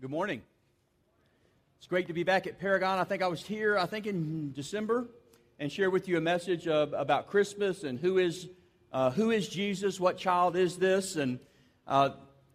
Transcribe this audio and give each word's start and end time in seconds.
Good 0.00 0.08
morning. 0.08 0.40
It's 1.76 1.86
great 1.86 2.06
to 2.06 2.14
be 2.14 2.22
back 2.22 2.46
at 2.46 2.58
Paragon. 2.58 2.98
I 2.98 3.04
think 3.04 3.22
I 3.22 3.26
was 3.26 3.42
here, 3.42 3.76
I 3.76 3.84
think 3.84 4.06
in 4.06 4.50
December, 4.52 5.06
and 5.58 5.70
share 5.70 5.90
with 5.90 6.08
you 6.08 6.16
a 6.16 6.22
message 6.22 6.66
of, 6.66 6.94
about 6.94 7.26
Christmas 7.26 7.84
and 7.84 8.00
who 8.00 8.16
is, 8.16 8.48
uh, 8.94 9.10
who 9.10 9.30
is 9.30 9.46
Jesus, 9.46 10.00
what 10.00 10.16
child 10.16 10.56
is 10.56 10.78
this. 10.78 11.16
And 11.16 11.38
uh, 11.86 12.12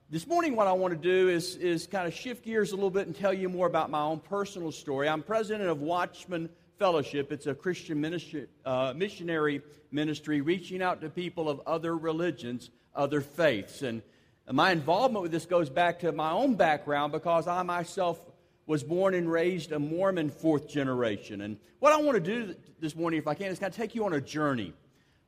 this 0.10 0.26
morning, 0.26 0.56
what 0.56 0.66
I 0.66 0.72
want 0.72 0.96
to 0.96 1.00
do 1.00 1.30
is, 1.30 1.56
is 1.58 1.86
kind 1.86 2.08
of 2.08 2.16
shift 2.16 2.44
gears 2.44 2.72
a 2.72 2.76
little 2.76 2.90
bit 2.90 3.06
and 3.06 3.16
tell 3.16 3.34
you 3.34 3.48
more 3.48 3.68
about 3.68 3.92
my 3.92 4.02
own 4.02 4.22
personal 4.22 4.72
story. 4.72 5.08
I'm 5.08 5.22
president 5.22 5.70
of 5.70 5.82
Watchman 5.82 6.50
Fellowship, 6.80 7.32
it's 7.32 7.46
a 7.46 7.54
Christian 7.54 8.02
ministry, 8.02 8.48
uh, 8.66 8.92
missionary 8.96 9.62
ministry 9.92 10.42
reaching 10.42 10.82
out 10.82 11.00
to 11.02 11.12
people 11.12 11.48
of 11.48 11.62
other 11.68 11.96
religions, 11.96 12.72
other 12.96 13.22
faiths. 13.22 13.84
And 13.84 14.02
and 14.48 14.56
my 14.56 14.72
involvement 14.72 15.24
with 15.24 15.32
this 15.32 15.46
goes 15.46 15.70
back 15.70 16.00
to 16.00 16.12
my 16.12 16.32
own 16.32 16.56
background 16.56 17.12
because 17.12 17.48
I 17.48 17.64
myself 17.64 18.20
was 18.68 18.84
born 18.84 19.14
and 19.14 19.32
raised 19.32 19.72
a 19.72 19.80
Mormon 19.80 20.30
fourth 20.30 20.68
generation. 20.68 21.42
And 21.42 21.58
what 21.80 21.94
I 21.94 21.98
want 21.98 22.16
to 22.16 22.20
do 22.20 22.56
this 22.80 22.96
morning, 22.96 23.20
if 23.20 23.28
I 23.28 23.34
can, 23.34 23.48
is 23.48 23.60
kind 23.60 23.72
of 23.72 23.78
take 23.78 23.96
you 23.96 24.06
on 24.06 24.14
a 24.14 24.22
journey 24.22 24.74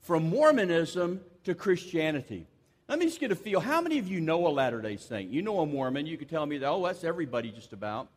from 0.01 0.29
Mormonism 0.29 1.21
to 1.43 1.55
Christianity. 1.55 2.47
Let 2.87 2.99
me 2.99 3.05
just 3.05 3.19
get 3.19 3.31
a 3.31 3.35
feel. 3.35 3.59
How 3.59 3.81
many 3.81 3.99
of 3.99 4.07
you 4.07 4.21
know 4.21 4.47
a 4.47 4.49
Latter 4.49 4.81
day 4.81 4.97
Saint? 4.97 5.29
You 5.29 5.41
know 5.41 5.59
a 5.59 5.65
Mormon. 5.65 6.05
You 6.05 6.17
could 6.17 6.29
tell 6.29 6.45
me 6.45 6.57
that, 6.59 6.67
oh, 6.67 6.85
that's 6.85 7.03
everybody 7.03 7.51
just 7.51 7.73
about. 7.73 8.07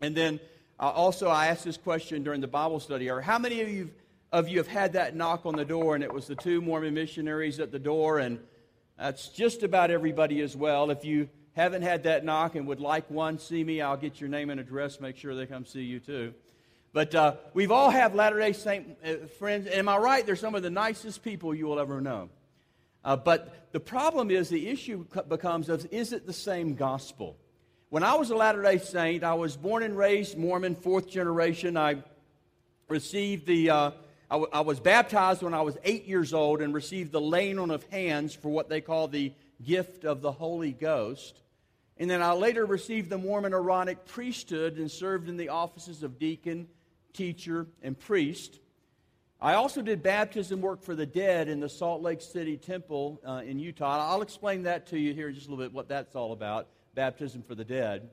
And 0.00 0.16
then 0.16 0.40
uh, 0.78 0.84
also, 0.84 1.28
I 1.28 1.48
asked 1.48 1.64
this 1.64 1.76
question 1.76 2.22
during 2.22 2.40
the 2.40 2.48
Bible 2.48 2.80
study, 2.80 3.10
or 3.10 3.20
how 3.20 3.38
many 3.38 3.60
of 3.60 3.68
you, 3.68 3.90
of 4.32 4.48
you 4.48 4.58
have 4.58 4.68
had 4.68 4.94
that 4.94 5.14
knock 5.14 5.44
on 5.44 5.54
the 5.56 5.64
door 5.64 5.94
and 5.94 6.02
it 6.02 6.12
was 6.12 6.26
the 6.26 6.36
two 6.36 6.62
Mormon 6.62 6.94
missionaries 6.94 7.60
at 7.60 7.70
the 7.70 7.78
door 7.78 8.20
and 8.20 8.38
that's 9.00 9.28
just 9.30 9.62
about 9.62 9.90
everybody 9.90 10.42
as 10.42 10.54
well. 10.54 10.90
If 10.90 11.06
you 11.06 11.30
haven't 11.54 11.82
had 11.82 12.02
that 12.02 12.22
knock 12.22 12.54
and 12.54 12.66
would 12.66 12.80
like 12.80 13.10
one, 13.10 13.38
see 13.38 13.64
me. 13.64 13.80
I'll 13.80 13.96
get 13.96 14.20
your 14.20 14.28
name 14.28 14.50
and 14.50 14.60
address, 14.60 15.00
make 15.00 15.16
sure 15.16 15.34
they 15.34 15.46
come 15.46 15.64
see 15.64 15.82
you 15.82 16.00
too. 16.00 16.34
But 16.92 17.14
uh, 17.14 17.36
we've 17.54 17.70
all 17.70 17.88
have 17.88 18.14
Latter-day 18.14 18.52
Saint 18.52 18.98
uh, 19.02 19.26
friends. 19.38 19.66
Am 19.68 19.88
I 19.88 19.96
right? 19.96 20.26
They're 20.26 20.36
some 20.36 20.54
of 20.54 20.62
the 20.62 20.70
nicest 20.70 21.22
people 21.22 21.54
you 21.54 21.66
will 21.66 21.78
ever 21.78 22.00
know. 22.00 22.28
Uh, 23.02 23.16
but 23.16 23.72
the 23.72 23.80
problem 23.80 24.30
is, 24.30 24.50
the 24.50 24.68
issue 24.68 25.06
becomes 25.28 25.70
of, 25.70 25.86
is 25.90 26.12
it 26.12 26.26
the 26.26 26.32
same 26.34 26.74
gospel? 26.74 27.38
When 27.88 28.02
I 28.02 28.14
was 28.14 28.30
a 28.30 28.36
Latter-day 28.36 28.78
Saint, 28.78 29.24
I 29.24 29.34
was 29.34 29.56
born 29.56 29.82
and 29.82 29.96
raised 29.96 30.36
Mormon, 30.36 30.74
fourth 30.74 31.08
generation. 31.08 31.76
I 31.78 32.02
received 32.88 33.46
the 33.46 33.70
uh, 33.70 33.90
I, 34.30 34.34
w- 34.34 34.50
I 34.52 34.60
was 34.60 34.78
baptized 34.78 35.42
when 35.42 35.54
I 35.54 35.62
was 35.62 35.76
eight 35.82 36.06
years 36.06 36.32
old 36.32 36.62
and 36.62 36.72
received 36.72 37.10
the 37.10 37.20
laying 37.20 37.58
on 37.58 37.72
of 37.72 37.84
hands 37.90 38.32
for 38.32 38.48
what 38.48 38.68
they 38.68 38.80
call 38.80 39.08
the 39.08 39.32
gift 39.64 40.04
of 40.04 40.22
the 40.22 40.30
Holy 40.30 40.72
Ghost. 40.72 41.40
And 41.96 42.08
then 42.08 42.22
I 42.22 42.32
later 42.32 42.64
received 42.64 43.10
the 43.10 43.18
Mormon 43.18 43.52
Aaronic 43.52 44.06
priesthood 44.06 44.78
and 44.78 44.90
served 44.90 45.28
in 45.28 45.36
the 45.36 45.48
offices 45.48 46.02
of 46.04 46.18
deacon, 46.18 46.68
teacher, 47.12 47.66
and 47.82 47.98
priest. 47.98 48.60
I 49.40 49.54
also 49.54 49.82
did 49.82 50.02
baptism 50.02 50.60
work 50.60 50.82
for 50.82 50.94
the 50.94 51.06
dead 51.06 51.48
in 51.48 51.60
the 51.60 51.68
Salt 51.68 52.00
Lake 52.00 52.20
City 52.20 52.56
Temple 52.56 53.20
uh, 53.26 53.42
in 53.44 53.58
Utah. 53.58 54.10
I'll 54.10 54.22
explain 54.22 54.62
that 54.62 54.86
to 54.88 54.98
you 54.98 55.12
here 55.12 55.28
in 55.28 55.34
just 55.34 55.48
a 55.48 55.50
little 55.50 55.64
bit, 55.64 55.72
what 55.72 55.88
that's 55.88 56.14
all 56.14 56.32
about 56.32 56.68
baptism 56.94 57.42
for 57.42 57.54
the 57.54 57.64
dead. 57.64 58.08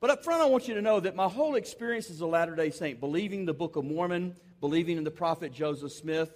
But 0.00 0.10
up 0.10 0.24
front, 0.24 0.42
I 0.42 0.46
want 0.46 0.68
you 0.68 0.74
to 0.74 0.82
know 0.82 1.00
that 1.00 1.16
my 1.16 1.28
whole 1.28 1.54
experience 1.54 2.10
as 2.10 2.20
a 2.20 2.26
Latter 2.26 2.56
day 2.56 2.70
Saint, 2.70 3.00
believing 3.00 3.46
the 3.46 3.54
Book 3.54 3.76
of 3.76 3.84
Mormon, 3.84 4.36
believing 4.60 4.96
in 4.96 5.04
the 5.04 5.10
prophet 5.10 5.52
Joseph 5.52 5.92
Smith, 5.92 6.32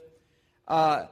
uh, 0.66 1.06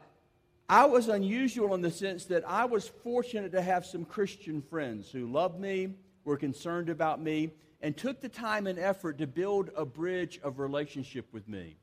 I 0.68 0.86
was 0.86 1.08
unusual 1.08 1.74
in 1.74 1.80
the 1.80 1.90
sense 1.90 2.24
that 2.26 2.48
I 2.48 2.64
was 2.64 2.88
fortunate 2.88 3.52
to 3.52 3.62
have 3.62 3.86
some 3.86 4.04
Christian 4.04 4.60
friends 4.62 5.10
who 5.10 5.30
loved 5.30 5.60
me, 5.60 5.94
were 6.24 6.36
concerned 6.36 6.88
about 6.88 7.22
me, 7.22 7.50
and 7.80 7.96
took 7.96 8.20
the 8.20 8.28
time 8.28 8.66
and 8.66 8.78
effort 8.78 9.18
to 9.18 9.26
build 9.26 9.70
a 9.76 9.84
bridge 9.84 10.40
of 10.42 10.58
relationship 10.58 11.26
with 11.32 11.48
me 11.48 11.76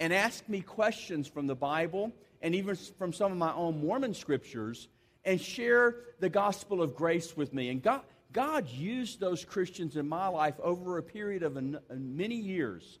and 0.00 0.12
ask 0.12 0.48
me 0.48 0.60
questions 0.60 1.28
from 1.28 1.46
the 1.46 1.54
Bible 1.54 2.12
and 2.42 2.54
even 2.54 2.76
from 2.98 3.12
some 3.12 3.32
of 3.32 3.38
my 3.38 3.52
own 3.52 3.80
Mormon 3.80 4.14
scriptures 4.14 4.88
and 5.24 5.40
share 5.40 5.96
the 6.20 6.28
gospel 6.28 6.82
of 6.82 6.94
grace 6.94 7.36
with 7.36 7.54
me. 7.54 7.68
And 7.70 7.82
God, 7.82 8.02
God 8.32 8.68
used 8.68 9.20
those 9.20 9.44
Christians 9.44 9.96
in 9.96 10.08
my 10.08 10.28
life 10.28 10.54
over 10.60 10.98
a 10.98 11.02
period 11.02 11.42
of 11.42 11.56
an, 11.56 11.78
many 11.90 12.36
years 12.36 12.98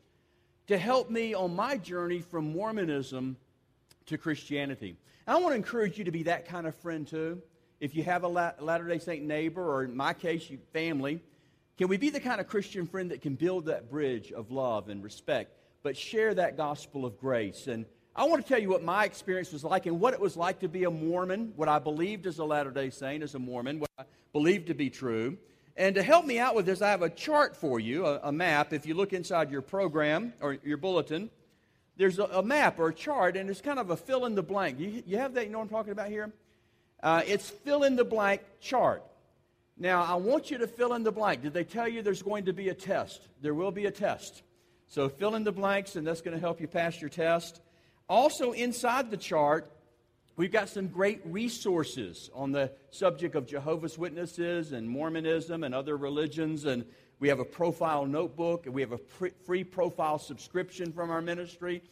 to 0.66 0.78
help 0.78 1.10
me 1.10 1.34
on 1.34 1.54
my 1.54 1.76
journey 1.76 2.20
from 2.20 2.52
Mormonism 2.52 3.36
to 4.06 4.18
Christianity. 4.18 4.96
And 5.26 5.36
I 5.36 5.40
want 5.40 5.52
to 5.52 5.56
encourage 5.56 5.98
you 5.98 6.04
to 6.04 6.10
be 6.10 6.24
that 6.24 6.46
kind 6.46 6.66
of 6.66 6.74
friend 6.76 7.06
too. 7.06 7.40
If 7.78 7.94
you 7.94 8.02
have 8.04 8.24
a 8.24 8.28
Latter 8.28 8.88
day 8.88 8.98
Saint 8.98 9.24
neighbor, 9.24 9.62
or 9.62 9.84
in 9.84 9.94
my 9.94 10.12
case, 10.12 10.48
you 10.48 10.58
family, 10.72 11.20
can 11.76 11.88
we 11.88 11.98
be 11.98 12.10
the 12.10 12.20
kind 12.20 12.40
of 12.40 12.46
Christian 12.46 12.86
friend 12.86 13.10
that 13.10 13.20
can 13.20 13.34
build 13.34 13.66
that 13.66 13.90
bridge 13.90 14.32
of 14.32 14.50
love 14.50 14.88
and 14.88 15.04
respect, 15.04 15.52
but 15.82 15.96
share 15.96 16.34
that 16.34 16.56
gospel 16.56 17.04
of 17.04 17.18
grace? 17.18 17.66
And 17.66 17.84
I 18.14 18.24
want 18.24 18.42
to 18.42 18.48
tell 18.48 18.60
you 18.60 18.70
what 18.70 18.82
my 18.82 19.04
experience 19.04 19.52
was 19.52 19.62
like 19.62 19.84
and 19.84 20.00
what 20.00 20.14
it 20.14 20.20
was 20.20 20.38
like 20.38 20.60
to 20.60 20.68
be 20.68 20.84
a 20.84 20.90
Mormon, 20.90 21.52
what 21.54 21.68
I 21.68 21.78
believed 21.78 22.26
as 22.26 22.38
a 22.38 22.44
Latter 22.44 22.70
day 22.70 22.88
Saint, 22.88 23.22
as 23.22 23.34
a 23.34 23.38
Mormon, 23.38 23.78
what 23.78 23.90
I 23.98 24.04
believed 24.32 24.68
to 24.68 24.74
be 24.74 24.88
true. 24.88 25.36
And 25.76 25.94
to 25.96 26.02
help 26.02 26.24
me 26.24 26.38
out 26.38 26.54
with 26.54 26.64
this, 26.64 26.80
I 26.80 26.90
have 26.90 27.02
a 27.02 27.10
chart 27.10 27.54
for 27.54 27.78
you, 27.78 28.06
a, 28.06 28.20
a 28.24 28.32
map. 28.32 28.72
If 28.72 28.86
you 28.86 28.94
look 28.94 29.12
inside 29.12 29.50
your 29.50 29.60
program 29.60 30.32
or 30.40 30.56
your 30.64 30.78
bulletin, 30.78 31.30
there's 31.96 32.18
a, 32.18 32.24
a, 32.24 32.42
map 32.42 32.78
or 32.78 32.88
a 32.88 32.94
chart, 32.94 33.36
and 33.36 33.50
it's 33.50 33.60
kind 33.60 33.78
of 33.78 33.90
a 33.90 33.96
fill 33.96 34.24
in 34.24 34.34
the 34.34 34.42
blank. 34.42 34.78
You, 34.78 35.02
you 35.06 35.18
have 35.18 35.34
that? 35.34 35.46
You 35.46 35.52
know 35.52 35.58
what 35.58 35.64
I'm 35.64 35.70
talking 35.70 35.92
about 35.92 36.08
here? 36.08 36.32
Uh, 37.02 37.22
it's 37.26 37.50
fill 37.50 37.82
in 37.82 37.96
the 37.96 38.04
blank 38.04 38.42
chart. 38.60 39.02
Now, 39.78 40.02
I 40.02 40.14
want 40.14 40.50
you 40.50 40.56
to 40.58 40.66
fill 40.66 40.94
in 40.94 41.02
the 41.02 41.12
blank. 41.12 41.42
Did 41.42 41.52
they 41.52 41.64
tell 41.64 41.86
you 41.86 42.00
there's 42.00 42.22
going 42.22 42.46
to 42.46 42.54
be 42.54 42.70
a 42.70 42.74
test? 42.74 43.28
There 43.42 43.54
will 43.54 43.70
be 43.70 43.84
a 43.84 43.90
test. 43.90 44.42
So 44.88 45.08
fill 45.10 45.34
in 45.34 45.44
the 45.44 45.52
blanks, 45.52 45.96
and 45.96 46.06
that's 46.06 46.22
going 46.22 46.34
to 46.34 46.40
help 46.40 46.60
you 46.60 46.68
pass 46.68 47.00
your 47.00 47.10
test. 47.10 47.60
Also, 48.08 48.52
inside 48.52 49.10
the 49.10 49.16
chart, 49.18 49.70
We've 50.38 50.52
got 50.52 50.68
some 50.68 50.88
great 50.88 51.22
resources 51.24 52.28
on 52.34 52.52
the 52.52 52.70
subject 52.90 53.36
of 53.36 53.46
Jehovah's 53.46 53.96
Witnesses 53.96 54.72
and 54.72 54.86
Mormonism 54.86 55.64
and 55.64 55.74
other 55.74 55.96
religions. 55.96 56.66
And 56.66 56.84
we 57.18 57.28
have 57.28 57.40
a 57.40 57.44
profile 57.44 58.04
notebook 58.04 58.66
and 58.66 58.74
we 58.74 58.82
have 58.82 58.92
a 58.92 58.98
free 59.46 59.64
profile 59.64 60.18
subscription 60.18 60.92
from 60.92 61.10
our 61.10 61.22
ministry. 61.22 61.82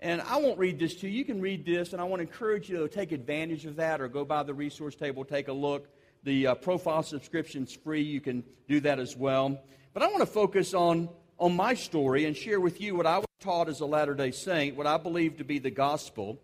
And 0.00 0.20
I 0.22 0.38
won't 0.38 0.58
read 0.58 0.80
this 0.80 0.96
to 0.96 1.08
you. 1.08 1.16
You 1.16 1.24
can 1.24 1.40
read 1.40 1.64
this, 1.64 1.92
and 1.92 2.02
I 2.02 2.04
want 2.04 2.18
to 2.18 2.26
encourage 2.26 2.68
you 2.68 2.78
to 2.78 2.88
take 2.88 3.12
advantage 3.12 3.66
of 3.66 3.76
that 3.76 4.00
or 4.00 4.08
go 4.08 4.24
by 4.24 4.42
the 4.42 4.52
resource 4.52 4.96
table, 4.96 5.24
take 5.24 5.46
a 5.46 5.52
look. 5.52 5.86
The 6.24 6.48
uh, 6.48 6.54
profile 6.56 7.04
subscription's 7.04 7.72
free. 7.72 8.02
You 8.02 8.20
can 8.20 8.42
do 8.66 8.80
that 8.80 8.98
as 8.98 9.16
well. 9.16 9.60
But 9.94 10.02
I 10.02 10.08
want 10.08 10.22
to 10.22 10.26
focus 10.26 10.74
on, 10.74 11.08
on 11.38 11.54
my 11.54 11.74
story 11.74 12.24
and 12.24 12.36
share 12.36 12.58
with 12.58 12.80
you 12.80 12.96
what 12.96 13.06
I 13.06 13.18
was 13.18 13.26
taught 13.38 13.68
as 13.68 13.78
a 13.78 13.86
Latter 13.86 14.14
day 14.14 14.32
Saint, 14.32 14.76
what 14.76 14.88
I 14.88 14.96
believe 14.96 15.36
to 15.36 15.44
be 15.44 15.60
the 15.60 15.70
gospel. 15.70 16.40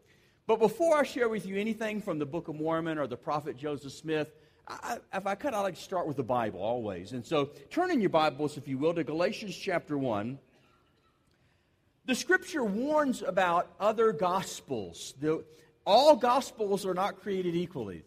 But 0.48 0.60
before 0.60 0.97
I 0.97 1.03
share 1.03 1.28
with 1.28 1.44
you 1.44 1.59
anything 1.59 2.00
from 2.00 2.19
the 2.19 2.25
Book 2.25 2.48
of 2.48 2.54
Mormon 2.54 2.97
or 2.97 3.06
the 3.06 3.19
prophet 3.19 3.59
Joseph 3.59 3.92
Smith, 3.92 4.32
I, 4.66 4.97
if 5.12 5.26
I 5.26 5.34
could, 5.34 5.53
I'd 5.53 5.60
like 5.60 5.75
to 5.75 5.82
start 5.82 6.09
with 6.09 6.16
the 6.16 6.22
Bible 6.22 6.60
always. 6.60 7.12
And 7.12 7.25
so 7.25 7.50
turn 7.69 7.91
in 7.91 8.00
your 8.00 8.09
Bibles, 8.09 8.56
if 8.56 8.66
you 8.66 8.78
will, 8.78 8.94
to 8.94 9.04
Galatians 9.04 9.54
chapter 9.54 9.98
1. 9.98 10.38
The 12.06 12.14
scripture 12.14 12.64
warns 12.64 13.20
about 13.20 13.70
other 13.78 14.10
gospels. 14.10 15.12
The, 15.20 15.44
all 15.84 16.16
gospels 16.16 16.87
are 16.87 16.94
not 16.94 17.20
created 17.20 17.54
equally. 17.54 18.04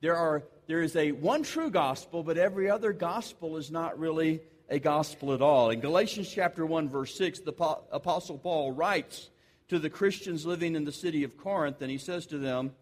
There, 0.00 0.14
are, 0.14 0.44
there 0.68 0.82
is 0.82 0.94
a 0.94 1.10
one 1.10 1.42
true 1.42 1.70
gospel, 1.70 2.22
but 2.22 2.38
every 2.38 2.70
other 2.70 2.92
gospel 2.92 3.56
is 3.56 3.72
not 3.72 3.98
really 3.98 4.42
a 4.68 4.78
gospel 4.78 5.34
at 5.34 5.42
all. 5.42 5.70
In 5.70 5.80
Galatians 5.80 6.30
chapter 6.32 6.64
1, 6.64 6.88
verse 6.88 7.16
6, 7.16 7.40
the 7.40 7.52
Apostle 7.90 8.38
Paul 8.38 8.70
writes, 8.70 9.30
to 9.70 9.78
the 9.78 9.88
Christians 9.88 10.44
living 10.44 10.74
in 10.74 10.84
the 10.84 10.92
city 10.92 11.22
of 11.22 11.36
Corinth, 11.36 11.80
and 11.80 11.90
he 11.90 11.96
says 11.96 12.26
to 12.26 12.38
them, 12.38 12.72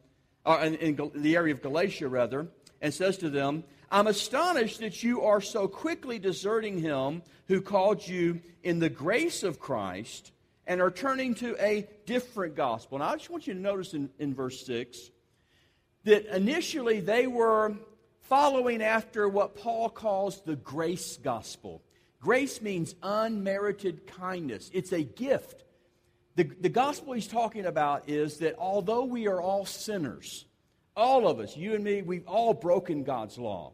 or 0.46 0.58
in, 0.60 0.74
in 0.76 1.10
the 1.14 1.36
area 1.36 1.52
of 1.52 1.60
Galatia, 1.60 2.08
rather, 2.08 2.48
and 2.80 2.94
says 2.94 3.18
to 3.18 3.28
them, 3.28 3.62
I'm 3.90 4.06
astonished 4.06 4.80
that 4.80 5.02
you 5.02 5.22
are 5.22 5.42
so 5.42 5.68
quickly 5.68 6.18
deserting 6.18 6.78
him 6.78 7.22
who 7.46 7.60
called 7.60 8.06
you 8.06 8.40
in 8.62 8.78
the 8.78 8.88
grace 8.88 9.42
of 9.42 9.60
Christ 9.60 10.32
and 10.66 10.80
are 10.80 10.90
turning 10.90 11.34
to 11.36 11.56
a 11.62 11.86
different 12.06 12.54
gospel. 12.54 12.98
Now, 12.98 13.10
I 13.10 13.16
just 13.16 13.28
want 13.28 13.46
you 13.46 13.52
to 13.52 13.60
notice 13.60 13.92
in, 13.92 14.08
in 14.18 14.34
verse 14.34 14.64
6 14.64 15.10
that 16.04 16.24
initially 16.34 17.00
they 17.00 17.26
were 17.26 17.76
following 18.22 18.82
after 18.82 19.28
what 19.28 19.56
Paul 19.56 19.90
calls 19.90 20.40
the 20.40 20.56
grace 20.56 21.18
gospel. 21.18 21.82
Grace 22.18 22.62
means 22.62 22.94
unmerited 23.02 24.06
kindness, 24.06 24.70
it's 24.72 24.92
a 24.92 25.02
gift 25.02 25.64
the, 26.38 26.44
the 26.60 26.68
gospel 26.68 27.14
he's 27.14 27.26
talking 27.26 27.66
about 27.66 28.08
is 28.08 28.38
that 28.38 28.54
although 28.58 29.02
we 29.02 29.26
are 29.26 29.42
all 29.42 29.66
sinners, 29.66 30.46
all 30.96 31.26
of 31.26 31.40
us, 31.40 31.56
you 31.56 31.74
and 31.74 31.82
me, 31.82 32.00
we've 32.00 32.28
all 32.28 32.54
broken 32.54 33.02
God's 33.02 33.38
law. 33.38 33.72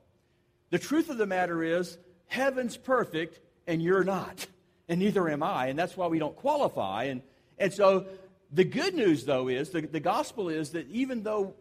The 0.71 0.79
truth 0.79 1.11
of 1.11 1.19
the 1.19 1.27
matter 1.27 1.63
is, 1.63 1.99
heaven's 2.27 2.79
perfect 2.79 3.39
and 3.67 3.83
you're 3.83 4.03
not. 4.03 4.47
And 4.89 5.01
neither 5.01 5.29
am 5.29 5.43
I. 5.43 5.67
And 5.67 5.79
that's 5.79 5.95
why 5.95 6.07
we 6.07 6.19
don't 6.19 6.37
qualify. 6.37 7.05
And, 7.05 7.21
and 7.59 7.71
so 7.71 8.07
the 8.51 8.65
good 8.65 8.95
news, 8.95 9.27
though, 9.27 9.49
is 9.49 9.69
the, 9.69 9.83
the 9.83 10.01
gospel 10.01 10.49
is 10.49 10.71
that 10.71 10.89
even 10.89 11.23
though 11.23 11.55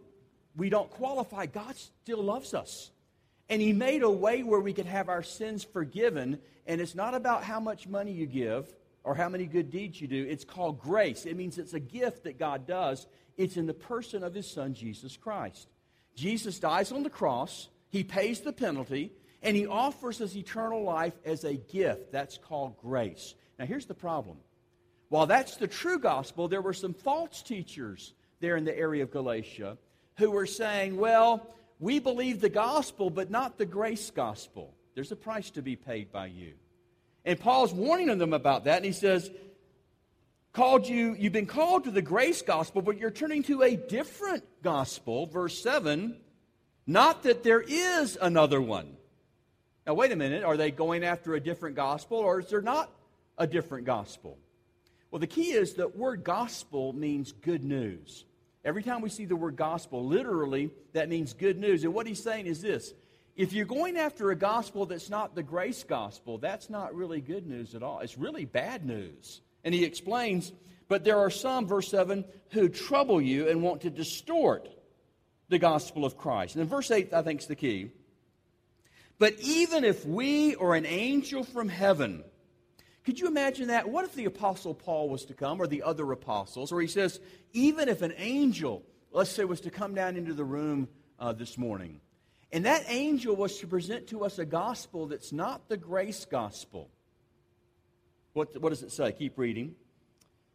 we 0.56 0.70
don't 0.70 0.90
qualify, 0.90 1.48
God 1.48 1.76
still 1.76 2.24
loves 2.24 2.54
us. 2.54 2.92
And 3.50 3.62
He 3.62 3.74
made 3.74 4.04
a 4.04 4.10
way 4.10 4.42
where 4.42 4.62
we 4.62 4.72
could 4.72 4.86
have 4.86 5.10
our 5.10 5.22
sins 5.22 5.66
forgiven. 5.66 6.40
And 6.66 6.80
it's 6.80 6.96
not 6.96 7.14
about 7.14 7.44
how 7.44 7.60
much 7.60 7.90
money 7.90 8.14
you 8.14 8.26
give 8.26 8.74
or 9.04 9.16
how 9.16 9.30
many 9.30 9.46
good 9.46 9.70
deeds 9.70 10.00
you 10.00 10.08
do. 10.08 10.26
It's 10.30 10.46
called 10.46 10.80
grace. 10.80 11.26
It 11.26 11.36
means 11.36 11.58
it's 11.58 11.74
a 11.74 11.80
gift 11.80 12.24
that 12.24 12.40
God 12.40 12.66
does. 12.66 13.06
It's 13.38 13.58
in 13.58 13.66
the 13.66 13.74
person 13.74 14.24
of 14.24 14.34
His 14.34 14.50
Son, 14.50 14.74
Jesus 14.74 15.18
Christ. 15.18 15.68
Jesus 16.16 16.60
dies 16.60 16.92
on 16.92 17.04
the 17.04 17.10
cross, 17.10 17.70
He 17.90 18.04
pays 18.04 18.42
the 18.42 18.54
penalty, 18.54 19.12
and 19.42 19.56
He 19.56 19.68
offers 19.68 20.22
us 20.22 20.36
eternal 20.36 20.84
life 20.84 21.16
as 21.26 21.44
a 21.44 21.56
gift. 21.56 22.12
That's 22.12 22.38
called 22.38 22.78
grace. 22.78 23.36
Now, 23.60 23.66
here's 23.66 23.86
the 23.86 23.94
problem. 23.94 24.38
While 25.10 25.28
that's 25.28 25.58
the 25.58 25.68
true 25.68 26.00
gospel, 26.00 26.48
there 26.48 26.62
were 26.62 26.74
some 26.74 26.94
false 26.94 27.42
teachers 27.44 28.14
there 28.40 28.58
in 28.58 28.66
the 28.66 28.78
area 28.78 29.04
of 29.04 29.12
Galatia 29.12 29.78
who 30.18 30.32
were 30.32 30.46
saying, 30.46 30.98
well, 30.98 31.48
we 31.80 32.00
believe 32.00 32.40
the 32.40 32.50
gospel, 32.50 33.10
but 33.10 33.30
not 33.30 33.58
the 33.58 33.66
grace 33.66 34.12
gospel. 34.12 34.74
There's 34.96 35.12
a 35.12 35.16
price 35.16 35.50
to 35.52 35.62
be 35.62 35.76
paid 35.76 36.12
by 36.12 36.28
you. 36.28 36.54
And 37.26 37.40
Paul's 37.40 37.74
warning 37.74 38.18
them 38.18 38.34
about 38.34 38.66
that, 38.66 38.78
and 38.78 38.86
he 38.86 38.92
says, 38.92 39.32
called 40.52 40.88
you, 40.88 41.16
you've 41.18 41.34
been 41.34 41.46
called 41.46 41.86
to 41.86 41.92
the 41.92 42.02
grace 42.02 42.42
gospel, 42.42 42.82
but 42.82 42.98
you're 42.98 43.12
turning 43.12 43.44
to 43.44 43.62
a 43.64 43.76
different 43.76 44.44
gospel, 44.62 45.26
verse 45.26 45.62
7. 45.62 46.18
Not 46.86 47.24
that 47.24 47.44
there 47.44 47.62
is 47.62 48.18
another 48.22 48.62
one. 48.62 48.98
Now, 49.88 49.94
wait 49.94 50.12
a 50.12 50.16
minute. 50.16 50.44
Are 50.44 50.58
they 50.58 50.72
going 50.72 51.04
after 51.04 51.34
a 51.36 51.40
different 51.40 51.76
gospel, 51.76 52.18
or 52.18 52.40
is 52.40 52.50
there 52.50 52.62
not 52.62 52.92
a 53.38 53.48
different 53.48 53.86
gospel? 53.86 54.38
Well, 55.12 55.20
the 55.20 55.28
key 55.28 55.52
is 55.52 55.76
that 55.76 55.96
word 55.96 56.24
gospel 56.24 56.94
means 56.94 57.32
good 57.32 57.64
news. 57.64 58.26
Every 58.66 58.82
time 58.82 59.02
we 59.02 59.10
see 59.10 59.26
the 59.26 59.36
word 59.36 59.56
gospel, 59.56 60.06
literally, 60.06 60.72
that 60.94 61.10
means 61.10 61.34
good 61.34 61.60
news. 61.60 61.84
And 61.84 61.94
what 61.94 62.08
he's 62.08 62.24
saying 62.24 62.48
is 62.48 62.62
this 62.62 62.94
if 63.36 63.54
you're 63.54 63.66
going 63.66 63.98
after 63.98 64.30
a 64.32 64.36
gospel 64.36 64.86
that's 64.86 65.10
not 65.10 65.36
the 65.36 65.44
grace 65.44 65.84
gospel, 65.84 66.38
that's 66.38 66.70
not 66.70 66.96
really 66.96 67.22
good 67.22 67.48
news 67.48 67.74
at 67.74 67.82
all. 67.82 68.00
It's 68.00 68.18
really 68.18 68.46
bad 68.46 68.86
news. 68.86 69.42
And 69.64 69.74
he 69.74 69.84
explains, 69.84 70.52
but 70.88 71.04
there 71.04 71.20
are 71.20 71.32
some, 71.32 71.68
verse 71.68 71.90
7, 71.90 72.26
who 72.52 72.70
trouble 72.70 73.22
you 73.22 73.50
and 73.50 73.64
want 73.64 73.82
to 73.82 73.90
distort 73.90 74.70
the 75.50 75.58
gospel 75.58 76.06
of 76.06 76.18
Christ. 76.18 76.56
And 76.56 76.70
verse 76.70 76.92
8, 76.92 77.14
I 77.14 77.22
think 77.24 77.42
is 77.42 77.48
the 77.48 77.56
key. 77.56 77.92
But 79.18 79.36
even 79.40 79.84
if 79.84 80.06
we 80.06 80.56
or 80.56 80.76
an 80.76 80.86
angel 80.86 81.44
from 81.44 81.70
heaven, 81.70 82.24
could 83.04 83.20
you 83.20 83.28
imagine 83.28 83.68
that? 83.68 83.90
What 83.90 84.06
if 84.06 84.14
the 84.14 84.26
Apostle 84.26 84.74
Paul 84.74 85.10
was 85.10 85.26
to 85.26 85.34
come, 85.34 85.62
or 85.62 85.68
the 85.68 85.84
other 85.84 86.12
apostles, 86.12 86.72
or 86.72 86.82
he 86.82 86.88
says, 86.88 87.20
even 87.52 87.90
if 87.90 88.02
an 88.02 88.14
angel, 88.18 88.84
let's 89.12 89.30
say, 89.30 89.44
was 89.44 89.62
to 89.62 89.70
come 89.70 89.94
down 89.96 90.16
into 90.18 90.34
the 90.34 90.44
room 90.44 90.88
uh, 91.20 91.34
this 91.34 91.58
morning, 91.58 92.00
and 92.54 92.68
that 92.68 92.86
angel 92.88 93.36
was 93.36 93.58
to 93.58 93.68
present 93.68 94.08
to 94.08 94.24
us 94.24 94.38
a 94.38 94.46
gospel 94.46 95.08
that's 95.08 95.34
not 95.34 95.68
the 95.70 95.76
grace 95.76 96.24
gospel. 96.24 96.92
What, 98.34 98.56
what 98.62 98.70
does 98.70 98.84
it 98.84 98.92
say? 98.92 99.12
Keep 99.12 99.40
reading. 99.40 99.74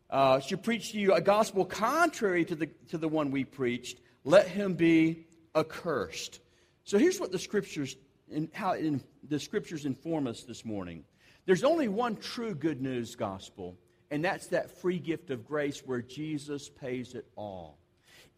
Uh, 0.08 0.38
should 0.38 0.62
preach 0.62 0.92
to 0.92 0.98
you 1.00 1.12
a 1.12 1.20
gospel 1.20 1.64
contrary 1.64 2.44
to 2.44 2.54
the, 2.54 2.68
to 2.90 2.98
the 2.98 3.08
one 3.08 3.32
we 3.32 3.44
preached, 3.44 3.98
let 4.22 4.46
him 4.46 4.74
be 4.74 5.26
accursed. 5.56 6.38
So 6.84 6.98
here's 6.98 7.18
what 7.18 7.32
the 7.32 7.38
scriptures, 7.38 7.96
in, 8.30 8.48
how 8.54 8.74
in, 8.74 9.02
the 9.28 9.40
scriptures 9.40 9.84
inform 9.84 10.28
us 10.28 10.44
this 10.44 10.64
morning. 10.64 11.02
There's 11.46 11.64
only 11.64 11.88
one 11.88 12.14
true 12.14 12.54
good 12.54 12.80
news 12.80 13.16
gospel, 13.16 13.76
and 14.12 14.24
that's 14.24 14.46
that 14.46 14.70
free 14.70 15.00
gift 15.00 15.30
of 15.30 15.44
grace 15.44 15.82
where 15.84 16.00
Jesus 16.00 16.68
pays 16.68 17.14
it 17.14 17.26
all. 17.34 17.76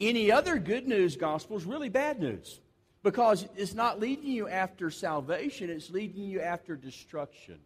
Any 0.01 0.33
other 0.33 0.59
good 0.59 0.89
news 0.89 1.15
gospel 1.19 1.59
is 1.59 1.67
really 1.67 1.91
bad 1.91 2.21
news 2.21 2.59
because 3.03 3.47
it's 3.57 3.75
not 3.75 4.01
leading 4.01 4.31
you 4.31 4.49
after 4.49 4.91
salvation, 4.91 5.71
it's 5.71 5.91
leading 5.91 6.25
you 6.25 6.41
after 6.41 6.77
destruction. 6.77 7.59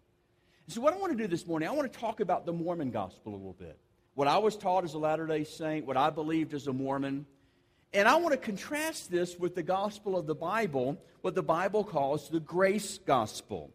So, 0.68 0.80
what 0.80 0.94
I 0.94 0.96
want 0.96 1.12
to 1.12 1.18
do 1.18 1.26
this 1.26 1.46
morning, 1.46 1.68
I 1.68 1.72
want 1.72 1.92
to 1.92 1.98
talk 1.98 2.20
about 2.20 2.46
the 2.46 2.52
Mormon 2.52 2.90
gospel 2.90 3.34
a 3.34 3.36
little 3.36 3.52
bit. 3.52 3.78
What 4.14 4.28
I 4.28 4.38
was 4.38 4.56
taught 4.56 4.84
as 4.84 4.94
a 4.94 4.98
Latter 4.98 5.26
day 5.26 5.44
Saint, 5.44 5.86
what 5.86 5.96
I 5.96 6.10
believed 6.10 6.54
as 6.54 6.66
a 6.66 6.72
Mormon. 6.72 7.26
And 7.92 8.08
I 8.08 8.16
want 8.16 8.32
to 8.32 8.38
contrast 8.38 9.10
this 9.10 9.38
with 9.38 9.54
the 9.54 9.62
gospel 9.62 10.16
of 10.16 10.26
the 10.26 10.34
Bible, 10.34 10.96
what 11.20 11.34
the 11.34 11.42
Bible 11.42 11.84
calls 11.84 12.28
the 12.28 12.40
grace 12.40 12.98
gospel. 12.98 13.70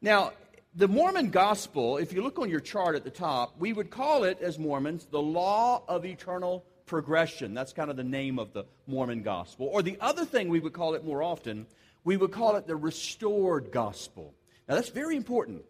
Now, 0.00 0.32
the 0.74 0.88
Mormon 0.88 1.30
gospel, 1.30 1.98
if 1.98 2.12
you 2.12 2.22
look 2.22 2.38
on 2.38 2.48
your 2.48 2.60
chart 2.60 2.96
at 2.96 3.04
the 3.04 3.10
top, 3.10 3.54
we 3.58 3.72
would 3.72 3.90
call 3.90 4.24
it, 4.24 4.40
as 4.40 4.58
Mormons, 4.58 5.06
the 5.10 5.20
law 5.20 5.84
of 5.86 6.06
eternal 6.06 6.64
progression. 6.86 7.54
That's 7.54 7.72
kind 7.72 7.90
of 7.90 7.96
the 7.96 8.04
name 8.04 8.38
of 8.38 8.52
the 8.52 8.64
Mormon 8.86 9.22
gospel. 9.22 9.66
Or 9.66 9.82
the 9.82 9.98
other 10.00 10.24
thing 10.24 10.48
we 10.48 10.60
would 10.60 10.72
call 10.72 10.94
it 10.94 11.04
more 11.04 11.22
often, 11.22 11.66
we 12.04 12.16
would 12.16 12.32
call 12.32 12.56
it 12.56 12.66
the 12.66 12.76
restored 12.76 13.72
gospel. 13.72 14.34
Now, 14.68 14.74
that's 14.76 14.90
very 14.90 15.16
important. 15.16 15.64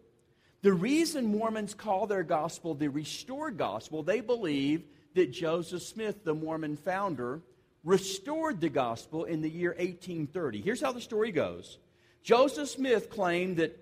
The 0.61 0.73
reason 0.73 1.25
Mormons 1.25 1.73
call 1.73 2.07
their 2.07 2.23
gospel 2.23 2.73
the 2.73 2.87
restored 2.87 3.57
gospel, 3.57 4.01
they 4.01 4.21
believe 4.21 4.83
that 5.13 5.31
Joseph 5.31 5.83
Smith, 5.83 6.23
the 6.23 6.33
Mormon 6.33 6.77
founder, 6.77 7.41
restored 7.83 8.61
the 8.61 8.69
gospel 8.69 9.25
in 9.25 9.41
the 9.41 9.49
year 9.49 9.71
1830. 9.71 10.61
Here's 10.61 10.81
how 10.81 10.91
the 10.91 11.01
story 11.01 11.31
goes 11.31 11.77
Joseph 12.23 12.69
Smith 12.69 13.09
claimed 13.09 13.57
that 13.57 13.77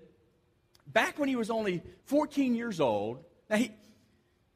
back 0.86 1.18
when 1.18 1.28
he 1.28 1.36
was 1.36 1.50
only 1.50 1.82
14 2.06 2.54
years 2.54 2.80
old, 2.80 3.24
now 3.48 3.56
he, 3.56 3.70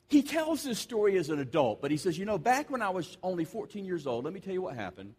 he 0.08 0.23
tells 0.23 0.62
this 0.62 0.79
story 0.79 1.19
as 1.19 1.31
an 1.31 1.41
adult, 1.41 1.82
but 1.82 1.91
he 1.91 1.97
says, 1.97 2.17
You 2.17 2.25
know, 2.25 2.38
back 2.38 2.70
when 2.70 2.82
I 2.82 2.91
was 2.91 3.19
only 3.23 3.44
14 3.44 3.85
years 3.85 4.06
old, 4.06 4.25
let 4.25 4.32
me 4.32 4.41
tell 4.41 4.53
you 4.53 4.62
what 4.62 4.76
happened. 4.76 5.14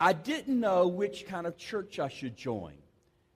I 0.00 0.12
didn't 0.12 0.58
know 0.58 0.88
which 0.88 1.26
kind 1.26 1.46
of 1.46 1.56
church 1.56 1.98
I 1.98 2.08
should 2.08 2.36
join. 2.36 2.74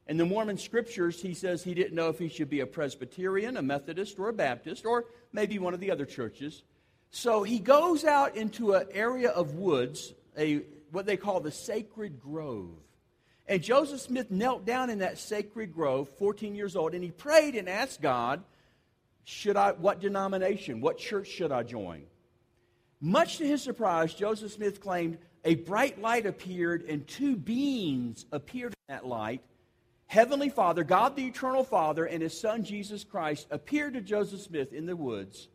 In 0.08 0.16
the 0.16 0.24
Mormon 0.24 0.58
scriptures, 0.58 1.20
he 1.20 1.34
says 1.34 1.62
he 1.62 1.74
didn't 1.74 1.94
know 1.94 2.08
if 2.08 2.18
he 2.18 2.28
should 2.28 2.48
be 2.48 2.60
a 2.60 2.66
Presbyterian, 2.66 3.56
a 3.56 3.62
Methodist, 3.62 4.18
or 4.18 4.28
a 4.28 4.32
Baptist, 4.32 4.86
or 4.86 5.04
maybe 5.32 5.58
one 5.58 5.74
of 5.74 5.80
the 5.80 5.90
other 5.90 6.06
churches. 6.06 6.62
So 7.10 7.42
he 7.42 7.58
goes 7.58 8.04
out 8.04 8.34
into 8.34 8.72
an 8.72 8.88
area 8.92 9.28
of 9.28 9.54
woods, 9.54 10.14
a, 10.36 10.62
what 10.90 11.06
they 11.06 11.16
call 11.16 11.40
the 11.40 11.52
sacred 11.52 12.20
grove. 12.20 12.70
And 13.46 13.62
Joseph 13.62 14.00
Smith 14.00 14.30
knelt 14.30 14.66
down 14.66 14.90
in 14.90 14.98
that 14.98 15.18
sacred 15.18 15.72
grove, 15.72 16.08
14 16.18 16.54
years 16.54 16.74
old, 16.74 16.94
and 16.94 17.04
he 17.04 17.10
prayed 17.10 17.54
and 17.54 17.68
asked 17.68 18.02
God, 18.02 18.42
should 19.28 19.56
I, 19.56 19.72
what 19.72 20.00
denomination, 20.00 20.80
what 20.80 20.98
church 20.98 21.28
should 21.28 21.52
I 21.52 21.62
join? 21.62 22.02
Much 23.00 23.38
to 23.38 23.46
his 23.46 23.62
surprise, 23.62 24.14
Joseph 24.14 24.52
Smith 24.52 24.80
claimed 24.80 25.18
a 25.44 25.54
bright 25.54 26.00
light 26.00 26.26
appeared 26.26 26.82
and 26.82 27.06
two 27.06 27.36
beings 27.36 28.24
appeared 28.32 28.72
in 28.72 28.94
that 28.94 29.06
light 29.06 29.42
Heavenly 30.08 30.48
Father, 30.48 30.84
God 30.84 31.16
the 31.16 31.26
Eternal 31.26 31.62
Father, 31.62 32.06
and 32.06 32.22
His 32.22 32.38
Son 32.38 32.64
Jesus 32.64 33.04
Christ 33.04 33.46
appeared 33.50 33.92
to 33.92 34.00
Joseph 34.00 34.40
Smith 34.40 34.72
in 34.72 34.86
the 34.86 34.96
woods. 34.96 35.48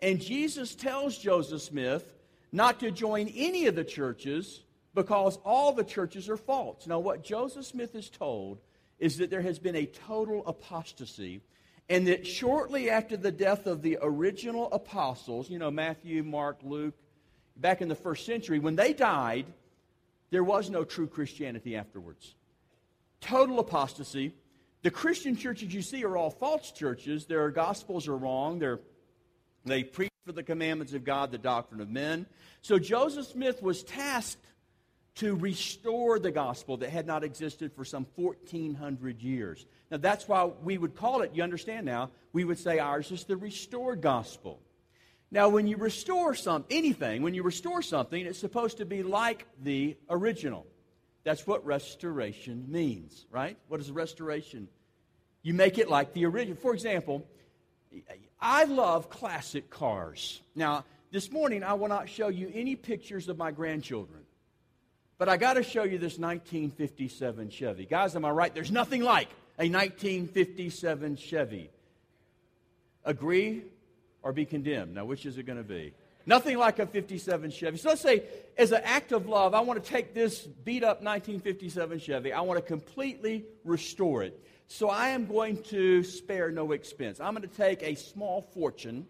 And 0.00 0.20
Jesus 0.20 0.74
tells 0.74 1.16
Joseph 1.16 1.62
Smith 1.62 2.16
not 2.50 2.80
to 2.80 2.90
join 2.90 3.28
any 3.28 3.66
of 3.66 3.76
the 3.76 3.84
churches 3.84 4.64
because 4.92 5.38
all 5.44 5.72
the 5.72 5.84
churches 5.84 6.28
are 6.28 6.36
false. 6.36 6.88
Now, 6.88 6.98
what 6.98 7.22
Joseph 7.22 7.64
Smith 7.64 7.94
is 7.94 8.10
told 8.10 8.58
is 8.98 9.18
that 9.18 9.30
there 9.30 9.40
has 9.40 9.60
been 9.60 9.76
a 9.76 9.86
total 9.86 10.44
apostasy, 10.48 11.40
and 11.92 12.06
that 12.06 12.26
shortly 12.26 12.88
after 12.88 13.18
the 13.18 13.30
death 13.30 13.66
of 13.66 13.82
the 13.82 13.98
original 14.00 14.72
apostles, 14.72 15.50
you 15.50 15.58
know, 15.58 15.70
Matthew, 15.70 16.22
Mark, 16.22 16.56
Luke, 16.62 16.94
back 17.54 17.82
in 17.82 17.88
the 17.88 17.94
first 17.94 18.24
century, 18.24 18.58
when 18.58 18.76
they 18.76 18.94
died, 18.94 19.44
there 20.30 20.42
was 20.42 20.70
no 20.70 20.84
true 20.84 21.06
Christianity 21.06 21.76
afterwards 21.76 22.34
total 23.20 23.60
apostasy. 23.60 24.32
The 24.82 24.90
Christian 24.90 25.36
churches 25.36 25.72
you 25.72 25.82
see 25.82 26.02
are 26.04 26.16
all 26.16 26.30
false 26.30 26.72
churches. 26.72 27.26
Their 27.26 27.50
gospels 27.50 28.08
are 28.08 28.16
wrong. 28.16 28.58
They're, 28.58 28.80
they 29.66 29.84
preach 29.84 30.10
for 30.24 30.32
the 30.32 30.42
commandments 30.42 30.94
of 30.94 31.04
God, 31.04 31.30
the 31.30 31.38
doctrine 31.38 31.82
of 31.82 31.90
men. 31.90 32.26
So 32.62 32.78
Joseph 32.78 33.26
Smith 33.26 33.62
was 33.62 33.82
tasked 33.82 34.44
to 35.16 35.36
restore 35.36 36.18
the 36.18 36.30
gospel 36.30 36.78
that 36.78 36.90
had 36.90 37.06
not 37.06 37.22
existed 37.22 37.72
for 37.72 37.84
some 37.84 38.06
1,400 38.16 39.20
years. 39.22 39.66
Now, 39.90 39.98
that's 39.98 40.26
why 40.26 40.44
we 40.62 40.78
would 40.78 40.96
call 40.96 41.22
it, 41.22 41.32
you 41.34 41.42
understand 41.42 41.84
now, 41.84 42.10
we 42.32 42.44
would 42.44 42.58
say 42.58 42.78
ours 42.78 43.10
is 43.10 43.24
the 43.24 43.36
restored 43.36 44.00
gospel. 44.00 44.60
Now, 45.30 45.48
when 45.48 45.66
you 45.66 45.76
restore 45.76 46.34
some, 46.34 46.64
anything, 46.70 47.22
when 47.22 47.34
you 47.34 47.42
restore 47.42 47.82
something, 47.82 48.24
it's 48.24 48.38
supposed 48.38 48.78
to 48.78 48.86
be 48.86 49.02
like 49.02 49.46
the 49.62 49.96
original. 50.08 50.66
That's 51.24 51.46
what 51.46 51.64
restoration 51.64 52.66
means, 52.68 53.26
right? 53.30 53.56
What 53.68 53.80
is 53.80 53.90
restoration? 53.90 54.68
You 55.42 55.54
make 55.54 55.78
it 55.78 55.88
like 55.88 56.12
the 56.14 56.26
original. 56.26 56.56
For 56.56 56.74
example, 56.74 57.26
I 58.40 58.64
love 58.64 59.08
classic 59.08 59.70
cars. 59.70 60.40
Now, 60.54 60.84
this 61.10 61.30
morning 61.30 61.62
I 61.62 61.74
will 61.74 61.88
not 61.88 62.08
show 62.08 62.28
you 62.28 62.50
any 62.54 62.76
pictures 62.76 63.28
of 63.28 63.38
my 63.38 63.50
grandchildren, 63.52 64.21
but 65.22 65.28
I 65.28 65.36
got 65.36 65.54
to 65.54 65.62
show 65.62 65.84
you 65.84 65.98
this 65.98 66.18
1957 66.18 67.50
Chevy. 67.50 67.86
Guys, 67.86 68.16
am 68.16 68.24
I 68.24 68.30
right? 68.30 68.52
There's 68.52 68.72
nothing 68.72 69.04
like 69.04 69.28
a 69.56 69.70
1957 69.70 71.14
Chevy. 71.14 71.70
Agree 73.04 73.62
or 74.24 74.32
be 74.32 74.44
condemned? 74.44 74.96
Now, 74.96 75.04
which 75.04 75.24
is 75.24 75.38
it 75.38 75.44
going 75.44 75.58
to 75.58 75.62
be? 75.62 75.94
Nothing 76.26 76.58
like 76.58 76.80
a 76.80 76.86
57 76.86 77.52
Chevy. 77.52 77.76
So 77.76 77.90
let's 77.90 78.00
say, 78.00 78.24
as 78.58 78.72
an 78.72 78.80
act 78.82 79.12
of 79.12 79.28
love, 79.28 79.54
I 79.54 79.60
want 79.60 79.84
to 79.84 79.88
take 79.88 80.12
this 80.12 80.40
beat 80.40 80.82
up 80.82 81.04
1957 81.04 82.00
Chevy, 82.00 82.32
I 82.32 82.40
want 82.40 82.58
to 82.58 82.66
completely 82.66 83.44
restore 83.64 84.24
it. 84.24 84.44
So 84.66 84.88
I 84.88 85.10
am 85.10 85.26
going 85.26 85.62
to 85.66 86.02
spare 86.02 86.50
no 86.50 86.72
expense. 86.72 87.20
I'm 87.20 87.36
going 87.36 87.48
to 87.48 87.56
take 87.56 87.84
a 87.84 87.94
small 87.94 88.42
fortune 88.42 89.06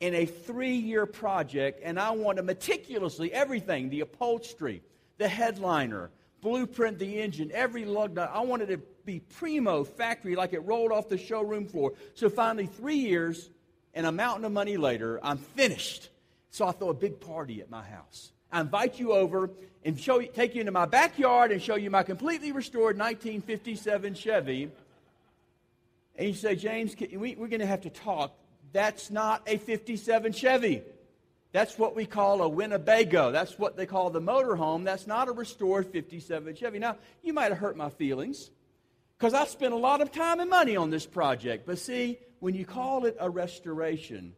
in 0.00 0.14
a 0.14 0.24
three 0.24 0.76
year 0.76 1.04
project, 1.04 1.82
and 1.84 2.00
I 2.00 2.12
want 2.12 2.38
to 2.38 2.42
meticulously, 2.42 3.34
everything 3.34 3.90
the 3.90 4.00
upholstery, 4.00 4.80
the 5.18 5.28
headliner, 5.28 6.10
blueprint 6.40 6.98
the 6.98 7.20
engine, 7.20 7.50
every 7.52 7.84
lug 7.84 8.14
nut, 8.14 8.30
I 8.32 8.40
wanted 8.40 8.68
to 8.68 8.78
be 9.04 9.20
primo 9.20 9.84
factory 9.84 10.36
like 10.36 10.52
it 10.52 10.60
rolled 10.60 10.92
off 10.92 11.08
the 11.08 11.18
showroom 11.18 11.66
floor. 11.66 11.94
So 12.14 12.28
finally, 12.28 12.66
three 12.66 12.96
years 12.96 13.50
and 13.94 14.06
a 14.06 14.12
mountain 14.12 14.44
of 14.44 14.52
money 14.52 14.76
later, 14.76 15.18
I'm 15.22 15.38
finished. 15.38 16.10
So 16.50 16.66
I 16.66 16.72
throw 16.72 16.90
a 16.90 16.94
big 16.94 17.20
party 17.20 17.60
at 17.60 17.70
my 17.70 17.82
house. 17.82 18.32
I 18.52 18.60
invite 18.60 18.98
you 18.98 19.12
over 19.12 19.50
and 19.84 19.98
show 19.98 20.20
you, 20.20 20.28
take 20.28 20.54
you 20.54 20.60
into 20.60 20.72
my 20.72 20.86
backyard 20.86 21.52
and 21.52 21.60
show 21.60 21.76
you 21.76 21.90
my 21.90 22.02
completely 22.02 22.52
restored 22.52 22.98
1957 22.98 24.14
Chevy. 24.14 24.70
And 26.16 26.28
you 26.28 26.34
say, 26.34 26.56
James, 26.56 26.94
we, 26.98 27.34
we're 27.34 27.48
going 27.48 27.60
to 27.60 27.66
have 27.66 27.82
to 27.82 27.90
talk. 27.90 28.34
That's 28.72 29.10
not 29.10 29.42
a 29.46 29.58
57 29.58 30.32
Chevy. 30.32 30.82
That's 31.56 31.78
what 31.78 31.96
we 31.96 32.04
call 32.04 32.42
a 32.42 32.48
Winnebago. 32.50 33.32
That's 33.32 33.58
what 33.58 33.78
they 33.78 33.86
call 33.86 34.10
the 34.10 34.20
motorhome. 34.20 34.84
That's 34.84 35.06
not 35.06 35.26
a 35.28 35.32
restored 35.32 35.86
57 35.86 36.54
Chevy. 36.54 36.78
Now, 36.78 36.98
you 37.22 37.32
might 37.32 37.50
have 37.50 37.56
hurt 37.56 37.78
my 37.78 37.88
feelings 37.88 38.50
because 39.16 39.32
I 39.32 39.46
spent 39.46 39.72
a 39.72 39.78
lot 39.78 40.02
of 40.02 40.12
time 40.12 40.40
and 40.40 40.50
money 40.50 40.76
on 40.76 40.90
this 40.90 41.06
project. 41.06 41.64
But 41.64 41.78
see, 41.78 42.18
when 42.40 42.54
you 42.54 42.66
call 42.66 43.06
it 43.06 43.16
a 43.18 43.30
restoration, 43.30 44.34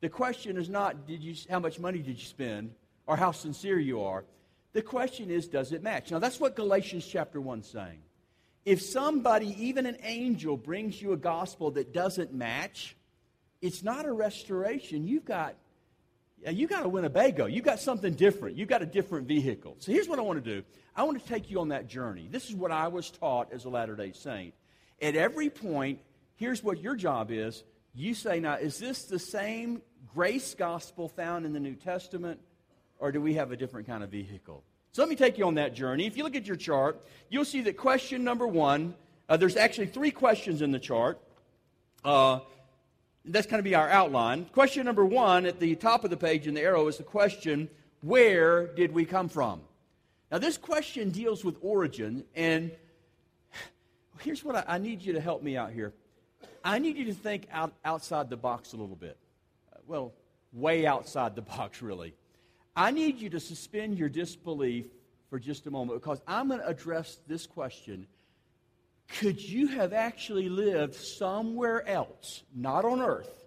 the 0.00 0.08
question 0.08 0.56
is 0.56 0.68
not 0.68 1.06
did 1.06 1.22
you, 1.22 1.36
how 1.48 1.60
much 1.60 1.78
money 1.78 2.00
did 2.00 2.18
you 2.18 2.26
spend 2.26 2.74
or 3.06 3.16
how 3.16 3.30
sincere 3.30 3.78
you 3.78 4.02
are. 4.02 4.24
The 4.72 4.82
question 4.82 5.30
is, 5.30 5.46
does 5.46 5.70
it 5.70 5.84
match? 5.84 6.10
Now, 6.10 6.18
that's 6.18 6.40
what 6.40 6.56
Galatians 6.56 7.06
chapter 7.06 7.40
1 7.40 7.60
is 7.60 7.66
saying. 7.68 8.00
If 8.64 8.82
somebody, 8.82 9.54
even 9.66 9.86
an 9.86 9.98
angel, 10.02 10.56
brings 10.56 11.00
you 11.00 11.12
a 11.12 11.16
gospel 11.16 11.70
that 11.70 11.94
doesn't 11.94 12.34
match, 12.34 12.96
it's 13.62 13.84
not 13.84 14.04
a 14.04 14.10
restoration. 14.10 15.06
You've 15.06 15.24
got, 15.24 15.54
you 16.50 16.66
got 16.66 16.84
a 16.84 16.88
Winnebago. 16.88 17.46
You've 17.46 17.64
got 17.64 17.80
something 17.80 18.14
different. 18.14 18.56
You've 18.56 18.68
got 18.68 18.82
a 18.82 18.86
different 18.86 19.26
vehicle. 19.26 19.76
So 19.80 19.92
here's 19.92 20.08
what 20.08 20.18
I 20.18 20.22
want 20.22 20.42
to 20.44 20.54
do 20.54 20.64
I 20.94 21.02
want 21.02 21.20
to 21.20 21.28
take 21.28 21.50
you 21.50 21.60
on 21.60 21.68
that 21.68 21.88
journey. 21.88 22.28
This 22.30 22.48
is 22.48 22.54
what 22.54 22.70
I 22.70 22.88
was 22.88 23.10
taught 23.10 23.52
as 23.52 23.64
a 23.64 23.68
Latter 23.68 23.96
day 23.96 24.12
Saint. 24.12 24.54
At 25.00 25.16
every 25.16 25.50
point, 25.50 26.00
here's 26.36 26.62
what 26.62 26.80
your 26.80 26.96
job 26.96 27.30
is. 27.30 27.64
You 27.94 28.14
say, 28.14 28.40
now, 28.40 28.54
is 28.54 28.78
this 28.78 29.04
the 29.04 29.18
same 29.18 29.82
grace 30.14 30.54
gospel 30.54 31.08
found 31.08 31.46
in 31.46 31.52
the 31.52 31.60
New 31.60 31.74
Testament? 31.74 32.40
or 32.98 33.12
do 33.12 33.20
we 33.20 33.34
have 33.34 33.52
a 33.52 33.56
different 33.56 33.86
kind 33.86 34.02
of 34.02 34.10
vehicle? 34.10 34.62
So 34.92 35.02
let 35.02 35.08
me 35.08 35.16
take 35.16 35.38
you 35.38 35.46
on 35.46 35.54
that 35.56 35.74
journey. 35.74 36.06
If 36.06 36.16
you 36.16 36.24
look 36.24 36.36
at 36.36 36.46
your 36.46 36.56
chart, 36.56 37.04
you'll 37.28 37.44
see 37.44 37.60
that 37.62 37.76
question 37.76 38.24
number 38.24 38.46
one, 38.46 38.94
uh, 39.28 39.36
there's 39.36 39.56
actually 39.56 39.88
three 39.88 40.10
questions 40.10 40.62
in 40.62 40.72
the 40.72 40.78
chart. 40.78 41.20
Uh, 42.04 42.40
that's 43.26 43.46
going 43.46 43.58
to 43.58 43.68
be 43.68 43.74
our 43.74 43.88
outline. 43.88 44.44
Question 44.46 44.84
number 44.84 45.04
one 45.04 45.46
at 45.46 45.58
the 45.58 45.74
top 45.74 46.04
of 46.04 46.10
the 46.10 46.16
page 46.16 46.46
in 46.46 46.54
the 46.54 46.60
arrow 46.60 46.86
is 46.88 46.98
the 46.98 47.02
question, 47.02 47.68
Where 48.00 48.66
did 48.66 48.92
we 48.92 49.04
come 49.04 49.28
from? 49.28 49.60
Now, 50.30 50.38
this 50.38 50.56
question 50.56 51.10
deals 51.10 51.44
with 51.44 51.56
origin, 51.60 52.24
and 52.34 52.70
here's 54.20 54.44
what 54.44 54.56
I, 54.56 54.64
I 54.66 54.78
need 54.78 55.02
you 55.02 55.12
to 55.12 55.20
help 55.20 55.42
me 55.42 55.56
out 55.56 55.72
here. 55.72 55.92
I 56.64 56.78
need 56.78 56.96
you 56.96 57.04
to 57.06 57.14
think 57.14 57.46
out, 57.52 57.72
outside 57.84 58.28
the 58.28 58.36
box 58.36 58.72
a 58.72 58.76
little 58.76 58.96
bit. 58.96 59.16
Well, 59.86 60.12
way 60.52 60.86
outside 60.86 61.36
the 61.36 61.42
box, 61.56 61.82
really. 61.82 62.14
I 62.74 62.90
need 62.90 63.20
you 63.20 63.30
to 63.30 63.40
suspend 63.40 63.98
your 63.98 64.08
disbelief 64.08 64.86
for 65.30 65.38
just 65.38 65.66
a 65.66 65.70
moment 65.70 66.00
because 66.00 66.20
I'm 66.26 66.48
going 66.48 66.60
to 66.60 66.66
address 66.66 67.18
this 67.26 67.46
question. 67.46 68.06
Could 69.08 69.40
you 69.40 69.68
have 69.68 69.92
actually 69.92 70.48
lived 70.48 70.94
somewhere 70.94 71.86
else, 71.88 72.42
not 72.54 72.84
on 72.84 73.00
earth, 73.00 73.46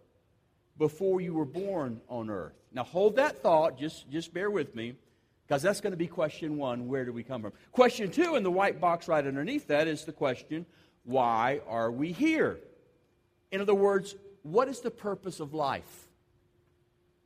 before 0.77 1.21
you 1.21 1.33
were 1.33 1.45
born 1.45 2.01
on 2.07 2.29
earth? 2.29 2.53
Now 2.71 2.83
hold 2.83 3.17
that 3.17 3.41
thought, 3.41 3.77
just, 3.77 4.09
just 4.09 4.33
bear 4.33 4.49
with 4.49 4.75
me, 4.75 4.95
because 5.47 5.61
that's 5.61 5.81
going 5.81 5.91
to 5.91 5.97
be 5.97 6.07
question 6.07 6.57
one 6.57 6.87
where 6.87 7.05
do 7.05 7.11
we 7.11 7.23
come 7.23 7.41
from? 7.41 7.53
Question 7.71 8.11
two, 8.11 8.35
in 8.35 8.43
the 8.43 8.51
white 8.51 8.79
box 8.79 9.07
right 9.07 9.25
underneath 9.25 9.67
that, 9.67 9.87
is 9.87 10.05
the 10.05 10.13
question 10.13 10.65
why 11.03 11.61
are 11.67 11.91
we 11.91 12.11
here? 12.11 12.59
In 13.51 13.61
other 13.61 13.73
words, 13.73 14.15
what 14.43 14.67
is 14.67 14.79
the 14.79 14.91
purpose 14.91 15.39
of 15.39 15.53
life? 15.53 16.07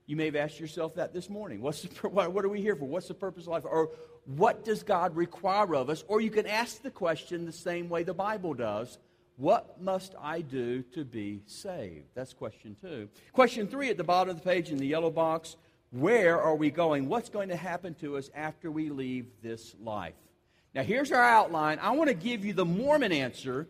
You 0.05 0.15
may 0.15 0.25
have 0.25 0.35
asked 0.35 0.59
yourself 0.59 0.95
that 0.95 1.13
this 1.13 1.29
morning. 1.29 1.61
What's 1.61 1.81
the, 1.81 2.09
what 2.09 2.45
are 2.45 2.49
we 2.49 2.61
here 2.61 2.75
for? 2.75 2.85
What's 2.85 3.07
the 3.07 3.13
purpose 3.13 3.43
of 3.43 3.49
life? 3.49 3.63
Or 3.65 3.89
what 4.25 4.63
does 4.63 4.83
God 4.83 5.15
require 5.15 5.75
of 5.75 5.89
us? 5.89 6.03
Or 6.07 6.21
you 6.21 6.29
can 6.29 6.47
ask 6.47 6.81
the 6.81 6.91
question 6.91 7.45
the 7.45 7.51
same 7.51 7.89
way 7.89 8.03
the 8.03 8.13
Bible 8.13 8.53
does 8.53 8.97
What 9.35 9.81
must 9.81 10.15
I 10.21 10.41
do 10.41 10.83
to 10.93 11.03
be 11.03 11.41
saved? 11.45 12.05
That's 12.15 12.33
question 12.33 12.75
two. 12.79 13.09
Question 13.33 13.67
three 13.67 13.89
at 13.89 13.97
the 13.97 14.03
bottom 14.03 14.29
of 14.29 14.41
the 14.41 14.49
page 14.49 14.69
in 14.69 14.77
the 14.77 14.87
yellow 14.87 15.11
box 15.11 15.57
Where 15.91 16.41
are 16.41 16.55
we 16.55 16.69
going? 16.69 17.09
What's 17.09 17.29
going 17.29 17.49
to 17.49 17.55
happen 17.55 17.95
to 17.95 18.17
us 18.17 18.29
after 18.35 18.71
we 18.71 18.89
leave 18.89 19.27
this 19.41 19.75
life? 19.81 20.13
Now, 20.73 20.83
here's 20.83 21.11
our 21.11 21.23
outline. 21.23 21.79
I 21.79 21.91
want 21.91 22.09
to 22.09 22.15
give 22.15 22.43
you 22.43 22.53
the 22.53 22.65
Mormon 22.65 23.11
answer 23.11 23.67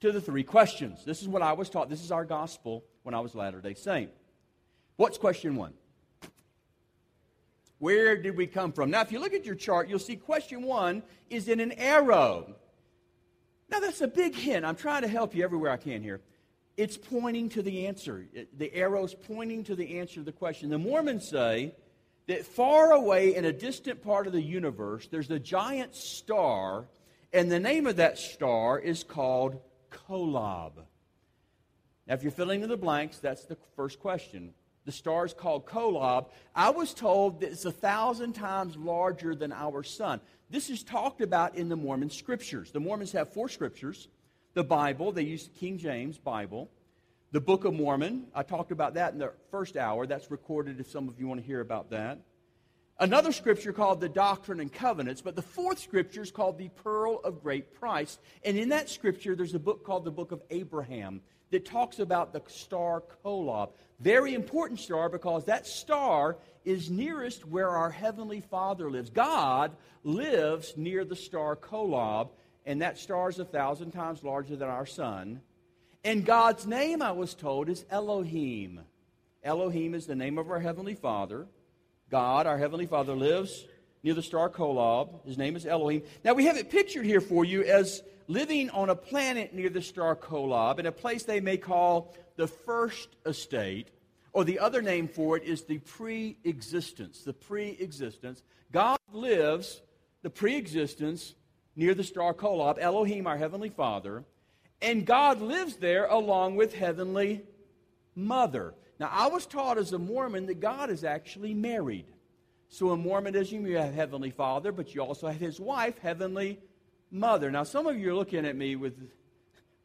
to 0.00 0.12
the 0.12 0.20
three 0.20 0.44
questions. 0.44 1.04
This 1.04 1.22
is 1.22 1.28
what 1.28 1.42
I 1.42 1.54
was 1.54 1.68
taught. 1.68 1.88
This 1.88 2.04
is 2.04 2.12
our 2.12 2.24
gospel 2.24 2.84
when 3.02 3.14
I 3.14 3.20
was 3.20 3.34
Latter 3.34 3.60
day 3.60 3.74
Saint. 3.74 4.10
What's 4.96 5.18
question 5.18 5.56
one? 5.56 5.72
Where 7.84 8.16
did 8.16 8.34
we 8.34 8.46
come 8.46 8.72
from? 8.72 8.90
Now, 8.90 9.02
if 9.02 9.12
you 9.12 9.18
look 9.18 9.34
at 9.34 9.44
your 9.44 9.56
chart, 9.56 9.90
you'll 9.90 9.98
see 9.98 10.16
question 10.16 10.62
one 10.62 11.02
is 11.28 11.48
in 11.48 11.60
an 11.60 11.72
arrow. 11.72 12.54
Now, 13.68 13.80
that's 13.80 14.00
a 14.00 14.08
big 14.08 14.34
hint. 14.34 14.64
I'm 14.64 14.74
trying 14.74 15.02
to 15.02 15.08
help 15.08 15.34
you 15.34 15.44
everywhere 15.44 15.70
I 15.70 15.76
can 15.76 16.02
here. 16.02 16.22
It's 16.78 16.96
pointing 16.96 17.50
to 17.50 17.60
the 17.60 17.86
answer. 17.86 18.24
The 18.56 18.74
arrow's 18.74 19.12
pointing 19.14 19.64
to 19.64 19.74
the 19.74 19.98
answer 19.98 20.14
to 20.14 20.22
the 20.22 20.32
question. 20.32 20.70
The 20.70 20.78
Mormons 20.78 21.28
say 21.28 21.74
that 22.26 22.46
far 22.46 22.92
away 22.92 23.34
in 23.34 23.44
a 23.44 23.52
distant 23.52 24.02
part 24.02 24.26
of 24.26 24.32
the 24.32 24.40
universe, 24.40 25.06
there's 25.08 25.30
a 25.30 25.38
giant 25.38 25.94
star, 25.94 26.86
and 27.34 27.52
the 27.52 27.60
name 27.60 27.86
of 27.86 27.96
that 27.96 28.16
star 28.16 28.78
is 28.78 29.04
called 29.04 29.60
Kolob. 29.90 30.72
Now, 32.06 32.14
if 32.14 32.22
you're 32.22 32.32
filling 32.32 32.62
in 32.62 32.70
the 32.70 32.78
blanks, 32.78 33.18
that's 33.18 33.44
the 33.44 33.58
first 33.76 34.00
question. 34.00 34.54
The 34.84 34.92
star 34.92 35.24
is 35.24 35.32
called 35.32 35.66
Kolob. 35.66 36.26
I 36.54 36.70
was 36.70 36.92
told 36.92 37.40
that 37.40 37.52
it's 37.52 37.64
a 37.64 37.72
thousand 37.72 38.34
times 38.34 38.76
larger 38.76 39.34
than 39.34 39.52
our 39.52 39.82
sun. 39.82 40.20
This 40.50 40.68
is 40.68 40.82
talked 40.82 41.20
about 41.20 41.56
in 41.56 41.68
the 41.68 41.76
Mormon 41.76 42.10
scriptures. 42.10 42.70
The 42.70 42.80
Mormons 42.80 43.12
have 43.12 43.32
four 43.32 43.48
scriptures 43.48 44.08
the 44.54 44.64
Bible, 44.64 45.10
they 45.10 45.22
use 45.22 45.50
King 45.58 45.78
James 45.78 46.16
Bible. 46.16 46.70
The 47.32 47.40
Book 47.40 47.64
of 47.64 47.74
Mormon, 47.74 48.28
I 48.32 48.44
talked 48.44 48.70
about 48.70 48.94
that 48.94 49.12
in 49.12 49.18
the 49.18 49.32
first 49.50 49.76
hour. 49.76 50.06
That's 50.06 50.30
recorded 50.30 50.78
if 50.78 50.88
some 50.88 51.08
of 51.08 51.18
you 51.18 51.26
want 51.26 51.40
to 51.40 51.46
hear 51.46 51.60
about 51.60 51.90
that. 51.90 52.20
Another 53.00 53.32
scripture 53.32 53.72
called 53.72 54.00
the 54.00 54.08
Doctrine 54.08 54.60
and 54.60 54.72
Covenants, 54.72 55.20
but 55.20 55.34
the 55.34 55.42
fourth 55.42 55.80
scripture 55.80 56.22
is 56.22 56.30
called 56.30 56.58
the 56.58 56.68
Pearl 56.68 57.20
of 57.24 57.42
Great 57.42 57.74
Price. 57.74 58.20
And 58.44 58.56
in 58.56 58.68
that 58.68 58.88
scripture, 58.88 59.34
there's 59.34 59.54
a 59.54 59.58
book 59.58 59.84
called 59.84 60.04
the 60.04 60.12
Book 60.12 60.30
of 60.30 60.40
Abraham 60.50 61.20
that 61.54 61.64
talks 61.64 62.00
about 62.00 62.32
the 62.32 62.42
star 62.48 63.04
Kolob. 63.24 63.70
Very 64.00 64.34
important 64.34 64.80
star 64.80 65.08
because 65.08 65.44
that 65.44 65.68
star 65.68 66.36
is 66.64 66.90
nearest 66.90 67.46
where 67.46 67.70
our 67.70 67.90
Heavenly 67.90 68.40
Father 68.40 68.90
lives. 68.90 69.08
God 69.08 69.70
lives 70.02 70.74
near 70.76 71.04
the 71.04 71.14
star 71.14 71.54
Kolob, 71.54 72.30
and 72.66 72.82
that 72.82 72.98
star 72.98 73.28
is 73.28 73.38
a 73.38 73.44
thousand 73.44 73.92
times 73.92 74.24
larger 74.24 74.56
than 74.56 74.68
our 74.68 74.84
sun. 74.84 75.42
And 76.02 76.26
God's 76.26 76.66
name, 76.66 77.00
I 77.00 77.12
was 77.12 77.34
told, 77.34 77.68
is 77.68 77.84
Elohim. 77.88 78.80
Elohim 79.44 79.94
is 79.94 80.06
the 80.06 80.16
name 80.16 80.38
of 80.38 80.50
our 80.50 80.58
Heavenly 80.58 80.96
Father. 80.96 81.46
God, 82.10 82.48
our 82.48 82.58
Heavenly 82.58 82.86
Father, 82.86 83.14
lives 83.14 83.64
near 84.02 84.14
the 84.14 84.22
star 84.22 84.50
Kolob. 84.50 85.24
His 85.24 85.38
name 85.38 85.54
is 85.54 85.66
Elohim. 85.66 86.02
Now, 86.24 86.34
we 86.34 86.46
have 86.46 86.56
it 86.56 86.68
pictured 86.68 87.06
here 87.06 87.20
for 87.20 87.44
you 87.44 87.62
as 87.62 88.02
living 88.26 88.70
on 88.70 88.90
a 88.90 88.94
planet 88.94 89.54
near 89.54 89.68
the 89.68 89.82
star 89.82 90.16
Kolob 90.16 90.78
in 90.78 90.86
a 90.86 90.92
place 90.92 91.24
they 91.24 91.40
may 91.40 91.56
call 91.56 92.14
the 92.36 92.46
first 92.46 93.08
estate, 93.26 93.88
or 94.32 94.44
the 94.44 94.58
other 94.58 94.82
name 94.82 95.08
for 95.08 95.36
it 95.36 95.44
is 95.44 95.62
the 95.64 95.78
pre 95.78 96.36
existence. 96.44 97.22
The 97.22 97.32
pre 97.32 97.70
existence. 97.80 98.42
God 98.72 98.98
lives 99.12 99.80
the 100.22 100.30
pre 100.30 100.56
existence 100.56 101.34
near 101.76 101.94
the 101.94 102.04
star 102.04 102.34
Kolob, 102.34 102.78
Elohim, 102.78 103.26
our 103.26 103.36
Heavenly 103.36 103.70
Father, 103.70 104.24
and 104.82 105.06
God 105.06 105.40
lives 105.40 105.76
there 105.76 106.06
along 106.06 106.56
with 106.56 106.74
Heavenly 106.74 107.42
Mother. 108.14 108.74
Now, 108.98 109.08
I 109.10 109.28
was 109.28 109.46
taught 109.46 109.78
as 109.78 109.92
a 109.92 109.98
Mormon 109.98 110.46
that 110.46 110.60
God 110.60 110.90
is 110.90 111.04
actually 111.04 111.54
married. 111.54 112.06
So 112.68 112.92
in 112.92 113.00
Mormonism, 113.00 113.66
you 113.66 113.76
have 113.76 113.94
Heavenly 113.94 114.30
Father, 114.30 114.72
but 114.72 114.94
you 114.94 115.00
also 115.00 115.28
have 115.28 115.40
His 115.40 115.60
wife, 115.60 115.98
Heavenly 115.98 116.58
Mother. 117.14 117.50
Now, 117.50 117.62
some 117.62 117.86
of 117.86 117.98
you 117.98 118.10
are 118.10 118.14
looking 118.14 118.44
at 118.44 118.56
me 118.56 118.76
with 118.76 118.94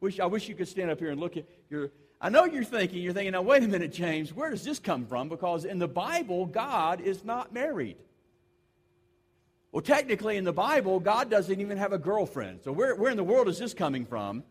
Wish, 0.00 0.18
I 0.18 0.26
wish 0.26 0.48
you 0.48 0.54
could 0.54 0.68
stand 0.68 0.90
up 0.90 0.98
here 0.98 1.10
and 1.10 1.20
look 1.20 1.36
at 1.36 1.44
your. 1.68 1.90
I 2.22 2.28
know 2.30 2.44
you're 2.44 2.64
thinking, 2.64 3.02
you're 3.02 3.12
thinking, 3.12 3.32
now 3.32 3.42
wait 3.42 3.62
a 3.62 3.68
minute, 3.68 3.92
James, 3.92 4.34
where 4.34 4.50
does 4.50 4.64
this 4.64 4.78
come 4.78 5.06
from? 5.06 5.28
Because 5.28 5.64
in 5.64 5.78
the 5.78 5.88
Bible, 5.88 6.46
God 6.46 7.00
is 7.00 7.24
not 7.24 7.52
married. 7.52 7.96
Well, 9.72 9.82
technically, 9.82 10.36
in 10.36 10.44
the 10.44 10.52
Bible, 10.52 11.00
God 11.00 11.30
doesn't 11.30 11.60
even 11.60 11.78
have 11.78 11.92
a 11.92 11.98
girlfriend. 11.98 12.60
So, 12.62 12.72
where, 12.72 12.94
where 12.94 13.10
in 13.10 13.16
the 13.16 13.24
world 13.24 13.48
is 13.48 13.58
this 13.58 13.72
coming 13.72 14.04
from? 14.04 14.42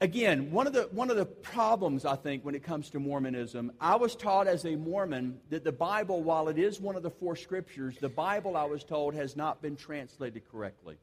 Again, 0.00 0.50
one 0.50 0.66
of, 0.66 0.74
the, 0.74 0.82
one 0.92 1.10
of 1.10 1.16
the 1.16 1.24
problems, 1.24 2.04
I 2.04 2.16
think, 2.16 2.44
when 2.44 2.54
it 2.54 2.62
comes 2.62 2.90
to 2.90 2.98
Mormonism, 2.98 3.72
I 3.80 3.96
was 3.96 4.14
taught 4.14 4.46
as 4.46 4.66
a 4.66 4.76
Mormon 4.76 5.38
that 5.48 5.64
the 5.64 5.72
Bible, 5.72 6.22
while 6.22 6.48
it 6.48 6.58
is 6.58 6.80
one 6.80 6.94
of 6.94 7.02
the 7.02 7.10
four 7.10 7.36
scriptures, 7.36 7.96
the 8.00 8.08
Bible, 8.08 8.56
I 8.56 8.64
was 8.64 8.84
told, 8.84 9.14
has 9.14 9.34
not 9.34 9.62
been 9.62 9.76
translated 9.76 10.42
correctly. 10.50 10.98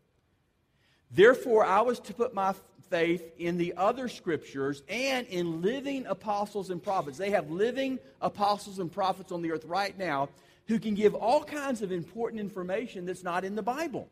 Therefore, 1.13 1.65
I 1.65 1.81
was 1.81 1.99
to 2.01 2.13
put 2.13 2.33
my 2.33 2.53
faith 2.89 3.31
in 3.37 3.57
the 3.57 3.73
other 3.77 4.07
scriptures 4.07 4.83
and 4.89 5.27
in 5.27 5.61
living 5.61 6.05
apostles 6.05 6.69
and 6.69 6.81
prophets. 6.81 7.17
They 7.17 7.31
have 7.31 7.49
living 7.49 7.99
apostles 8.21 8.79
and 8.79 8.91
prophets 8.91 9.31
on 9.31 9.41
the 9.41 9.51
earth 9.51 9.65
right 9.65 9.97
now 9.97 10.29
who 10.67 10.79
can 10.79 10.93
give 10.93 11.15
all 11.15 11.43
kinds 11.43 11.81
of 11.81 11.91
important 11.91 12.39
information 12.39 13.05
that's 13.05 13.23
not 13.23 13.43
in 13.43 13.55
the 13.55 13.63
Bible. 13.63 14.09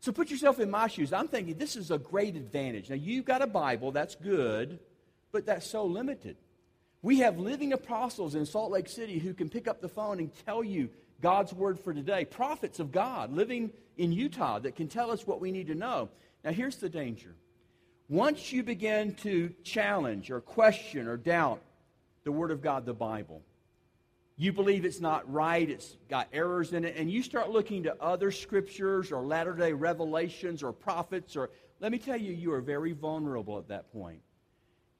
So 0.00 0.12
put 0.12 0.30
yourself 0.30 0.58
in 0.58 0.70
my 0.70 0.88
shoes. 0.88 1.12
I'm 1.12 1.28
thinking 1.28 1.56
this 1.56 1.76
is 1.76 1.90
a 1.90 1.98
great 1.98 2.34
advantage. 2.34 2.88
Now, 2.88 2.96
you've 2.96 3.26
got 3.26 3.42
a 3.42 3.46
Bible, 3.46 3.92
that's 3.92 4.14
good, 4.14 4.78
but 5.30 5.46
that's 5.46 5.66
so 5.66 5.84
limited. 5.84 6.36
We 7.02 7.20
have 7.20 7.38
living 7.38 7.72
apostles 7.72 8.34
in 8.34 8.44
Salt 8.46 8.70
Lake 8.70 8.88
City 8.88 9.18
who 9.18 9.34
can 9.34 9.48
pick 9.48 9.68
up 9.68 9.80
the 9.80 9.88
phone 9.88 10.18
and 10.18 10.30
tell 10.46 10.64
you 10.64 10.88
God's 11.20 11.52
word 11.52 11.78
for 11.78 11.92
today. 11.92 12.24
Prophets 12.24 12.80
of 12.80 12.92
God 12.92 13.32
living 13.32 13.70
in 13.96 14.12
Utah 14.12 14.58
that 14.60 14.76
can 14.76 14.88
tell 14.88 15.10
us 15.10 15.26
what 15.26 15.40
we 15.40 15.52
need 15.52 15.66
to 15.66 15.74
know. 15.74 16.08
Now, 16.44 16.52
here's 16.52 16.76
the 16.76 16.88
danger. 16.88 17.34
Once 18.08 18.52
you 18.52 18.62
begin 18.62 19.14
to 19.14 19.52
challenge 19.62 20.30
or 20.30 20.40
question 20.40 21.06
or 21.06 21.16
doubt 21.16 21.62
the 22.24 22.32
Word 22.32 22.50
of 22.50 22.62
God, 22.62 22.86
the 22.86 22.94
Bible, 22.94 23.42
you 24.36 24.52
believe 24.52 24.84
it's 24.86 25.00
not 25.00 25.30
right, 25.30 25.68
it's 25.68 25.96
got 26.08 26.26
errors 26.32 26.72
in 26.72 26.84
it, 26.84 26.96
and 26.96 27.10
you 27.10 27.22
start 27.22 27.50
looking 27.50 27.82
to 27.82 28.02
other 28.02 28.30
scriptures 28.30 29.12
or 29.12 29.22
latter 29.22 29.52
day 29.52 29.72
revelations 29.72 30.62
or 30.62 30.72
prophets, 30.72 31.36
or 31.36 31.50
let 31.78 31.92
me 31.92 31.98
tell 31.98 32.16
you, 32.16 32.32
you 32.32 32.52
are 32.52 32.62
very 32.62 32.92
vulnerable 32.92 33.58
at 33.58 33.68
that 33.68 33.92
point. 33.92 34.20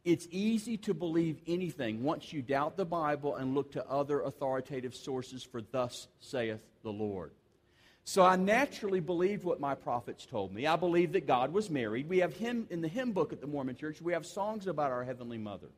It's 0.05 0.27
easy 0.31 0.77
to 0.79 0.95
believe 0.95 1.41
anything 1.47 2.03
once 2.03 2.33
you 2.33 2.41
doubt 2.41 2.77
the 2.77 2.85
Bible 2.87 3.37
and 3.37 3.55
look 3.55 3.73
to 3.73 3.87
other 3.87 4.23
authoritative 4.23 4.95
sources 4.95 5.43
for 5.43 5.61
thus 5.61 6.09
saith 6.21 6.61
the 6.83 6.93
Lord. 6.93 7.33
So 8.05 8.23
I 8.23 8.37
naturally 8.37 9.01
believed 9.01 9.45
what 9.45 9.61
my 9.61 9.75
prophets 9.75 10.25
told 10.25 10.55
me. 10.55 10.67
I 10.67 10.77
believed 10.77 11.13
that 11.13 11.27
God 11.27 11.53
was 11.53 11.69
married. 11.69 12.09
We 12.09 12.19
have 12.19 12.35
him 12.35 12.67
in 12.71 12.81
the 12.81 12.89
hymn 12.89 13.13
book 13.13 13.33
at 13.33 13.41
the 13.41 13.47
Mormon 13.47 13.77
Church, 13.77 14.01
we 14.01 14.15
have 14.15 14.27
songs 14.27 14.67
about 14.67 14.91
our 14.91 15.05
heavenly 15.05 15.39
mother. 15.39 15.69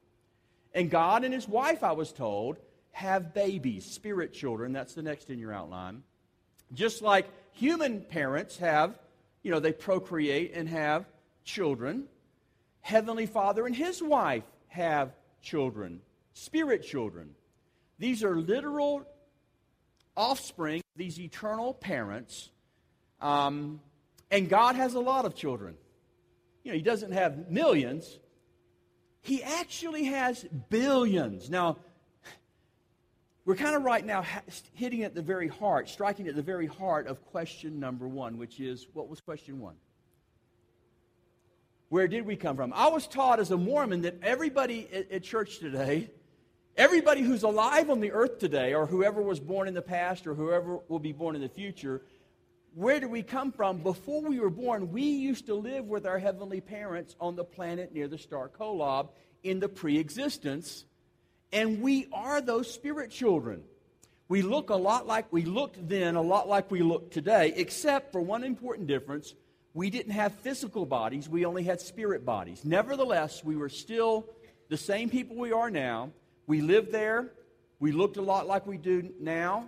And 0.74 0.88
God 0.88 1.24
and 1.24 1.34
his 1.34 1.48
wife, 1.48 1.82
I 1.82 1.92
was 1.92 2.12
told, 2.12 2.58
have 2.92 3.34
babies, 3.34 3.84
spirit 3.84 4.32
children. 4.32 4.72
That's 4.72 4.94
the 4.94 5.02
next 5.02 5.30
in 5.30 5.38
your 5.38 5.52
outline. 5.52 6.02
Just 6.72 7.02
like 7.02 7.26
human 7.52 8.00
parents 8.00 8.56
have, 8.58 8.98
you 9.42 9.50
know, 9.50 9.60
they 9.60 9.72
procreate 9.72 10.52
and 10.54 10.68
have 10.68 11.04
children. 11.44 12.04
Heavenly 12.82 13.26
Father 13.26 13.66
and 13.66 13.74
his 13.74 14.02
wife 14.02 14.44
have 14.68 15.12
children, 15.40 16.00
spirit 16.34 16.82
children. 16.82 17.30
These 17.98 18.22
are 18.22 18.36
literal 18.36 19.06
offspring, 20.16 20.82
these 20.96 21.18
eternal 21.18 21.74
parents. 21.74 22.50
Um, 23.20 23.80
and 24.30 24.48
God 24.48 24.76
has 24.76 24.94
a 24.94 25.00
lot 25.00 25.24
of 25.24 25.34
children. 25.34 25.76
You 26.64 26.72
know, 26.72 26.76
He 26.76 26.82
doesn't 26.82 27.12
have 27.12 27.50
millions, 27.50 28.18
He 29.20 29.42
actually 29.42 30.04
has 30.04 30.44
billions. 30.68 31.50
Now, 31.50 31.78
we're 33.44 33.56
kind 33.56 33.74
of 33.74 33.82
right 33.82 34.04
now 34.04 34.24
hitting 34.74 35.02
at 35.02 35.14
the 35.14 35.22
very 35.22 35.48
heart, 35.48 35.88
striking 35.88 36.28
at 36.28 36.36
the 36.36 36.42
very 36.42 36.66
heart 36.66 37.06
of 37.08 37.24
question 37.26 37.80
number 37.80 38.06
one, 38.06 38.38
which 38.38 38.60
is 38.60 38.86
what 38.92 39.08
was 39.08 39.20
question 39.20 39.58
one? 39.58 39.74
Where 41.92 42.08
did 42.08 42.24
we 42.24 42.36
come 42.36 42.56
from? 42.56 42.72
I 42.72 42.88
was 42.88 43.06
taught 43.06 43.38
as 43.38 43.50
a 43.50 43.58
Mormon 43.58 44.00
that 44.00 44.22
everybody 44.22 44.88
at, 45.10 45.22
church 45.22 45.58
today, 45.58 46.08
everybody 46.74 47.20
who's 47.20 47.42
alive 47.42 47.90
on 47.90 48.00
the 48.00 48.12
earth 48.12 48.38
today, 48.38 48.72
or 48.72 48.86
whoever 48.86 49.20
was 49.20 49.38
born 49.38 49.68
in 49.68 49.74
the 49.74 49.82
past, 49.82 50.26
or 50.26 50.32
whoever 50.32 50.78
will 50.88 50.98
be 50.98 51.12
born 51.12 51.34
in 51.36 51.42
the 51.42 51.50
future, 51.50 52.00
where 52.74 52.98
did 52.98 53.10
we 53.10 53.22
come 53.22 53.52
from? 53.52 53.76
Before 53.82 54.22
we 54.22 54.40
were 54.40 54.48
born, 54.48 54.90
we 54.90 55.02
used 55.02 55.44
to 55.48 55.54
live 55.54 55.84
with 55.84 56.06
our 56.06 56.18
heavenly 56.18 56.62
parents 56.62 57.14
on 57.20 57.36
the 57.36 57.44
planet 57.44 57.92
near 57.92 58.08
the 58.08 58.16
star 58.16 58.48
Kolob 58.48 59.10
in 59.42 59.60
the 59.60 59.68
pre 59.68 59.98
existence 59.98 60.86
and 61.52 61.82
we 61.82 62.08
are 62.10 62.40
those 62.40 62.72
spirit 62.72 63.10
children. 63.10 63.64
We 64.28 64.40
look 64.40 64.70
a 64.70 64.76
lot 64.76 65.06
like 65.06 65.30
we 65.30 65.44
looked 65.44 65.86
then, 65.90 66.16
a 66.16 66.22
lot 66.22 66.48
like 66.48 66.70
we 66.70 66.80
look 66.80 67.10
today, 67.10 67.52
except 67.54 68.12
for 68.12 68.22
one 68.22 68.44
important 68.44 68.88
difference. 68.88 69.34
We 69.74 69.90
didn't 69.90 70.12
have 70.12 70.32
physical 70.36 70.86
bodies, 70.86 71.28
we 71.28 71.44
only 71.44 71.64
had 71.64 71.80
spirit 71.80 72.24
bodies. 72.24 72.64
Nevertheless, 72.64 73.42
we 73.44 73.56
were 73.56 73.68
still 73.68 74.26
the 74.68 74.76
same 74.76 75.08
people 75.08 75.36
we 75.36 75.52
are 75.52 75.70
now. 75.70 76.10
We 76.46 76.60
lived 76.60 76.92
there. 76.92 77.30
We 77.78 77.92
looked 77.92 78.16
a 78.16 78.22
lot 78.22 78.46
like 78.46 78.66
we 78.66 78.76
do 78.76 79.12
now. 79.18 79.66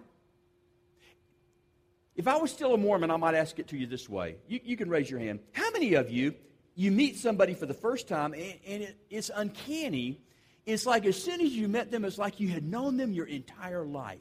If 2.17 2.29
I 2.29 2.37
was 2.37 2.53
still 2.53 2.75
a 2.75 2.79
Mormon, 2.79 3.11
I 3.11 3.17
might 3.17 3.35
ask 3.35 3.59
it 3.59 3.69
to 3.69 3.77
you 3.77 3.87
this 3.87 4.09
way. 4.09 4.37
You, 4.47 4.61
you 4.63 4.77
can 4.77 4.89
raise 4.89 5.11
your 5.11 5.19
hand. 5.19 5.41
How 5.53 5.71
many 5.73 5.95
of 5.95 6.11
you, 6.11 6.35
you 6.77 6.93
meet 6.93 7.19
somebody 7.19 7.55
for 7.55 7.67
the 7.67 7.75
first 7.75 8.07
time, 8.07 8.35
and, 8.35 8.55
and 8.67 8.83
it, 8.85 8.97
it's 9.11 9.31
uncanny 9.35 10.21
it's 10.67 10.87
like 10.87 11.05
as 11.05 11.23
soon 11.23 11.41
as 11.41 11.53
you 11.53 11.69
met 11.69 11.91
them, 11.91 12.05
it's 12.05 12.19
like 12.19 12.41
you 12.41 12.49
had 12.49 12.65
known 12.65 12.97
them 12.97 13.13
your 13.13 13.27
entire 13.27 13.85
life. 13.85 14.21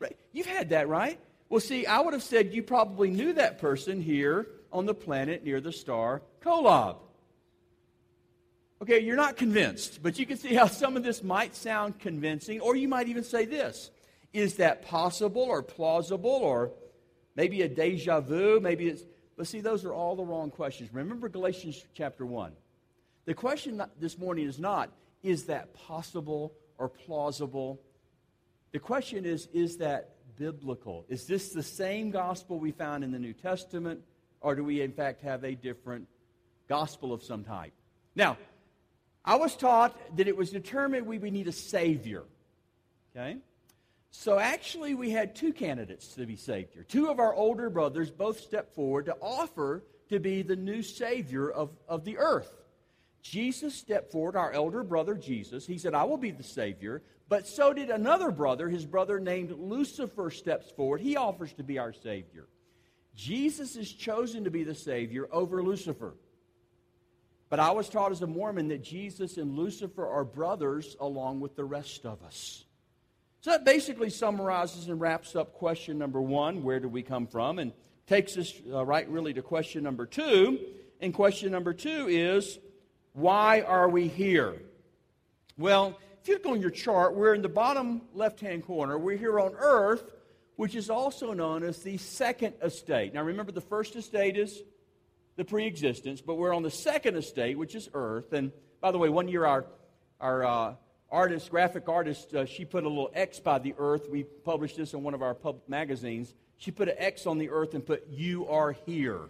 Right? 0.00 0.16
You've 0.32 0.46
had 0.46 0.70
that, 0.70 0.88
right? 0.88 1.18
Well, 1.48 1.60
see, 1.60 1.86
I 1.86 2.00
would 2.00 2.14
have 2.14 2.22
said 2.22 2.52
you 2.52 2.62
probably 2.62 3.10
knew 3.10 3.34
that 3.34 3.58
person 3.58 4.00
here 4.00 4.46
on 4.74 4.84
the 4.84 4.94
planet 4.94 5.44
near 5.44 5.60
the 5.60 5.72
star 5.72 6.20
Kolob. 6.42 6.96
Okay, 8.82 8.98
you're 8.98 9.16
not 9.16 9.36
convinced, 9.36 10.02
but 10.02 10.18
you 10.18 10.26
can 10.26 10.36
see 10.36 10.52
how 10.52 10.66
some 10.66 10.96
of 10.96 11.02
this 11.02 11.22
might 11.22 11.54
sound 11.54 11.98
convincing, 12.00 12.60
or 12.60 12.76
you 12.76 12.88
might 12.88 13.08
even 13.08 13.24
say 13.24 13.46
this 13.46 13.90
Is 14.34 14.56
that 14.56 14.82
possible 14.82 15.42
or 15.42 15.62
plausible 15.62 16.28
or 16.28 16.72
maybe 17.36 17.62
a 17.62 17.68
deja 17.68 18.20
vu? 18.20 18.60
Maybe 18.60 18.88
it's. 18.88 19.04
But 19.36 19.46
see, 19.46 19.60
those 19.60 19.84
are 19.84 19.92
all 19.92 20.16
the 20.16 20.24
wrong 20.24 20.50
questions. 20.50 20.92
Remember 20.92 21.28
Galatians 21.28 21.84
chapter 21.94 22.26
1. 22.26 22.52
The 23.24 23.34
question 23.34 23.82
this 23.98 24.18
morning 24.18 24.46
is 24.46 24.58
not, 24.58 24.90
is 25.22 25.44
that 25.44 25.74
possible 25.74 26.52
or 26.78 26.88
plausible? 26.88 27.80
The 28.72 28.78
question 28.78 29.24
is, 29.24 29.48
is 29.52 29.78
that 29.78 30.10
biblical? 30.36 31.04
Is 31.08 31.26
this 31.26 31.52
the 31.52 31.62
same 31.62 32.10
gospel 32.10 32.58
we 32.58 32.70
found 32.70 33.02
in 33.02 33.10
the 33.10 33.18
New 33.18 33.32
Testament, 33.32 34.02
or 34.44 34.54
do 34.54 34.62
we 34.62 34.82
in 34.82 34.92
fact 34.92 35.22
have 35.22 35.42
a 35.42 35.54
different 35.54 36.06
gospel 36.68 37.12
of 37.12 37.22
some 37.22 37.42
type? 37.42 37.72
Now, 38.14 38.36
I 39.24 39.36
was 39.36 39.56
taught 39.56 39.98
that 40.16 40.28
it 40.28 40.36
was 40.36 40.50
determined 40.50 41.06
we 41.06 41.18
would 41.18 41.32
need 41.32 41.48
a 41.48 41.52
Savior. 41.52 42.24
Okay? 43.16 43.38
So 44.10 44.38
actually, 44.38 44.94
we 44.94 45.10
had 45.10 45.34
two 45.34 45.52
candidates 45.52 46.08
to 46.14 46.26
be 46.26 46.36
Savior. 46.36 46.84
Two 46.84 47.08
of 47.08 47.18
our 47.18 47.34
older 47.34 47.70
brothers 47.70 48.10
both 48.10 48.38
stepped 48.38 48.74
forward 48.74 49.06
to 49.06 49.16
offer 49.20 49.82
to 50.10 50.20
be 50.20 50.42
the 50.42 50.56
new 50.56 50.82
Savior 50.82 51.50
of, 51.50 51.70
of 51.88 52.04
the 52.04 52.18
earth. 52.18 52.54
Jesus 53.22 53.74
stepped 53.74 54.12
forward, 54.12 54.36
our 54.36 54.52
elder 54.52 54.84
brother 54.84 55.14
Jesus. 55.14 55.66
He 55.66 55.78
said, 55.78 55.94
I 55.94 56.04
will 56.04 56.18
be 56.18 56.30
the 56.30 56.42
Savior. 56.42 57.02
But 57.30 57.48
so 57.48 57.72
did 57.72 57.88
another 57.88 58.30
brother, 58.30 58.68
his 58.68 58.84
brother 58.84 59.18
named 59.18 59.50
Lucifer, 59.52 60.30
steps 60.30 60.70
forward. 60.70 61.00
He 61.00 61.16
offers 61.16 61.54
to 61.54 61.62
be 61.62 61.78
our 61.78 61.94
Savior. 61.94 62.46
Jesus 63.14 63.76
is 63.76 63.92
chosen 63.92 64.44
to 64.44 64.50
be 64.50 64.64
the 64.64 64.74
Savior 64.74 65.28
over 65.30 65.62
Lucifer. 65.62 66.14
But 67.48 67.60
I 67.60 67.70
was 67.70 67.88
taught 67.88 68.10
as 68.10 68.22
a 68.22 68.26
Mormon 68.26 68.68
that 68.68 68.82
Jesus 68.82 69.36
and 69.36 69.56
Lucifer 69.56 70.06
are 70.06 70.24
brothers 70.24 70.96
along 70.98 71.40
with 71.40 71.54
the 71.54 71.64
rest 71.64 72.04
of 72.04 72.22
us. 72.22 72.64
So 73.42 73.50
that 73.50 73.64
basically 73.64 74.10
summarizes 74.10 74.88
and 74.88 75.00
wraps 75.00 75.36
up 75.36 75.52
question 75.52 75.98
number 75.98 76.20
one 76.20 76.62
where 76.62 76.80
do 76.80 76.88
we 76.88 77.02
come 77.02 77.26
from? 77.26 77.58
And 77.58 77.72
takes 78.06 78.36
us 78.36 78.52
uh, 78.72 78.84
right 78.84 79.08
really 79.08 79.34
to 79.34 79.42
question 79.42 79.82
number 79.84 80.06
two. 80.06 80.58
And 81.00 81.12
question 81.12 81.52
number 81.52 81.72
two 81.72 82.06
is 82.08 82.58
why 83.12 83.60
are 83.60 83.88
we 83.88 84.08
here? 84.08 84.62
Well, 85.56 85.98
if 86.20 86.28
you 86.28 86.34
look 86.34 86.46
on 86.46 86.60
your 86.60 86.70
chart, 86.70 87.14
we're 87.14 87.34
in 87.34 87.42
the 87.42 87.48
bottom 87.48 88.02
left 88.14 88.40
hand 88.40 88.64
corner. 88.64 88.98
We're 88.98 89.18
here 89.18 89.38
on 89.38 89.52
earth, 89.56 90.10
which 90.56 90.74
is 90.74 90.90
also 90.90 91.32
known 91.32 91.62
as 91.62 91.82
the 91.82 91.96
second 91.98 92.54
estate. 92.62 93.12
Now, 93.14 93.22
remember, 93.22 93.52
the 93.52 93.60
first 93.60 93.96
estate 93.96 94.36
is 94.36 94.62
the 95.36 95.44
pre 95.44 95.66
existence, 95.66 96.20
but 96.20 96.36
we're 96.36 96.54
on 96.54 96.62
the 96.62 96.70
second 96.70 97.16
estate, 97.16 97.58
which 97.58 97.74
is 97.74 97.88
earth. 97.92 98.32
And 98.32 98.52
by 98.80 98.92
the 98.92 98.98
way, 98.98 99.08
one 99.08 99.28
year 99.28 99.44
our, 99.44 99.66
our 100.20 100.44
uh, 100.44 100.74
artist, 101.10 101.50
graphic 101.50 101.88
artist, 101.88 102.34
uh, 102.34 102.44
she 102.44 102.64
put 102.64 102.84
a 102.84 102.88
little 102.88 103.10
X 103.14 103.40
by 103.40 103.58
the 103.58 103.74
earth. 103.78 104.08
We 104.08 104.22
published 104.22 104.76
this 104.76 104.94
in 104.94 105.02
one 105.02 105.14
of 105.14 105.22
our 105.22 105.34
pub 105.34 105.60
magazines. 105.66 106.34
She 106.56 106.70
put 106.70 106.88
an 106.88 106.96
X 106.98 107.26
on 107.26 107.38
the 107.38 107.50
earth 107.50 107.74
and 107.74 107.84
put, 107.84 108.06
You 108.08 108.46
are 108.48 108.72
here. 108.72 109.22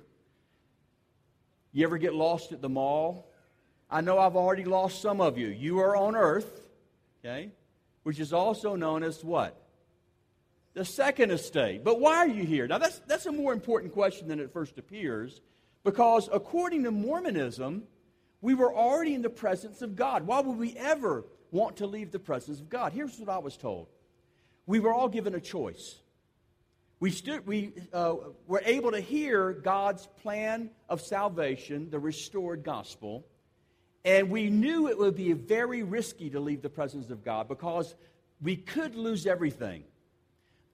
You 1.72 1.84
ever 1.84 1.98
get 1.98 2.14
lost 2.14 2.52
at 2.52 2.60
the 2.60 2.68
mall? 2.68 3.30
I 3.90 4.00
know 4.00 4.18
I've 4.18 4.37
already 4.37 4.64
lost 4.64 5.00
some 5.00 5.20
of 5.20 5.38
you. 5.38 5.48
You 5.48 5.80
are 5.80 5.96
on 5.96 6.16
earth, 6.16 6.68
okay, 7.20 7.50
which 8.02 8.20
is 8.20 8.32
also 8.32 8.76
known 8.76 9.02
as 9.02 9.24
what? 9.24 9.63
The 10.74 10.84
second 10.84 11.30
estate. 11.30 11.84
But 11.84 12.00
why 12.00 12.16
are 12.16 12.28
you 12.28 12.44
here? 12.44 12.66
Now, 12.66 12.78
that's, 12.78 12.98
that's 13.06 13.26
a 13.26 13.32
more 13.32 13.52
important 13.52 13.92
question 13.92 14.28
than 14.28 14.40
it 14.40 14.52
first 14.52 14.76
appears, 14.78 15.40
because 15.84 16.28
according 16.32 16.82
to 16.84 16.90
Mormonism, 16.90 17.84
we 18.40 18.54
were 18.54 18.74
already 18.74 19.14
in 19.14 19.22
the 19.22 19.30
presence 19.30 19.82
of 19.82 19.96
God. 19.96 20.26
Why 20.26 20.40
would 20.40 20.58
we 20.58 20.76
ever 20.76 21.24
want 21.50 21.76
to 21.76 21.87
leave 21.87 22.10
the 22.10 22.18
presence 22.18 22.60
of 22.60 22.68
God? 22.68 22.92
Here's 22.92 23.18
what 23.18 23.28
I 23.28 23.38
was 23.38 23.56
told 23.56 23.88
we 24.66 24.80
were 24.80 24.92
all 24.92 25.08
given 25.08 25.34
a 25.34 25.40
choice. 25.40 26.00
We, 27.00 27.10
stood, 27.10 27.46
we 27.46 27.72
uh, 27.92 28.14
were 28.46 28.62
able 28.64 28.92
to 28.92 29.00
hear 29.00 29.52
God's 29.52 30.06
plan 30.22 30.70
of 30.88 31.00
salvation, 31.00 31.90
the 31.90 31.98
restored 31.98 32.62
gospel, 32.62 33.26
and 34.04 34.30
we 34.30 34.48
knew 34.48 34.88
it 34.88 34.98
would 34.98 35.16
be 35.16 35.32
very 35.32 35.82
risky 35.82 36.30
to 36.30 36.40
leave 36.40 36.62
the 36.62 36.70
presence 36.70 37.10
of 37.10 37.24
God 37.24 37.48
because 37.48 37.94
we 38.40 38.56
could 38.56 38.94
lose 38.94 39.26
everything. 39.26 39.84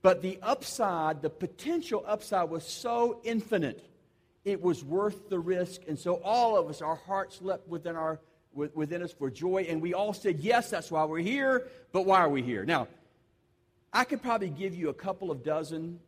But 0.03 0.23
the 0.23 0.39
upside, 0.43 1.23
the 1.23 1.31
potential 1.31 2.05
upside, 2.07 2.49
was 2.49 2.67
so 2.67 3.21
infinite, 3.23 3.85
it 4.45 4.63
was 4.63 4.83
worth 4.83 5.29
the 5.29 5.39
risk. 5.39 5.83
And 5.87 5.99
so 5.99 6.15
all 6.25 6.57
of 6.57 6.69
us, 6.69 6.81
our 6.81 6.97
hearts 6.97 7.43
leapt 7.43 7.69
within, 7.69 7.97
our, 7.97 8.19
within 8.55 9.03
us 9.03 9.13
for 9.13 9.31
joy, 9.31 9.67
and 9.69 9.83
we 9.83 9.93
all 9.93 10.15
said, 10.15 10.41
Yes, 10.41 10.71
that's 10.71 10.91
why 10.91 11.05
we're 11.05 11.19
here, 11.19 11.69
but 11.93 12.07
why 12.07 12.21
are 12.21 12.31
we 12.31 12.43
here? 12.43 12.65
Now, 12.65 12.89
I 13.93 14.05
could 14.05 14.23
probably 14.23 14.51
give 14.51 14.75
you 14.75 14.89
a 14.89 14.95
couple 14.95 15.31
of 15.31 15.43
dozen 15.43 16.01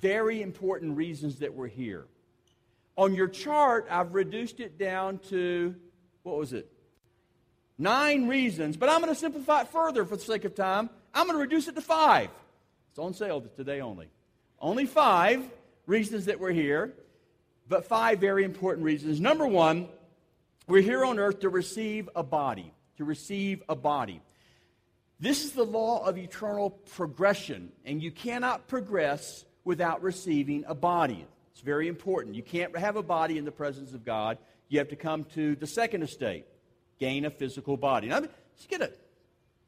very 0.00 0.42
important 0.42 0.96
reasons 0.96 1.40
that 1.40 1.54
we're 1.54 1.68
here. 1.68 2.06
On 2.96 3.14
your 3.14 3.28
chart, 3.28 3.86
I've 3.90 4.14
reduced 4.14 4.60
it 4.60 4.78
down 4.78 5.18
to 5.30 5.74
what 6.22 6.36
was 6.36 6.52
it? 6.52 6.70
Nine 7.76 8.28
reasons, 8.28 8.76
but 8.76 8.88
I'm 8.88 9.00
going 9.00 9.12
to 9.12 9.18
simplify 9.18 9.62
it 9.62 9.68
further 9.68 10.04
for 10.04 10.16
the 10.16 10.22
sake 10.22 10.44
of 10.44 10.54
time. 10.54 10.90
I'm 11.12 11.26
going 11.26 11.36
to 11.36 11.42
reduce 11.42 11.66
it 11.68 11.74
to 11.74 11.80
five. 11.80 12.30
It's 12.94 13.00
on 13.00 13.12
sale 13.12 13.40
today 13.56 13.80
only. 13.80 14.06
Only 14.60 14.86
five 14.86 15.42
reasons 15.84 16.26
that 16.26 16.38
we're 16.38 16.52
here, 16.52 16.94
but 17.68 17.86
five 17.86 18.20
very 18.20 18.44
important 18.44 18.84
reasons. 18.84 19.20
Number 19.20 19.48
one, 19.48 19.88
we're 20.68 20.80
here 20.80 21.04
on 21.04 21.18
earth 21.18 21.40
to 21.40 21.48
receive 21.48 22.08
a 22.14 22.22
body. 22.22 22.72
To 22.98 23.04
receive 23.04 23.64
a 23.68 23.74
body. 23.74 24.22
This 25.18 25.44
is 25.44 25.50
the 25.50 25.64
law 25.64 26.06
of 26.06 26.16
eternal 26.16 26.70
progression, 26.70 27.72
and 27.84 28.00
you 28.00 28.12
cannot 28.12 28.68
progress 28.68 29.44
without 29.64 30.00
receiving 30.00 30.62
a 30.68 30.74
body. 30.76 31.26
It's 31.50 31.62
very 31.62 31.88
important. 31.88 32.36
You 32.36 32.44
can't 32.44 32.78
have 32.78 32.94
a 32.94 33.02
body 33.02 33.38
in 33.38 33.44
the 33.44 33.50
presence 33.50 33.92
of 33.92 34.04
God 34.04 34.38
you 34.68 34.78
have 34.78 34.90
to 34.90 34.96
come 34.96 35.24
to 35.34 35.56
the 35.56 35.66
second 35.66 36.04
estate, 36.04 36.46
gain 37.00 37.24
a 37.24 37.30
physical 37.30 37.76
body. 37.76 38.06
Now, 38.06 38.20
let's 38.20 38.66
get 38.68 38.82
a 38.82 38.92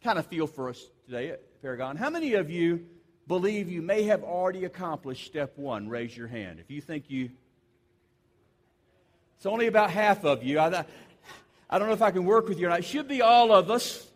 kind 0.04 0.16
of 0.16 0.26
feel 0.26 0.46
for 0.46 0.68
us 0.68 0.80
today 1.06 1.30
at 1.30 1.60
Paragon. 1.60 1.96
How 1.96 2.08
many 2.08 2.34
of 2.34 2.50
you 2.50 2.86
believe 3.26 3.70
you 3.70 3.82
may 3.82 4.04
have 4.04 4.22
already 4.22 4.64
accomplished 4.64 5.26
step 5.26 5.56
one? 5.56 5.88
Raise 5.88 6.16
your 6.16 6.28
hand. 6.28 6.60
If 6.60 6.70
you 6.70 6.80
think 6.80 7.04
you. 7.08 7.30
It's 9.36 9.46
only 9.46 9.66
about 9.66 9.90
half 9.90 10.24
of 10.24 10.42
you. 10.42 10.58
I, 10.58 10.84
I 11.68 11.78
don't 11.78 11.88
know 11.88 11.94
if 11.94 12.02
I 12.02 12.10
can 12.10 12.24
work 12.24 12.48
with 12.48 12.58
you 12.58 12.66
or 12.66 12.70
not. 12.70 12.80
It 12.80 12.84
should 12.84 13.08
be 13.08 13.22
all 13.22 13.52
of 13.52 13.70
us. 13.70 14.08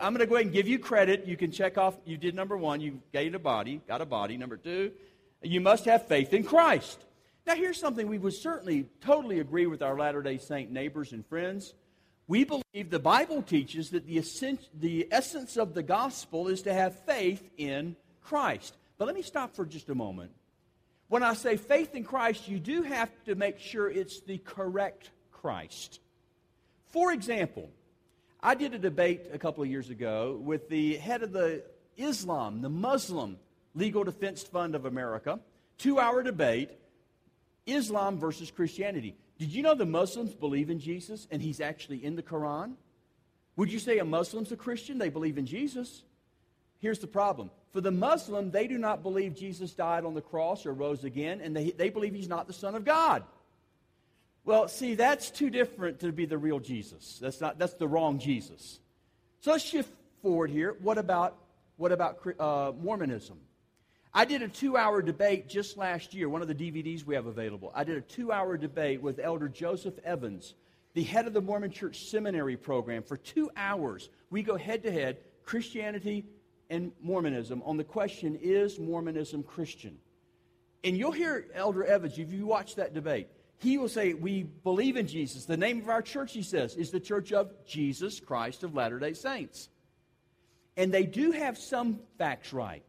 I'm 0.00 0.12
going 0.12 0.20
to 0.20 0.26
go 0.26 0.34
ahead 0.34 0.46
and 0.46 0.54
give 0.54 0.66
you 0.66 0.78
credit. 0.78 1.26
You 1.26 1.36
can 1.36 1.52
check 1.52 1.78
off. 1.78 1.94
You 2.04 2.16
did 2.16 2.34
number 2.34 2.56
one. 2.56 2.80
You 2.80 3.00
gained 3.12 3.36
a 3.36 3.38
body, 3.38 3.80
got 3.86 4.00
a 4.00 4.06
body. 4.06 4.36
Number 4.36 4.56
two, 4.56 4.90
you 5.42 5.60
must 5.60 5.84
have 5.84 6.08
faith 6.08 6.32
in 6.32 6.42
Christ. 6.42 6.98
Now, 7.46 7.54
here's 7.54 7.78
something 7.78 8.08
we 8.08 8.18
would 8.18 8.34
certainly 8.34 8.88
totally 9.00 9.38
agree 9.38 9.66
with 9.66 9.82
our 9.82 9.96
Latter 9.96 10.22
day 10.22 10.38
Saint 10.38 10.72
neighbors 10.72 11.12
and 11.12 11.24
friends. 11.24 11.74
We 12.26 12.42
believe 12.42 12.90
the 12.90 12.98
Bible 12.98 13.40
teaches 13.42 13.90
that 13.90 14.04
the, 14.04 14.18
essence, 15.12 15.56
of 15.56 15.74
the 15.74 15.82
gospel 15.84 16.48
is 16.48 16.62
to 16.62 16.74
have 16.74 16.98
faith 17.04 17.48
in 17.56 17.94
Christ. 18.26 18.76
But 18.98 19.06
let 19.06 19.14
me 19.14 19.22
stop 19.22 19.54
for 19.54 19.64
just 19.64 19.88
a 19.88 19.94
moment. 19.94 20.30
When 21.08 21.22
I 21.22 21.34
say 21.34 21.56
faith 21.56 21.94
in 21.94 22.04
Christ, 22.04 22.48
you 22.48 22.58
do 22.58 22.82
have 22.82 23.10
to 23.26 23.34
make 23.34 23.58
sure 23.58 23.88
it's 23.88 24.20
the 24.20 24.38
correct 24.38 25.10
Christ. 25.30 26.00
For 26.88 27.12
example, 27.12 27.70
I 28.42 28.54
did 28.54 28.74
a 28.74 28.78
debate 28.78 29.28
a 29.32 29.38
couple 29.38 29.62
of 29.62 29.70
years 29.70 29.90
ago 29.90 30.40
with 30.42 30.68
the 30.68 30.96
head 30.96 31.22
of 31.22 31.32
the 31.32 31.62
Islam, 31.96 32.62
the 32.62 32.68
Muslim 32.68 33.38
Legal 33.74 34.04
Defense 34.04 34.42
Fund 34.42 34.74
of 34.74 34.84
America. 34.84 35.38
Two 35.78 36.00
hour 36.00 36.22
debate 36.22 36.70
Islam 37.66 38.18
versus 38.18 38.50
Christianity. 38.50 39.14
Did 39.38 39.52
you 39.52 39.62
know 39.62 39.74
the 39.74 39.86
Muslims 39.86 40.34
believe 40.34 40.70
in 40.70 40.80
Jesus 40.80 41.28
and 41.30 41.42
he's 41.42 41.60
actually 41.60 42.04
in 42.04 42.16
the 42.16 42.22
Quran? 42.22 42.74
Would 43.56 43.72
you 43.72 43.78
say 43.78 43.98
a 43.98 44.04
Muslim's 44.04 44.52
a 44.52 44.56
Christian? 44.56 44.98
They 44.98 45.10
believe 45.10 45.38
in 45.38 45.46
Jesus. 45.46 46.02
Here's 46.78 46.98
the 46.98 47.06
problem. 47.06 47.50
For 47.76 47.82
the 47.82 47.90
Muslim, 47.90 48.50
they 48.50 48.68
do 48.68 48.78
not 48.78 49.02
believe 49.02 49.34
Jesus 49.34 49.74
died 49.74 50.06
on 50.06 50.14
the 50.14 50.22
cross 50.22 50.64
or 50.64 50.72
rose 50.72 51.04
again, 51.04 51.42
and 51.42 51.54
they, 51.54 51.72
they 51.72 51.90
believe 51.90 52.14
he's 52.14 52.26
not 52.26 52.46
the 52.46 52.54
Son 52.54 52.74
of 52.74 52.86
God. 52.86 53.22
Well, 54.46 54.66
see, 54.66 54.94
that's 54.94 55.28
too 55.28 55.50
different 55.50 56.00
to 56.00 56.10
be 56.10 56.24
the 56.24 56.38
real 56.38 56.58
Jesus. 56.58 57.18
That's, 57.20 57.38
not, 57.38 57.58
that's 57.58 57.74
the 57.74 57.86
wrong 57.86 58.18
Jesus. 58.18 58.80
So 59.42 59.50
let's 59.50 59.62
shift 59.62 59.92
forward 60.22 60.48
here. 60.48 60.74
What 60.80 60.96
about, 60.96 61.36
what 61.76 61.92
about 61.92 62.26
uh, 62.40 62.72
Mormonism? 62.80 63.36
I 64.14 64.24
did 64.24 64.40
a 64.40 64.48
two 64.48 64.78
hour 64.78 65.02
debate 65.02 65.46
just 65.46 65.76
last 65.76 66.14
year, 66.14 66.30
one 66.30 66.40
of 66.40 66.48
the 66.48 66.54
DVDs 66.54 67.04
we 67.04 67.14
have 67.14 67.26
available. 67.26 67.72
I 67.74 67.84
did 67.84 67.98
a 67.98 68.00
two 68.00 68.32
hour 68.32 68.56
debate 68.56 69.02
with 69.02 69.18
Elder 69.18 69.50
Joseph 69.50 69.98
Evans, 70.02 70.54
the 70.94 71.02
head 71.02 71.26
of 71.26 71.34
the 71.34 71.42
Mormon 71.42 71.72
Church 71.72 72.06
Seminary 72.08 72.56
program. 72.56 73.02
For 73.02 73.18
two 73.18 73.50
hours, 73.54 74.08
we 74.30 74.42
go 74.42 74.56
head 74.56 74.82
to 74.84 74.90
head, 74.90 75.18
Christianity 75.44 76.24
and 76.70 76.92
Mormonism, 77.00 77.62
on 77.64 77.76
the 77.76 77.84
question 77.84 78.38
is 78.40 78.78
Mormonism 78.78 79.42
Christian? 79.42 79.98
And 80.84 80.96
you'll 80.96 81.12
hear 81.12 81.48
Elder 81.54 81.84
Evans, 81.84 82.18
if 82.18 82.32
you 82.32 82.46
watch 82.46 82.76
that 82.76 82.94
debate, 82.94 83.28
he 83.58 83.78
will 83.78 83.88
say, 83.88 84.14
We 84.14 84.42
believe 84.42 84.96
in 84.96 85.06
Jesus. 85.06 85.46
The 85.46 85.56
name 85.56 85.80
of 85.80 85.88
our 85.88 86.02
church, 86.02 86.32
he 86.32 86.42
says, 86.42 86.76
is 86.76 86.90
the 86.90 87.00
Church 87.00 87.32
of 87.32 87.52
Jesus 87.66 88.20
Christ 88.20 88.62
of 88.62 88.74
Latter 88.74 88.98
day 88.98 89.14
Saints. 89.14 89.68
And 90.76 90.92
they 90.92 91.04
do 91.04 91.32
have 91.32 91.56
some 91.56 92.00
facts 92.18 92.52
right. 92.52 92.84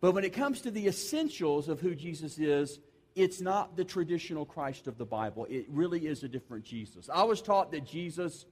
But 0.00 0.12
when 0.12 0.24
it 0.24 0.32
comes 0.32 0.62
to 0.62 0.70
the 0.72 0.88
essentials 0.88 1.68
of 1.68 1.80
who 1.80 1.94
Jesus 1.94 2.38
is, 2.38 2.80
it's 3.14 3.40
not 3.40 3.76
the 3.76 3.84
traditional 3.84 4.44
Christ 4.44 4.88
of 4.88 4.98
the 4.98 5.04
Bible. 5.04 5.46
It 5.48 5.66
really 5.68 6.06
is 6.06 6.24
a 6.24 6.28
different 6.28 6.64
Jesus. 6.64 7.08
I 7.12 7.22
was 7.22 7.40
taught 7.40 7.70
that 7.72 7.86
Jesus 7.86 8.46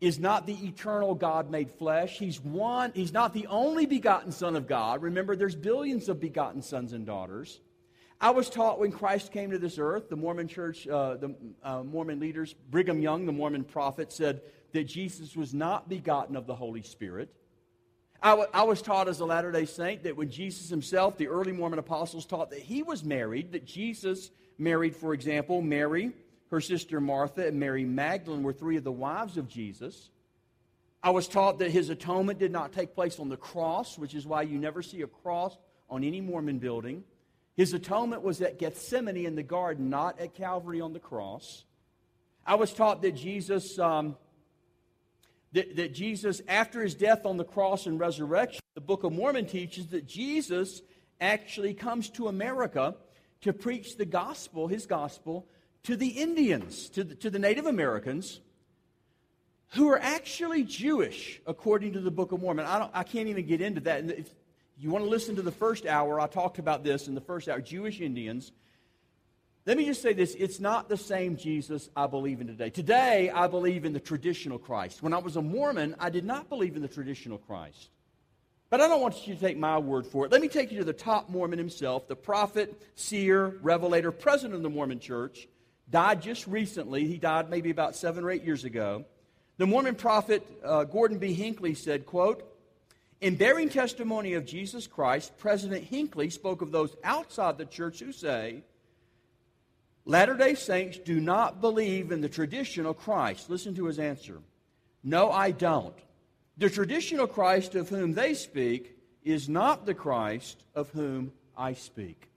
is 0.00 0.18
not 0.18 0.46
the 0.46 0.66
eternal 0.66 1.14
God 1.14 1.50
made 1.50 1.70
flesh. 1.70 2.18
He's 2.18 2.40
one, 2.40 2.92
he's 2.94 3.12
not 3.12 3.32
the 3.32 3.46
only 3.46 3.86
begotten 3.86 4.30
Son 4.30 4.56
of 4.56 4.66
God. 4.66 5.02
Remember, 5.02 5.36
there's 5.36 5.56
billions 5.56 6.08
of 6.08 6.20
begotten 6.20 6.62
sons 6.62 6.92
and 6.92 7.06
daughters. 7.06 7.60
I 8.20 8.30
was 8.30 8.48
taught 8.48 8.78
when 8.78 8.92
Christ 8.92 9.32
came 9.32 9.50
to 9.50 9.58
this 9.58 9.78
earth, 9.78 10.08
the 10.08 10.16
Mormon 10.16 10.48
church, 10.48 10.88
uh, 10.88 11.16
the 11.16 11.34
uh, 11.62 11.82
Mormon 11.82 12.18
leaders, 12.18 12.54
Brigham 12.70 13.00
Young, 13.00 13.26
the 13.26 13.32
Mormon 13.32 13.64
prophet, 13.64 14.12
said 14.12 14.40
that 14.72 14.84
Jesus 14.84 15.36
was 15.36 15.52
not 15.52 15.88
begotten 15.88 16.36
of 16.36 16.46
the 16.46 16.54
Holy 16.54 16.82
Spirit. 16.82 17.30
I, 18.22 18.30
w- 18.30 18.48
I 18.54 18.62
was 18.62 18.80
taught 18.80 19.08
as 19.08 19.20
a 19.20 19.26
Latter 19.26 19.52
day 19.52 19.66
Saint 19.66 20.02
that 20.04 20.16
when 20.16 20.30
Jesus 20.30 20.70
himself, 20.70 21.18
the 21.18 21.28
early 21.28 21.52
Mormon 21.52 21.78
apostles, 21.78 22.24
taught 22.24 22.50
that 22.50 22.60
he 22.60 22.82
was 22.82 23.04
married, 23.04 23.52
that 23.52 23.66
Jesus 23.66 24.30
married, 24.58 24.96
for 24.96 25.12
example, 25.12 25.60
Mary, 25.60 26.12
her 26.50 26.60
sister 26.60 27.00
Martha, 27.00 27.46
and 27.46 27.58
Mary 27.58 27.84
Magdalene 27.84 28.42
were 28.42 28.52
three 28.52 28.76
of 28.76 28.84
the 28.84 28.92
wives 28.92 29.36
of 29.36 29.48
Jesus. 29.48 30.10
I 31.02 31.10
was 31.10 31.28
taught 31.28 31.58
that 31.58 31.70
his 31.70 31.90
atonement 31.90 32.38
did 32.38 32.52
not 32.52 32.72
take 32.72 32.94
place 32.94 33.18
on 33.18 33.28
the 33.28 33.36
cross, 33.36 33.98
which 33.98 34.14
is 34.14 34.26
why 34.26 34.42
you 34.42 34.58
never 34.58 34.82
see 34.82 35.02
a 35.02 35.06
cross 35.06 35.56
on 35.88 36.02
any 36.02 36.20
Mormon 36.20 36.58
building. 36.58 37.04
His 37.56 37.72
atonement 37.72 38.22
was 38.22 38.40
at 38.42 38.58
Gethsemane 38.58 39.24
in 39.24 39.34
the 39.34 39.42
garden, 39.42 39.88
not 39.88 40.20
at 40.20 40.34
Calvary 40.34 40.80
on 40.80 40.92
the 40.92 41.00
cross. 41.00 41.64
I 42.44 42.56
was 42.56 42.72
taught 42.72 43.02
that 43.02 43.12
Jesus 43.12 43.78
um, 43.78 44.16
that, 45.52 45.76
that 45.76 45.94
Jesus, 45.94 46.42
after 46.48 46.82
his 46.82 46.94
death 46.94 47.24
on 47.24 47.38
the 47.38 47.44
cross 47.44 47.86
and 47.86 47.98
resurrection, 47.98 48.60
the 48.74 48.80
Book 48.80 49.04
of 49.04 49.12
Mormon 49.12 49.46
teaches 49.46 49.86
that 49.88 50.06
Jesus 50.06 50.82
actually 51.18 51.72
comes 51.72 52.10
to 52.10 52.28
America 52.28 52.94
to 53.40 53.52
preach 53.54 53.96
the 53.96 54.04
gospel, 54.04 54.68
his 54.68 54.84
gospel, 54.84 55.48
to 55.86 55.96
the 55.96 56.08
Indians, 56.08 56.88
to 56.90 57.02
the, 57.02 57.14
to 57.16 57.30
the 57.30 57.38
Native 57.38 57.66
Americans, 57.66 58.40
who 59.70 59.88
are 59.88 59.98
actually 59.98 60.62
Jewish, 60.62 61.40
according 61.46 61.94
to 61.94 62.00
the 62.00 62.10
Book 62.10 62.30
of 62.32 62.40
Mormon. 62.40 62.64
I, 62.66 62.88
I 62.94 63.02
can't 63.02 63.28
even 63.28 63.46
get 63.46 63.60
into 63.60 63.80
that. 63.82 64.00
And 64.00 64.10
if 64.12 64.28
you 64.78 64.90
want 64.90 65.04
to 65.04 65.10
listen 65.10 65.36
to 65.36 65.42
the 65.42 65.52
first 65.52 65.86
hour, 65.86 66.20
I 66.20 66.28
talked 66.28 66.58
about 66.58 66.84
this 66.84 67.08
in 67.08 67.14
the 67.14 67.20
first 67.20 67.48
hour 67.48 67.60
Jewish 67.60 68.00
Indians 68.00 68.52
let 69.66 69.76
me 69.76 69.84
just 69.84 70.00
say 70.00 70.12
this 70.12 70.36
it's 70.38 70.60
not 70.60 70.88
the 70.88 70.96
same 70.96 71.36
Jesus 71.36 71.90
I 71.96 72.06
believe 72.06 72.40
in 72.40 72.46
today. 72.46 72.70
Today, 72.70 73.30
I 73.30 73.48
believe 73.48 73.84
in 73.84 73.92
the 73.92 74.00
traditional 74.00 74.58
Christ. 74.58 75.02
When 75.02 75.12
I 75.12 75.18
was 75.18 75.34
a 75.34 75.42
Mormon, 75.42 75.96
I 75.98 76.08
did 76.08 76.24
not 76.24 76.48
believe 76.48 76.76
in 76.76 76.82
the 76.82 76.88
traditional 76.88 77.38
Christ. 77.38 77.90
But 78.70 78.80
I 78.80 78.88
don't 78.88 79.00
want 79.00 79.26
you 79.26 79.34
to 79.34 79.40
take 79.40 79.58
my 79.58 79.78
word 79.78 80.06
for 80.06 80.24
it. 80.24 80.32
Let 80.32 80.40
me 80.40 80.48
take 80.48 80.70
you 80.70 80.78
to 80.78 80.84
the 80.84 80.92
top 80.92 81.28
Mormon 81.28 81.58
himself, 81.58 82.06
the 82.06 82.16
prophet, 82.16 82.80
seer, 82.94 83.58
revelator, 83.60 84.12
president 84.12 84.54
of 84.54 84.62
the 84.62 84.70
Mormon 84.70 85.00
church, 85.00 85.48
died 85.90 86.22
just 86.22 86.46
recently. 86.46 87.06
He 87.06 87.18
died 87.18 87.50
maybe 87.50 87.70
about 87.70 87.96
seven 87.96 88.24
or 88.24 88.30
eight 88.30 88.44
years 88.44 88.64
ago. 88.64 89.04
The 89.58 89.66
Mormon 89.66 89.94
prophet 89.94 90.46
uh, 90.64 90.84
Gordon 90.84 91.18
B. 91.18 91.32
Hinckley 91.32 91.74
said, 91.74 92.06
quote, 92.06 92.52
in 93.20 93.36
bearing 93.36 93.70
testimony 93.70 94.34
of 94.34 94.44
Jesus 94.44 94.86
Christ, 94.86 95.38
President 95.38 95.84
Hinckley 95.84 96.28
spoke 96.28 96.60
of 96.60 96.70
those 96.70 96.94
outside 97.02 97.56
the 97.56 97.64
church 97.64 98.00
who 98.00 98.12
say, 98.12 98.62
Latter 100.04 100.34
day 100.34 100.54
Saints 100.54 100.98
do 100.98 101.18
not 101.18 101.60
believe 101.60 102.12
in 102.12 102.20
the 102.20 102.28
traditional 102.28 102.94
Christ. 102.94 103.50
Listen 103.50 103.74
to 103.74 103.86
his 103.86 103.98
answer. 103.98 104.38
No, 105.02 105.30
I 105.30 105.50
don't. 105.50 105.96
The 106.58 106.70
traditional 106.70 107.26
Christ 107.26 107.74
of 107.74 107.88
whom 107.88 108.12
they 108.12 108.34
speak 108.34 108.96
is 109.24 109.48
not 109.48 109.84
the 109.84 109.94
Christ 109.94 110.62
of 110.74 110.90
whom 110.90 111.32
I 111.56 111.72
speak. 111.72 112.28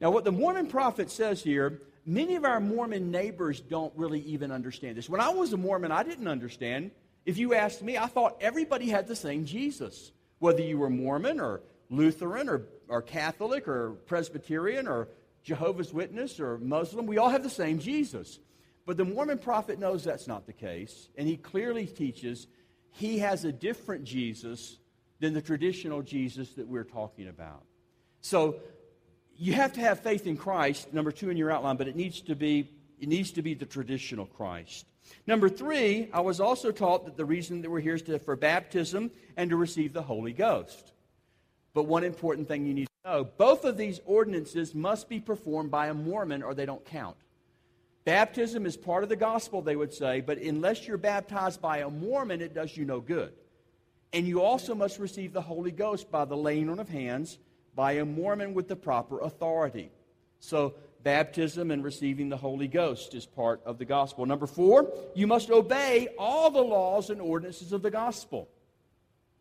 Now, 0.00 0.10
what 0.10 0.24
the 0.24 0.32
Mormon 0.32 0.66
prophet 0.66 1.10
says 1.10 1.42
here 1.42 1.80
many 2.04 2.36
of 2.36 2.44
our 2.44 2.60
Mormon 2.60 3.10
neighbors 3.10 3.60
don't 3.60 3.92
really 3.96 4.20
even 4.20 4.50
understand 4.50 4.96
this. 4.96 5.08
When 5.08 5.20
I 5.20 5.30
was 5.30 5.52
a 5.52 5.56
Mormon, 5.56 5.92
I 5.92 6.02
didn't 6.02 6.28
understand. 6.28 6.90
If 7.24 7.38
you 7.38 7.54
asked 7.54 7.82
me, 7.82 7.96
I 7.96 8.06
thought 8.06 8.36
everybody 8.40 8.88
had 8.88 9.06
the 9.06 9.16
same 9.16 9.44
Jesus. 9.44 10.12
Whether 10.38 10.62
you 10.62 10.78
were 10.78 10.90
Mormon 10.90 11.40
or 11.40 11.62
Lutheran 11.88 12.48
or, 12.48 12.62
or 12.88 13.02
Catholic 13.02 13.68
or 13.68 13.92
Presbyterian 14.06 14.88
or 14.88 15.08
Jehovah's 15.44 15.92
Witness 15.92 16.40
or 16.40 16.58
Muslim, 16.58 17.06
we 17.06 17.18
all 17.18 17.28
have 17.28 17.42
the 17.42 17.50
same 17.50 17.78
Jesus. 17.78 18.38
But 18.84 18.96
the 18.96 19.04
Mormon 19.04 19.38
prophet 19.38 19.78
knows 19.78 20.02
that's 20.02 20.26
not 20.26 20.46
the 20.46 20.52
case, 20.52 21.08
and 21.16 21.28
he 21.28 21.36
clearly 21.36 21.86
teaches 21.86 22.48
he 22.90 23.18
has 23.20 23.44
a 23.44 23.52
different 23.52 24.04
Jesus 24.04 24.78
than 25.20 25.34
the 25.34 25.40
traditional 25.40 26.02
Jesus 26.02 26.50
that 26.54 26.66
we're 26.66 26.82
talking 26.84 27.28
about. 27.28 27.62
So 28.20 28.56
you 29.36 29.52
have 29.54 29.72
to 29.74 29.80
have 29.80 30.00
faith 30.00 30.26
in 30.26 30.36
Christ, 30.36 30.92
number 30.92 31.12
two 31.12 31.30
in 31.30 31.36
your 31.36 31.50
outline, 31.50 31.76
but 31.76 31.88
it 31.88 31.96
needs 31.96 32.20
to 32.22 32.34
be, 32.34 32.70
it 33.00 33.08
needs 33.08 33.32
to 33.32 33.42
be 33.42 33.54
the 33.54 33.66
traditional 33.66 34.26
Christ. 34.26 34.86
Number 35.26 35.48
three, 35.48 36.08
I 36.12 36.20
was 36.20 36.40
also 36.40 36.70
taught 36.70 37.04
that 37.04 37.16
the 37.16 37.24
reason 37.24 37.62
that 37.62 37.70
we're 37.70 37.80
here 37.80 37.94
is 37.94 38.02
to, 38.02 38.18
for 38.18 38.36
baptism 38.36 39.10
and 39.36 39.50
to 39.50 39.56
receive 39.56 39.92
the 39.92 40.02
Holy 40.02 40.32
Ghost. 40.32 40.92
But 41.74 41.84
one 41.84 42.04
important 42.04 42.48
thing 42.48 42.66
you 42.66 42.74
need 42.74 42.88
to 43.04 43.10
know 43.10 43.24
both 43.24 43.64
of 43.64 43.76
these 43.76 44.00
ordinances 44.04 44.74
must 44.74 45.08
be 45.08 45.20
performed 45.20 45.70
by 45.70 45.88
a 45.88 45.94
Mormon 45.94 46.42
or 46.42 46.54
they 46.54 46.66
don't 46.66 46.84
count. 46.84 47.16
Baptism 48.04 48.66
is 48.66 48.76
part 48.76 49.04
of 49.04 49.08
the 49.08 49.16
gospel, 49.16 49.62
they 49.62 49.76
would 49.76 49.94
say, 49.94 50.20
but 50.20 50.38
unless 50.38 50.86
you're 50.86 50.98
baptized 50.98 51.62
by 51.62 51.78
a 51.78 51.88
Mormon, 51.88 52.40
it 52.40 52.52
does 52.52 52.76
you 52.76 52.84
no 52.84 53.00
good. 53.00 53.32
And 54.12 54.26
you 54.26 54.42
also 54.42 54.74
must 54.74 54.98
receive 54.98 55.32
the 55.32 55.40
Holy 55.40 55.70
Ghost 55.70 56.10
by 56.10 56.24
the 56.24 56.36
laying 56.36 56.68
on 56.68 56.80
of 56.80 56.88
hands 56.88 57.38
by 57.74 57.92
a 57.92 58.04
Mormon 58.04 58.54
with 58.54 58.68
the 58.68 58.76
proper 58.76 59.20
authority. 59.20 59.90
So, 60.40 60.74
baptism 61.02 61.70
and 61.70 61.82
receiving 61.82 62.28
the 62.28 62.36
Holy 62.36 62.68
Ghost 62.68 63.14
is 63.14 63.26
part 63.26 63.60
of 63.64 63.78
the 63.78 63.84
gospel. 63.84 64.26
Number 64.26 64.46
four, 64.46 64.92
you 65.14 65.26
must 65.26 65.50
obey 65.50 66.08
all 66.18 66.50
the 66.50 66.62
laws 66.62 67.10
and 67.10 67.20
ordinances 67.20 67.72
of 67.72 67.82
the 67.82 67.90
gospel. 67.90 68.48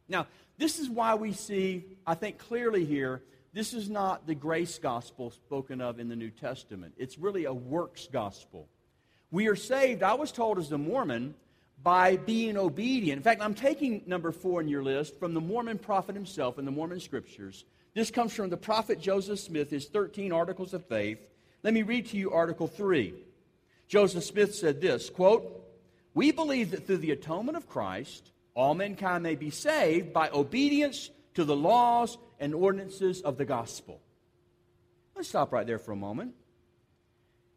Now, 0.08 0.28
this 0.58 0.80
is 0.80 0.90
why 0.90 1.16
we 1.16 1.34
see, 1.34 1.86
I 2.06 2.16
think 2.16 2.38
clearly 2.38 2.86
here, 2.86 3.22
this 3.54 3.74
is 3.74 3.90
not 3.90 4.28
the 4.28 4.36
grace 4.36 4.78
gospel 4.78 5.32
spoken 5.32 5.82
of 5.82 6.00
in 6.00 6.08
the 6.08 6.16
New 6.16 6.30
Testament. 6.30 6.94
It's 6.98 7.18
really 7.18 7.46
a 7.46 7.54
works 7.54 8.08
gospel. 8.12 8.68
We 9.32 9.48
are 9.48 9.56
saved, 9.56 10.04
I 10.04 10.14
was 10.14 10.32
told 10.32 10.58
as 10.58 10.72
a 10.72 10.78
Mormon, 10.78 11.36
by 11.84 12.18
being 12.18 12.58
obedient. 12.58 13.18
In 13.18 13.24
fact, 13.24 13.42
I'm 13.42 13.56
taking 13.56 14.04
number 14.06 14.32
four 14.32 14.62
in 14.62 14.68
your 14.68 14.84
list 14.84 15.18
from 15.20 15.34
the 15.34 15.42
Mormon 15.42 15.80
prophet 15.80 16.16
himself 16.16 16.60
in 16.60 16.66
the 16.66 16.72
Mormon 16.72 17.00
scriptures. 17.00 17.66
This 17.94 18.12
comes 18.12 18.34
from 18.34 18.50
the 18.50 18.58
prophet 18.58 19.02
Joseph 19.02 19.40
Smith, 19.40 19.70
his 19.70 19.88
13 19.88 20.32
articles 20.32 20.74
of 20.74 20.86
faith. 20.86 21.20
Let 21.64 21.74
me 21.74 21.84
read 21.84 22.08
to 22.08 22.18
you 22.18 22.32
Article 22.32 22.68
3. 22.68 23.14
Joseph 23.88 24.24
Smith 24.24 24.56
said 24.56 24.80
this 24.80 25.10
quote, 25.10 25.64
We 26.14 26.32
believe 26.32 26.72
that 26.72 26.88
through 26.88 26.98
the 26.98 27.12
atonement 27.12 27.58
of 27.58 27.68
Christ, 27.68 28.32
all 28.54 28.74
mankind 28.74 29.24
may 29.24 29.36
be 29.36 29.50
saved 29.50 30.14
by 30.14 30.30
obedience 30.30 31.10
to 31.34 31.44
the 31.44 31.56
laws 31.56 32.18
and 32.40 32.54
ordinances 32.54 33.22
of 33.22 33.38
the 33.38 33.46
gospel. 33.46 34.02
Let's 35.16 35.30
stop 35.30 35.52
right 35.52 35.68
there 35.68 35.80
for 35.80 35.92
a 35.92 35.98
moment. 35.98 36.34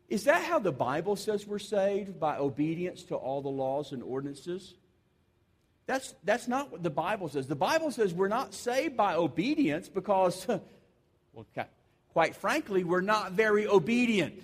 Is 0.09 0.25
that 0.25 0.43
how 0.43 0.59
the 0.59 0.73
Bible 0.73 1.17
says 1.17 1.47
we're 1.47 1.59
saved? 1.59 2.21
By 2.21 2.37
obedience 2.37 3.05
to 3.05 3.15
all 3.15 3.41
the 3.41 3.49
laws 3.49 3.93
and 3.93 4.03
ordinances? 4.03 4.75
That's, 5.87 6.15
that's 6.25 6.49
not 6.49 6.73
what 6.73 6.83
the 6.83 6.91
Bible 6.91 7.29
says. 7.29 7.47
The 7.47 7.55
Bible 7.55 7.91
says 7.91 8.15
we're 8.15 8.29
not 8.29 8.55
saved 8.55 8.97
by 8.97 9.15
obedience 9.15 9.89
because, 9.89 10.47
well, 11.33 11.47
quite 12.13 12.35
frankly, 12.37 12.85
we're 12.85 13.03
not 13.03 13.33
very 13.33 13.67
obedient. 13.67 14.43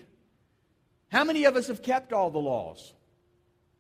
How 1.09 1.25
many 1.25 1.45
of 1.45 1.57
us 1.57 1.69
have 1.69 1.83
kept 1.83 2.13
all 2.13 2.31
the 2.31 2.39
laws? 2.39 2.93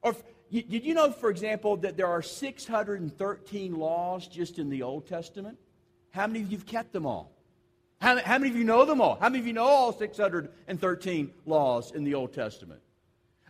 Or 0.02 0.16
did 0.50 0.84
you 0.84 0.94
know, 0.94 1.12
for 1.12 1.30
example, 1.30 1.76
that 1.78 1.96
there 1.96 2.08
are 2.08 2.22
613 2.22 3.74
laws 3.74 4.26
just 4.26 4.58
in 4.58 4.70
the 4.70 4.82
Old 4.82 5.06
Testament? 5.06 5.58
How 6.10 6.26
many 6.26 6.40
of 6.40 6.50
you 6.50 6.58
have 6.58 6.66
kept 6.66 6.92
them 6.92 7.06
all? 7.06 7.30
How, 8.00 8.16
how 8.18 8.38
many 8.38 8.50
of 8.50 8.56
you 8.56 8.64
know 8.64 8.84
them 8.84 9.00
all? 9.00 9.16
How 9.20 9.28
many 9.28 9.40
of 9.40 9.46
you 9.46 9.52
know 9.52 9.64
all 9.64 9.92
613 9.92 11.30
laws 11.44 11.92
in 11.92 12.04
the 12.04 12.14
Old 12.14 12.32
Testament? 12.32 12.80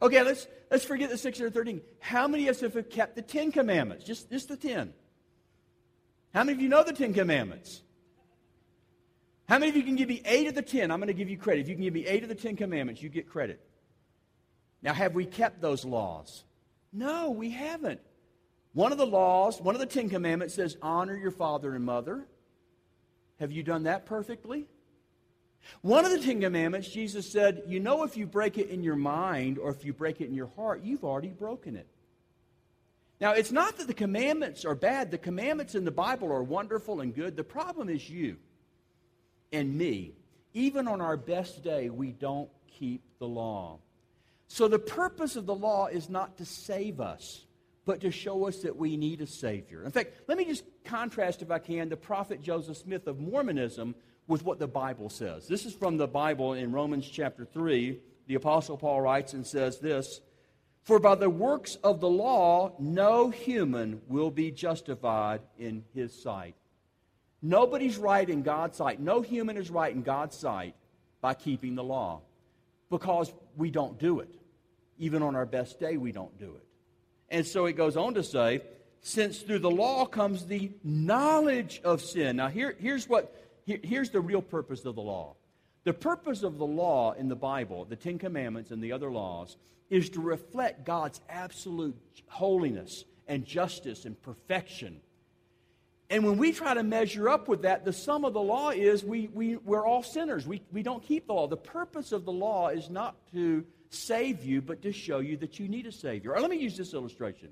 Okay, 0.03 0.23
let's, 0.23 0.47
let's 0.71 0.85
forget 0.85 1.11
the 1.11 1.19
613. 1.19 1.83
How 1.99 2.27
many 2.27 2.49
of 2.49 2.57
us 2.57 2.61
have 2.63 2.91
kept 2.91 3.17
the 3.17 3.23
Ten 3.23 3.53
Commandments? 3.53 4.05
Just, 4.05 4.31
just 4.31 4.49
the 4.49 4.57
ten. 4.57 4.95
How 6.33 6.45
many 6.45 6.57
of 6.57 6.63
you 6.63 6.69
know 6.69 6.83
the 6.83 6.93
Ten 6.93 7.13
Commandments? 7.13 7.83
How 9.49 9.59
many 9.59 9.71
of 9.71 9.77
you 9.77 9.83
can 9.83 9.97
give 9.97 10.09
me 10.09 10.23
eight 10.25 10.47
of 10.47 10.55
the 10.55 10.63
ten? 10.63 10.91
I'm 10.91 11.01
going 11.01 11.09
to 11.09 11.15
give 11.15 11.29
you 11.29 11.37
credit. 11.37 11.63
If 11.63 11.69
you 11.69 11.75
can 11.75 11.85
give 11.85 11.95
me 11.95 12.07
eight 12.07 12.23
of 12.23 12.29
the 12.29 12.35
Ten 12.35 12.57
Commandments, 12.57 13.03
you 13.03 13.09
get 13.09 13.29
credit. 13.29 13.61
Now, 14.83 14.95
have 14.95 15.15
we 15.15 15.27
kept 15.27 15.61
those 15.61 15.85
laws? 15.85 16.45
No, 16.93 17.31
we 17.31 17.51
haven't. 17.51 18.01
One 18.73 18.93
of 18.93 18.99
the 18.99 19.07
laws, 19.07 19.61
one 19.61 19.75
of 19.75 19.81
the 19.81 19.87
Ten 19.87 20.09
Commandments 20.09 20.55
says, 20.55 20.77
honor 20.81 21.17
your 21.17 21.33
father 21.33 21.75
and 21.75 21.85
mother. 21.85 22.27
Have 23.41 23.53
you 23.53 23.63
done 23.63 23.83
that 23.85 24.07
perfectly? 24.07 24.67
One 25.83 26.05
of 26.05 26.11
the 26.11 26.19
Ten 26.19 26.41
Commandments, 26.41 26.89
Jesus 26.89 27.31
said, 27.31 27.63
You 27.67 27.81
know, 27.81 28.03
if 28.03 28.17
you 28.17 28.27
break 28.27 28.59
it 28.59 28.69
in 28.69 28.83
your 28.83 28.97
mind 28.97 29.59
or 29.59 29.71
if 29.71 29.85
you 29.85 29.93
break 29.93 30.21
it 30.21 30.29
in 30.29 30.35
your 30.35 30.51
heart, 30.57 30.83
you've 30.83 31.05
already 31.05 31.29
broken 31.29 31.77
it. 31.77 31.87
Now, 33.21 33.33
it's 33.33 33.53
not 33.53 33.77
that 33.77 33.87
the 33.87 33.95
commandments 33.95 34.65
are 34.65 34.75
bad. 34.75 35.11
The 35.11 35.19
commandments 35.19 35.75
in 35.75 35.85
the 35.85 35.91
Bible 35.91 36.33
are 36.33 36.43
wonderful 36.43 37.01
and 37.01 37.15
good. 37.15 37.37
The 37.37 37.45
problem 37.45 37.89
is 37.89 38.09
you 38.09 38.37
and 39.53 39.77
me. 39.77 40.15
Even 40.55 40.89
on 40.89 41.01
our 41.01 41.17
best 41.17 41.63
day, 41.63 41.91
we 41.91 42.13
don't 42.13 42.49
keep 42.67 43.03
the 43.19 43.29
law. 43.29 43.79
So, 44.49 44.67
the 44.67 44.79
purpose 44.79 45.37
of 45.37 45.47
the 45.47 45.55
law 45.55 45.87
is 45.87 46.09
not 46.09 46.39
to 46.39 46.45
save 46.45 47.01
us, 47.01 47.45
but 47.85 48.01
to 48.01 48.11
show 48.11 48.49
us 48.49 48.63
that 48.63 48.77
we 48.77 48.97
need 48.97 49.21
a 49.21 49.27
Savior. 49.27 49.85
In 49.85 49.93
fact, 49.93 50.15
let 50.27 50.39
me 50.39 50.45
just 50.45 50.65
contrast, 50.85 51.43
if 51.43 51.51
I 51.51 51.59
can, 51.59 51.89
the 51.89 51.97
prophet 51.97 52.43
Joseph 52.43 52.79
Smith 52.79 53.07
of 53.07 53.21
Mormonism 53.21 53.95
with 54.31 54.45
what 54.45 54.61
the 54.61 54.69
Bible 54.69 55.11
says. 55.11 55.49
This 55.49 55.67
is 55.67 55.75
from 55.75 55.97
the 55.97 56.07
Bible 56.07 56.53
in 56.53 56.71
Romans 56.71 57.07
chapter 57.11 57.45
3. 57.45 57.99
The 58.29 58.37
Apostle 58.37 58.77
Paul 58.77 59.01
writes 59.01 59.33
and 59.33 59.45
says 59.45 59.81
this 59.81 60.21
For 60.85 61.01
by 61.01 61.17
the 61.17 61.29
works 61.29 61.75
of 61.83 62.01
the 62.01 62.09
law, 62.09 62.77
no 62.79 63.31
human 63.31 64.01
will 64.07 64.31
be 64.31 64.53
justified 64.53 65.41
in 65.59 65.85
his 65.95 66.23
sight. 66.23 66.55
Nobody's 67.43 67.99
right 67.99 68.29
in 68.29 68.43
God's 68.43 68.77
sight. 68.77 69.01
No 69.01 69.21
human 69.21 69.57
is 69.57 69.69
right 69.69 69.93
in 69.93 70.03
God's 70.03 70.37
sight 70.37 70.77
by 71.21 71.35
keeping 71.35 71.75
the 71.75 71.83
law 71.83 72.21
because 72.89 73.33
we 73.57 73.71
don't 73.71 73.99
do 73.99 74.21
it. 74.21 74.33
Even 74.99 75.23
on 75.23 75.35
our 75.35 75.47
best 75.47 75.81
day, 75.81 75.97
we 75.97 76.13
don't 76.13 76.39
do 76.39 76.55
it. 76.55 76.67
And 77.31 77.45
so 77.45 77.67
it 77.67 77.73
goes 77.73 77.97
on 77.97 78.15
to 78.15 78.23
say, 78.23 78.63
since 79.01 79.39
through 79.39 79.61
the 79.61 79.71
law 79.71 80.05
comes 80.05 80.47
the 80.47 80.71
knowledge 80.85 81.81
of 81.83 82.03
sin. 82.03 82.37
Now, 82.37 82.49
here, 82.49 82.77
here's 82.79 83.09
what 83.09 83.35
here's 83.83 84.11
the 84.11 84.21
real 84.21 84.43
purpose 84.43 84.85
of 84.85 84.95
the 84.95 85.03
law. 85.03 85.37
The 85.85 85.93
purpose 85.93 86.43
of 86.43 86.59
the 86.59 86.67
law 86.67 87.13
in 87.13 87.29
the 87.29 87.37
Bible, 87.37 87.85
the 87.85 87.97
Ten 87.97 88.19
Commandments 88.19 88.71
and 88.71 88.83
the 88.83 88.93
other 88.93 89.11
laws, 89.11 89.57
is 89.89 90.11
to 90.11 90.21
reflect 90.21 90.85
God's 90.85 91.21
absolute 91.29 91.97
holiness 92.29 93.05
and 93.27 93.45
justice 93.45 94.05
and 94.05 94.21
perfection. 94.23 95.01
And 96.11 96.25
when 96.25 96.39
we 96.39 96.53
try 96.53 96.75
to 96.75 96.83
measure 96.83 97.29
up 97.29 97.49
with 97.49 97.63
that, 97.63 97.85
the 97.85 97.93
sum 97.93 98.25
of 98.25 98.33
the 98.33 98.41
law 98.41 98.71
is 98.71 99.05
we, 99.05 99.29
we, 99.29 99.57
we're 99.57 99.87
all 99.87 100.03
sinners. 100.03 100.47
We, 100.47 100.63
we 100.73 100.83
don't 100.83 101.03
keep 101.03 101.29
the 101.29 101.33
law. 101.33 101.47
The 101.47 101.57
purpose 101.57 102.13
of 102.13 102.25
the 102.25 102.33
law 102.33 102.69
is 102.69 102.91
not 102.91 103.15
to 103.33 103.65
save 103.91 104.45
you, 104.45 104.61
but 104.61 104.83
to 104.83 104.93
show 104.93 105.21
you 105.21 105.37
that 105.39 105.59
you 105.59 105.69
need 105.69 105.87
a 105.87 105.93
Savior. 105.93 106.35
Or 106.35 106.41
let 106.41 106.51
me 106.51 106.59
use 106.59 106.77
this 106.77 106.95
illustration. 106.95 107.51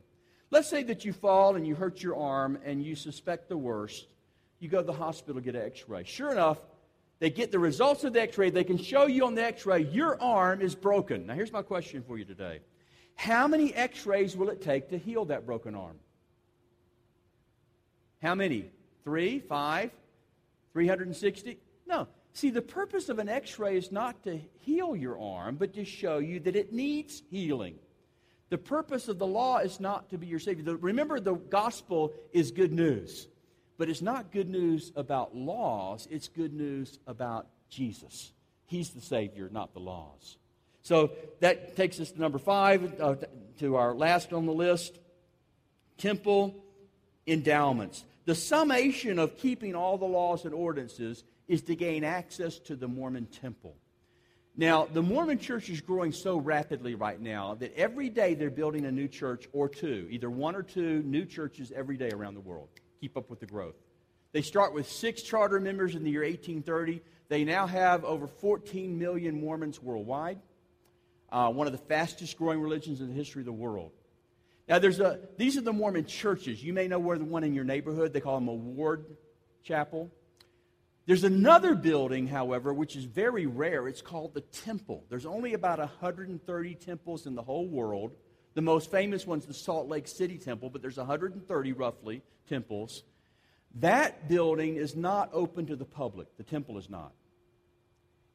Let's 0.51 0.69
say 0.69 0.83
that 0.85 1.05
you 1.05 1.13
fall 1.13 1.57
and 1.57 1.67
you 1.67 1.75
hurt 1.75 2.03
your 2.03 2.17
arm 2.17 2.59
and 2.65 2.83
you 2.83 2.95
suspect 2.97 3.49
the 3.49 3.57
worst 3.57 4.07
you 4.61 4.69
go 4.69 4.79
to 4.79 4.87
the 4.87 4.93
hospital, 4.93 5.41
get 5.41 5.55
an 5.55 5.63
x 5.63 5.85
ray. 5.89 6.05
Sure 6.05 6.31
enough, 6.31 6.59
they 7.21 7.31
get 7.31 7.51
the 7.51 7.59
results 7.59 8.05
of 8.05 8.13
the 8.13 8.23
x 8.23 8.39
ray. 8.39 8.51
They 8.51 8.65
can 8.65 8.79
show 8.79 9.07
you 9.07 9.27
on 9.27 9.35
the 9.35 9.45
x 9.45 9.67
ray 9.67 9.83
your 9.83 10.21
arm 10.21 10.61
is 10.61 10.75
broken. 10.75 11.27
Now, 11.27 11.35
here's 11.35 11.53
my 11.53 11.63
question 11.63 12.03
for 12.07 12.19
you 12.19 12.25
today 12.25 12.61
How 13.15 13.49
many 13.49 13.75
x 13.75 14.07
rays 14.07 14.37
will 14.37 14.51
it 14.51 14.63
take 14.63 14.91
to 14.91 14.99
heal 14.99 15.25
that 15.27 15.47
broken 15.47 15.75
arm? 15.75 15.97
How 18.21 18.35
many? 18.35 18.71
Three? 19.05 19.41
Five? 19.41 19.91
360? 20.73 21.59
No. 21.87 22.09
See, 22.33 22.51
the 22.51 22.63
purpose 22.63 23.09
of 23.09 23.19
an 23.19 23.29
x 23.29 23.59
ray 23.59 23.77
is 23.77 23.91
not 23.91 24.23
to 24.25 24.41
heal 24.61 24.95
your 24.95 25.19
arm, 25.21 25.57
but 25.57 25.75
to 25.75 25.85
show 25.85 26.19
you 26.19 26.41
that 26.41 26.57
it 26.57 26.73
needs 26.73 27.23
healing. 27.31 27.77
The 28.51 28.59
purpose 28.59 29.09
of 29.09 29.19
the 29.19 29.27
law 29.27 29.59
is 29.59 29.81
not 29.81 30.11
to 30.11 30.19
be 30.19 30.27
your 30.27 30.39
Savior. 30.39 30.65
The, 30.65 30.77
remember, 30.77 31.21
the 31.21 31.35
gospel 31.35 32.15
is 32.33 32.51
good 32.51 32.73
news, 32.73 33.29
but 33.79 33.89
it's 33.89 34.03
not 34.03 34.33
good 34.33 34.51
news 34.51 34.93
about 34.97 35.35
laws, 35.35 36.07
it's 36.11 36.29
good 36.29 36.53
news 36.53 36.99
about 37.07 37.47
Jesus. 37.71 38.33
He's 38.67 38.91
the 38.91 39.01
Savior, 39.01 39.49
not 39.51 39.73
the 39.73 39.81
laws. 39.81 40.37
So 40.83 41.13
that 41.41 41.77
takes 41.77 42.01
us 42.01 42.11
to 42.11 42.21
number 42.21 42.39
five, 42.39 43.01
uh, 43.01 43.15
to 43.61 43.77
our 43.77 43.95
last 43.95 44.33
on 44.33 44.47
the 44.47 44.53
list 44.53 44.99
temple 45.97 46.55
endowments. 47.27 48.05
The 48.25 48.35
summation 48.35 49.19
of 49.19 49.37
keeping 49.39 49.75
all 49.75 49.97
the 49.97 50.05
laws 50.07 50.45
and 50.45 50.55
ordinances 50.55 51.25
is 51.47 51.63
to 51.63 51.77
gain 51.77 52.05
access 52.05 52.59
to 52.61 52.77
the 52.77 52.89
Mormon 52.89 53.27
temple. 53.27 53.75
Now, 54.57 54.87
the 54.87 55.03
Mormon 55.03 55.39
church 55.39 55.71
is 55.71 55.81
growing 55.81 56.13
so 56.13 56.37
rapidly 56.37 56.95
right 56.95 57.21
now 57.21 57.55
that 57.55 57.75
every 57.77 58.09
day 58.09 58.35
they're 58.35 58.51
building 58.51 58.87
a 58.87 58.93
new 58.93 59.07
church 59.07 59.49
or 59.53 59.69
two, 59.69 60.09
either 60.11 60.29
one 60.29 60.57
or 60.57 60.63
two 60.63 61.03
new 61.05 61.25
churches 61.25 61.73
every 61.75 61.97
day 61.97 62.11
around 62.11 62.35
the 62.35 62.41
world. 62.41 62.69
Keep 63.01 63.17
up 63.17 63.31
with 63.31 63.41
the 63.41 63.47
growth. 63.47 63.77
They 64.33 64.43
start 64.43 64.75
with 64.75 64.91
six 64.91 65.23
charter 65.23 65.59
members 65.61 65.95
in 65.95 66.05
the 66.05 66.11
year 66.11 66.23
1830. 66.23 67.01
They 67.29 67.45
now 67.45 67.67
have 67.67 68.05
over 68.05 68.27
14 68.27 68.99
million 68.99 69.41
Mormons 69.41 69.83
worldwide, 69.83 70.39
uh, 71.31 71.51
one 71.51 71.67
of 71.67 71.73
the 71.73 71.79
fastest 71.79 72.37
growing 72.37 72.61
religions 72.61 73.01
in 73.01 73.09
the 73.09 73.15
history 73.15 73.43
of 73.43 73.47
the 73.47 73.53
world. 73.53 73.93
Now, 74.69 74.79
there's 74.79 75.01
a, 75.01 75.21
these 75.39 75.57
are 75.57 75.63
the 75.63 75.73
Mormon 75.73 76.05
churches. 76.05 76.63
You 76.63 76.75
may 76.75 76.89
know 76.89 76.99
where 76.99 77.17
the 77.17 77.25
one 77.25 77.43
in 77.43 77.55
your 77.55 77.65
neighborhood, 77.65 78.13
they 78.13 78.21
call 78.21 78.35
them 78.35 78.49
a 78.49 78.55
ward 78.55 79.07
chapel. 79.63 80.11
There's 81.07 81.25
another 81.25 81.75
building, 81.75 82.27
however, 82.27 82.75
which 82.75 82.95
is 82.95 83.05
very 83.05 83.47
rare. 83.47 83.89
It's 83.89 84.03
called 84.03 84.35
the 84.35 84.43
Temple. 84.43 85.05
There's 85.09 85.25
only 85.25 85.55
about 85.55 85.79
130 85.79 86.75
temples 86.75 87.27
in 87.27 87.35
the 87.35 87.43
whole 87.43 87.67
world. 87.67 88.13
The 88.55 88.63
most 88.63 88.91
famous 88.91 89.27
one's 89.27 89.47
the 89.47 89.55
Salt 89.55 89.89
Lake 89.89 90.09
City 90.09 90.39
Temple, 90.39 90.71
but 90.71 90.83
there's 90.83 90.97
130 90.97 91.73
roughly 91.73 92.23
temples. 92.49 93.03
That 93.77 94.29
building 94.29 94.77
is 94.77 94.97
not 94.97 95.31
open 95.33 95.67
to 95.67 95.77
the 95.77 95.85
public. 95.85 96.37
The 96.37 96.43
temple 96.43 96.79
is 96.79 96.89
not. 96.89 97.13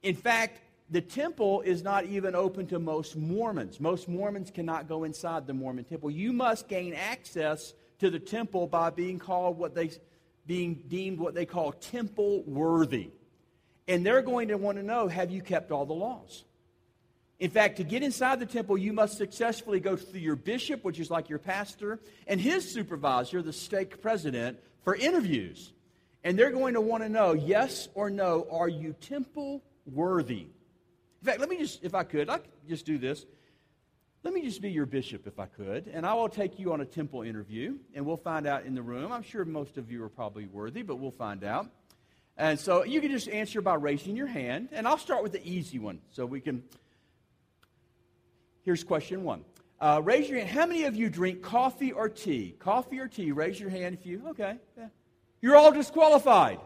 In 0.02 0.16
fact, 0.16 0.62
the 0.90 1.02
temple 1.02 1.62
is 1.62 1.82
not 1.82 2.06
even 2.06 2.36
open 2.36 2.68
to 2.68 2.80
most 2.80 3.16
Mormons. 3.16 3.80
Most 3.80 4.08
Mormons 4.08 4.52
cannot 4.52 4.88
go 4.88 5.04
inside 5.04 5.48
the 5.48 5.54
Mormon 5.54 5.86
temple. 5.86 6.12
You 6.12 6.34
must 6.34 6.68
gain 6.68 6.94
access 6.94 7.74
to 8.00 8.10
the 8.10 8.20
temple 8.20 8.68
by 8.68 8.90
being 8.90 9.18
called 9.18 9.58
what 9.58 9.74
they 9.74 9.92
being 10.46 10.84
deemed 10.88 11.20
what 11.20 11.34
they 11.34 11.46
call 11.46 11.72
temple 11.72 12.44
worthy. 12.44 13.12
And 13.88 14.06
they're 14.06 14.22
going 14.22 14.50
to 14.50 14.58
want 14.58 14.78
to 14.78 14.84
know 14.84 15.08
have 15.08 15.32
you 15.32 15.42
kept 15.42 15.72
all 15.72 15.86
the 15.86 15.94
laws? 15.94 16.44
In 17.40 17.50
fact, 17.50 17.78
to 17.78 17.84
get 17.84 18.04
inside 18.04 18.40
the 18.40 18.46
temple, 18.46 18.78
you 18.78 18.94
must 18.94 19.18
successfully 19.18 19.80
go 19.80 19.96
through 19.96 20.20
your 20.20 20.36
bishop, 20.36 20.84
which 20.84 21.00
is 21.00 21.12
like 21.12 21.30
your 21.30 21.40
pastor, 21.40 22.00
and 22.28 22.40
his 22.40 22.72
supervisor, 22.72 23.42
the 23.42 23.52
stake 23.52 24.02
president, 24.02 24.60
for 24.84 24.96
interviews. 24.96 25.74
And 26.24 26.40
they're 26.40 26.52
going 26.52 26.76
to 26.76 26.82
want 26.82 27.04
to 27.04 27.10
know 27.10 27.34
yes 27.34 27.90
or 27.96 28.10
no, 28.10 28.48
are 28.50 28.70
you 28.70 28.94
temple 28.94 29.62
worthy? 29.86 30.48
In 31.22 31.26
fact, 31.26 31.40
let 31.40 31.50
me 31.50 31.58
just, 31.58 31.84
if 31.84 31.96
I 31.96 32.04
could, 32.04 32.30
I 32.30 32.38
could 32.38 32.50
just 32.70 32.86
do 32.86 32.98
this. 32.98 33.26
Let 34.24 34.34
me 34.34 34.42
just 34.42 34.62
be 34.62 34.72
your 34.72 34.86
bishop 34.86 35.28
if 35.28 35.38
I 35.38 35.48
could, 35.48 35.88
and 35.88 36.06
I 36.06 36.14
will 36.14 36.30
take 36.30 36.58
you 36.58 36.72
on 36.72 36.80
a 36.80 36.86
temple 36.86 37.24
interview, 37.24 37.76
and 37.94 38.06
we'll 38.06 38.16
find 38.16 38.48
out 38.48 38.66
in 38.66 38.74
the 38.74 38.82
room. 38.82 39.12
I'm 39.12 39.24
sure 39.24 39.44
most 39.44 39.78
of 39.78 39.92
you 39.92 40.02
are 40.04 40.10
probably 40.10 40.46
worthy, 40.46 40.82
but 40.82 40.96
we'll 40.96 41.12
find 41.12 41.44
out. 41.44 41.70
And 42.38 42.58
so 42.58 42.86
you 42.86 43.02
can 43.02 43.12
just 43.12 43.28
answer 43.28 43.62
by 43.62 43.76
raising 43.76 44.16
your 44.16 44.28
hand, 44.28 44.70
and 44.72 44.88
I'll 44.88 44.98
start 44.98 45.24
with 45.24 45.34
the 45.34 45.46
easy 45.46 45.78
one 45.78 46.00
so 46.12 46.26
we 46.26 46.40
can. 46.40 46.64
Here's 48.64 48.84
question 48.84 49.24
one. 49.24 49.44
Uh, 49.80 50.02
raise 50.04 50.30
your 50.30 50.40
hand. 50.40 50.50
How 50.50 50.66
many 50.66 50.86
of 50.86 50.96
you 50.96 51.10
drink 51.10 51.42
coffee 51.42 51.92
or 51.92 52.10
tea? 52.10 52.56
Coffee 52.60 53.00
or 53.00 53.08
tea? 53.08 53.32
Raise 53.32 53.60
your 53.60 53.70
hand 53.70 53.98
if 54.00 54.06
you. 54.06 54.22
Okay. 54.30 54.58
Yeah. 54.78 54.88
You're 55.42 55.58
all 55.58 55.72
disqualified. 55.72 56.60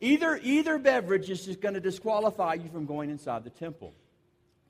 Either, 0.00 0.38
either 0.42 0.78
beverage 0.78 1.30
is 1.30 1.44
just 1.44 1.60
going 1.60 1.74
to 1.74 1.80
disqualify 1.80 2.54
you 2.54 2.68
from 2.68 2.86
going 2.86 3.10
inside 3.10 3.42
the 3.42 3.50
temple. 3.50 3.94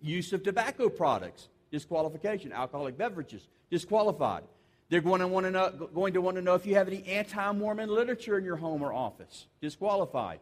Use 0.00 0.32
of 0.32 0.42
tobacco 0.42 0.88
products 0.88 1.48
disqualification. 1.74 2.52
Alcoholic 2.52 2.96
beverages, 2.96 3.48
disqualified. 3.70 4.44
They're 4.88 5.00
going 5.00 5.20
to 5.20 5.26
want 5.26 5.44
to 5.44 5.50
know, 5.50 5.70
going 5.92 6.12
to, 6.12 6.20
want 6.20 6.36
to 6.36 6.42
know 6.42 6.54
if 6.54 6.66
you 6.66 6.76
have 6.76 6.86
any 6.86 7.04
anti 7.04 7.52
Mormon 7.52 7.88
literature 7.88 8.38
in 8.38 8.44
your 8.44 8.56
home 8.56 8.82
or 8.82 8.92
office, 8.92 9.46
disqualified. 9.60 10.38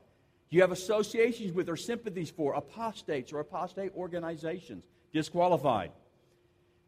Do 0.51 0.57
you 0.57 0.63
have 0.63 0.73
associations 0.73 1.53
with 1.53 1.71
or 1.71 1.77
sympathies 1.77 2.29
for 2.29 2.53
apostates 2.53 3.33
or 3.33 3.41
apostate 3.41 3.93
organizations, 3.97 4.85
disqualified. 5.13 5.93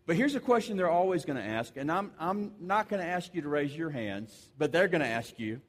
But 0.06 0.16
here's 0.16 0.34
a 0.34 0.40
question 0.40 0.76
they're 0.76 0.90
always 0.90 1.24
going 1.24 1.38
to 1.38 1.44
ask, 1.44 1.76
and 1.76 1.90
I'm, 1.90 2.10
I'm 2.18 2.52
not 2.60 2.88
going 2.88 3.02
to 3.02 3.08
ask 3.08 3.34
you 3.34 3.42
to 3.42 3.48
raise 3.48 3.74
your 3.74 3.90
hands, 3.90 4.50
but 4.58 4.70
they're 4.70 4.88
going 4.88 5.00
to 5.00 5.08
ask 5.08 5.38
you. 5.38 5.60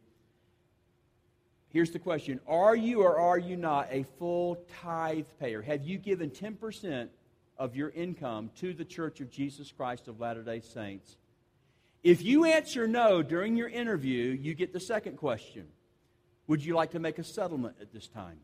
Here's 1.69 1.91
the 1.91 1.99
question 1.99 2.39
Are 2.47 2.75
you 2.75 3.01
or 3.01 3.17
are 3.17 3.37
you 3.37 3.55
not 3.55 3.87
a 3.91 4.03
full 4.17 4.57
tithe 4.81 5.27
payer? 5.39 5.61
Have 5.61 5.83
you 5.83 5.97
given 5.97 6.29
10% 6.29 7.09
of 7.57 7.75
your 7.75 7.89
income 7.91 8.51
to 8.57 8.73
the 8.73 8.85
Church 8.85 9.21
of 9.21 9.31
Jesus 9.31 9.71
Christ 9.71 10.07
of 10.07 10.19
Latter 10.19 10.43
day 10.43 10.59
Saints. 10.59 11.17
If 12.03 12.23
you 12.23 12.45
answer 12.45 12.87
no 12.87 13.23
during 13.23 13.55
your 13.55 13.69
interview, 13.69 14.31
you 14.31 14.53
get 14.53 14.73
the 14.73 14.79
second 14.79 15.17
question 15.17 15.67
Would 16.47 16.63
you 16.63 16.75
like 16.75 16.91
to 16.91 16.99
make 16.99 17.17
a 17.19 17.23
settlement 17.23 17.77
at 17.81 17.93
this 17.93 18.07
time? 18.07 18.39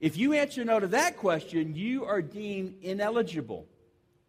If 0.00 0.16
you 0.16 0.32
answer 0.32 0.64
no 0.64 0.80
to 0.80 0.86
that 0.88 1.18
question, 1.18 1.74
you 1.74 2.06
are 2.06 2.22
deemed 2.22 2.76
ineligible, 2.82 3.66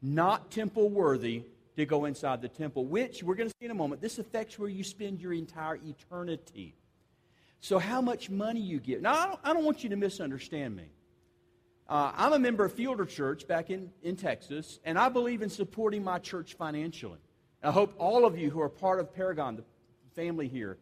not 0.01 0.51
temple 0.51 0.89
worthy 0.89 1.43
to 1.77 1.85
go 1.85 2.05
inside 2.05 2.41
the 2.41 2.49
temple, 2.49 2.85
which 2.85 3.23
we're 3.23 3.35
going 3.35 3.49
to 3.49 3.55
see 3.57 3.65
in 3.65 3.71
a 3.71 3.75
moment. 3.75 4.01
This 4.01 4.19
affects 4.19 4.59
where 4.59 4.69
you 4.69 4.83
spend 4.83 5.21
your 5.21 5.31
entire 5.31 5.77
eternity. 5.77 6.75
So, 7.61 7.79
how 7.79 8.01
much 8.01 8.29
money 8.29 8.59
you 8.59 8.79
give. 8.79 9.01
Now, 9.01 9.13
I 9.13 9.25
don't, 9.27 9.39
I 9.45 9.53
don't 9.53 9.63
want 9.63 9.83
you 9.83 9.89
to 9.91 9.95
misunderstand 9.95 10.75
me. 10.75 10.89
Uh, 11.87 12.11
I'm 12.15 12.33
a 12.33 12.39
member 12.39 12.65
of 12.65 12.73
Fielder 12.73 13.05
Church 13.05 13.47
back 13.47 13.69
in, 13.69 13.91
in 14.03 14.15
Texas, 14.15 14.79
and 14.83 14.97
I 14.97 15.09
believe 15.09 15.41
in 15.41 15.49
supporting 15.49 16.03
my 16.03 16.19
church 16.19 16.55
financially. 16.55 17.19
I 17.63 17.71
hope 17.71 17.93
all 17.97 18.25
of 18.25 18.37
you 18.37 18.49
who 18.49 18.59
are 18.61 18.69
part 18.69 18.99
of 18.99 19.13
Paragon, 19.13 19.55
the 19.55 19.63
family 20.15 20.47
here, 20.47 20.77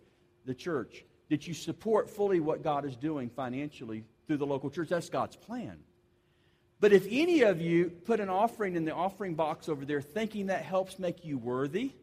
the 0.45 0.53
church, 0.53 1.03
that 1.29 1.47
you 1.47 1.53
support 1.53 2.09
fully 2.09 2.39
what 2.39 2.63
God 2.63 2.85
is 2.85 2.95
doing 2.95 3.29
financially 3.29 4.05
through 4.29 4.37
the 4.37 4.45
local 4.45 4.69
church. 4.69 4.89
That's 4.89 5.09
God's 5.09 5.35
plan. 5.35 5.79
But 6.79 6.93
if 6.93 7.07
any 7.09 7.41
of 7.41 7.59
you 7.59 7.89
put 7.89 8.19
an 8.19 8.29
offering 8.29 8.75
in 8.75 8.85
the 8.85 8.93
offering 8.93 9.33
box 9.33 9.67
over 9.67 9.85
there 9.85 10.01
thinking 10.01 10.45
that 10.45 10.61
helps 10.61 10.99
make 10.99 11.25
you 11.25 11.39
worthy, 11.39 11.93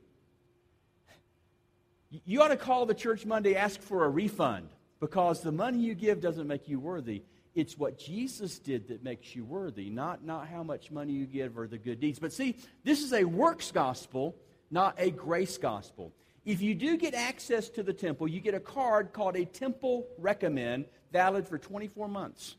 you 2.25 2.43
ought 2.43 2.49
to 2.49 2.57
call 2.57 2.85
the 2.85 2.95
church 2.95 3.25
Monday, 3.25 3.55
ask 3.55 3.81
for 3.81 4.05
a 4.05 4.09
refund, 4.09 4.71
because 4.99 5.41
the 5.41 5.53
money 5.53 5.79
you 5.79 5.95
give 5.95 6.21
doesn't 6.21 6.49
make 6.49 6.67
you 6.67 6.81
worthy. 6.81 7.23
It's 7.55 7.79
what 7.79 7.97
Jesus 7.97 8.59
did 8.59 8.89
that 8.89 9.05
makes 9.05 9.37
you 9.37 9.45
worthy, 9.45 9.89
not, 9.89 10.25
not 10.25 10.49
how 10.49 10.65
much 10.65 10.91
money 10.91 11.13
you 11.13 11.27
give 11.27 11.57
or 11.57 11.69
the 11.69 11.79
good 11.79 12.01
deeds. 12.01 12.19
But 12.19 12.33
see, 12.33 12.57
this 12.83 13.05
is 13.05 13.13
a 13.13 13.23
works 13.23 13.71
gospel, 13.71 14.35
not 14.69 14.97
a 14.99 15.13
grace 15.13 15.59
gospel. 15.59 16.13
If 16.45 16.61
you 16.61 16.75
do 16.75 16.97
get 16.97 17.15
access 17.15 17.69
to 17.71 17.85
the 17.85 17.93
temple, 17.93 18.27
you 18.27 18.41
get 18.41 18.55
a 18.55 18.61
card 18.61 19.13
called 19.13 19.37
a 19.37 19.45
temple 19.45 20.09
recommend, 20.19 20.87
valid 21.13 21.47
for 21.47 21.59
24 21.59 22.09
months. 22.09 22.57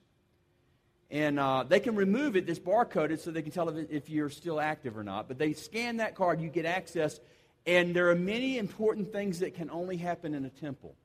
And 1.10 1.40
uh, 1.40 1.64
they 1.64 1.80
can 1.80 1.96
remove 1.96 2.36
it, 2.36 2.46
this 2.46 2.60
barcoded, 2.60 3.20
so 3.20 3.32
they 3.32 3.42
can 3.42 3.52
tell 3.52 3.70
if, 3.70 3.90
if 3.90 4.10
you're 4.10 4.30
still 4.30 4.60
active 4.60 4.98
or 4.98 5.04
not. 5.04 5.28
But 5.28 5.38
they 5.38 5.54
scan 5.54 5.98
that 5.98 6.16
card, 6.16 6.42
you 6.42 6.50
get 6.50 6.66
access, 6.66 7.20
and 7.66 7.96
there 7.96 8.10
are 8.10 8.16
many 8.16 8.58
important 8.58 9.12
things 9.12 9.40
that 9.40 9.54
can 9.54 9.70
only 9.70 9.98
happen 9.98 10.34
in 10.34 10.44
a 10.46 10.50
temple. 10.50 10.96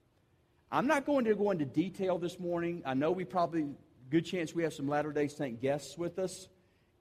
I'm 0.73 0.87
not 0.87 1.07
going 1.07 1.25
to 1.27 1.35
go 1.35 1.51
into 1.51 1.67
detail 1.67 2.19
this 2.19 2.41
morning. 2.41 2.83
I 2.85 2.95
know 2.95 3.13
we 3.13 3.25
probably, 3.25 3.67
good 4.11 4.25
chance 4.25 4.55
we 4.55 4.63
have 4.65 4.73
some 4.73 4.89
Latter 4.89 5.13
day 5.13 5.29
Saint 5.29 5.61
guests 5.61 5.97
with 5.97 6.19
us, 6.19 6.49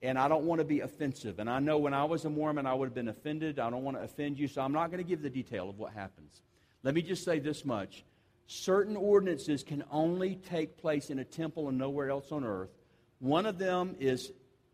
and 0.02 0.18
I 0.18 0.28
don't 0.28 0.44
want 0.44 0.60
to 0.60 0.64
be 0.64 0.80
offensive. 0.80 1.38
And 1.38 1.48
I 1.48 1.58
know 1.58 1.78
when 1.78 1.94
I 1.94 2.04
was 2.04 2.24
a 2.24 2.30
Mormon, 2.30 2.66
I 2.66 2.74
would 2.74 2.86
have 2.86 2.94
been 2.94 3.08
offended. 3.08 3.58
I 3.58 3.70
don't 3.70 3.82
want 3.82 3.96
to 3.96 4.02
offend 4.02 4.38
you, 4.38 4.46
so 4.46 4.62
I'm 4.62 4.72
not 4.72 4.90
going 4.90 5.02
to 5.02 5.08
give 5.08 5.22
the 5.22 5.30
detail 5.30 5.70
of 5.70 5.78
what 5.78 5.92
happens. 5.92 6.42
Let 6.82 6.94
me 6.94 7.02
just 7.02 7.24
say 7.24 7.38
this 7.38 7.64
much 7.64 8.04
certain 8.46 8.96
ordinances 8.96 9.62
can 9.62 9.84
only 9.90 10.36
take 10.36 10.78
place 10.78 11.10
in 11.10 11.18
a 11.18 11.24
temple 11.24 11.68
and 11.68 11.78
nowhere 11.78 12.10
else 12.10 12.32
on 12.32 12.44
earth. 12.44 12.70
One 13.18 13.46
of 13.46 13.58
them 13.58 13.96
is 14.00 14.32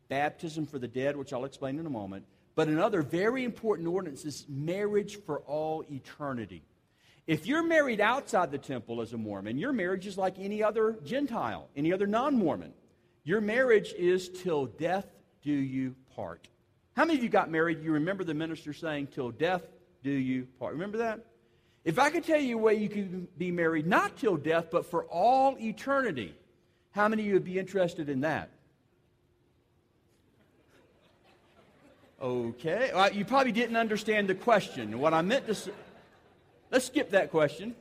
baptism 0.09 0.66
for 0.66 0.79
the 0.79 0.89
dead, 0.89 1.16
which 1.16 1.33
I'll 1.33 1.45
explain 1.45 1.79
in 1.79 1.87
a 1.87 1.91
moment. 1.91 2.25
But 2.55 2.69
another 2.69 3.03
very 3.03 3.45
important 3.45 3.89
ordinance 3.89 4.25
is 4.25 4.47
marriage 4.49 5.19
for 5.25 5.41
all 5.41 5.85
eternity. 5.91 6.62
If 7.27 7.47
you're 7.47 7.62
married 7.62 8.01
outside 8.01 8.51
the 8.51 8.59
temple 8.59 9.03
as 9.03 9.12
a 9.12 9.19
Mormon, 9.19 9.59
your 9.59 9.73
marriage 9.73 10.07
is 10.07 10.16
like 10.16 10.39
any 10.39 10.62
other 10.62 10.97
Gentile, 11.05 11.69
any 11.77 11.93
other 11.93 12.07
non 12.07 12.37
Mormon. 12.37 12.73
Your 13.23 13.43
marriage 13.43 13.93
is 13.93 14.31
till 14.31 14.66
death 14.66 15.07
do 15.43 15.53
you 15.53 15.95
part. 16.16 16.49
How 16.97 17.05
many 17.05 17.19
of 17.19 17.23
you 17.23 17.29
got 17.29 17.51
married? 17.51 17.83
You 17.83 17.93
remember 17.93 18.25
the 18.25 18.35
minister 18.35 18.73
saying, 18.73 19.09
till 19.09 19.31
death 19.31 19.62
do 20.03 20.11
you 20.11 20.49
part. 20.59 20.73
Remember 20.73 20.99
that? 20.99 21.25
If 21.85 21.99
I 21.99 22.11
could 22.11 22.24
tell 22.24 22.41
you 22.41 22.59
a 22.59 22.62
way 22.62 22.74
you 22.74 22.89
could 22.89 23.39
be 23.39 23.51
married 23.51 23.87
not 23.87 24.16
till 24.16 24.37
death, 24.37 24.66
but 24.70 24.87
for 24.87 25.05
all 25.05 25.57
eternity, 25.59 26.35
how 26.91 27.09
many 27.09 27.22
of 27.22 27.26
you 27.29 27.35
would 27.35 27.45
be 27.45 27.59
interested 27.59 28.09
in 28.09 28.20
that? 28.20 28.51
Okay. 32.20 32.91
Well, 32.93 33.12
you 33.12 33.24
probably 33.24 33.53
didn't 33.53 33.76
understand 33.76 34.29
the 34.29 34.35
question. 34.35 34.99
What 34.99 35.14
I 35.14 35.22
meant 35.22 35.47
to 35.47 35.55
say, 35.55 35.70
let's 36.70 36.87
skip 36.87 37.11
that 37.11 37.31
question. 37.31 37.76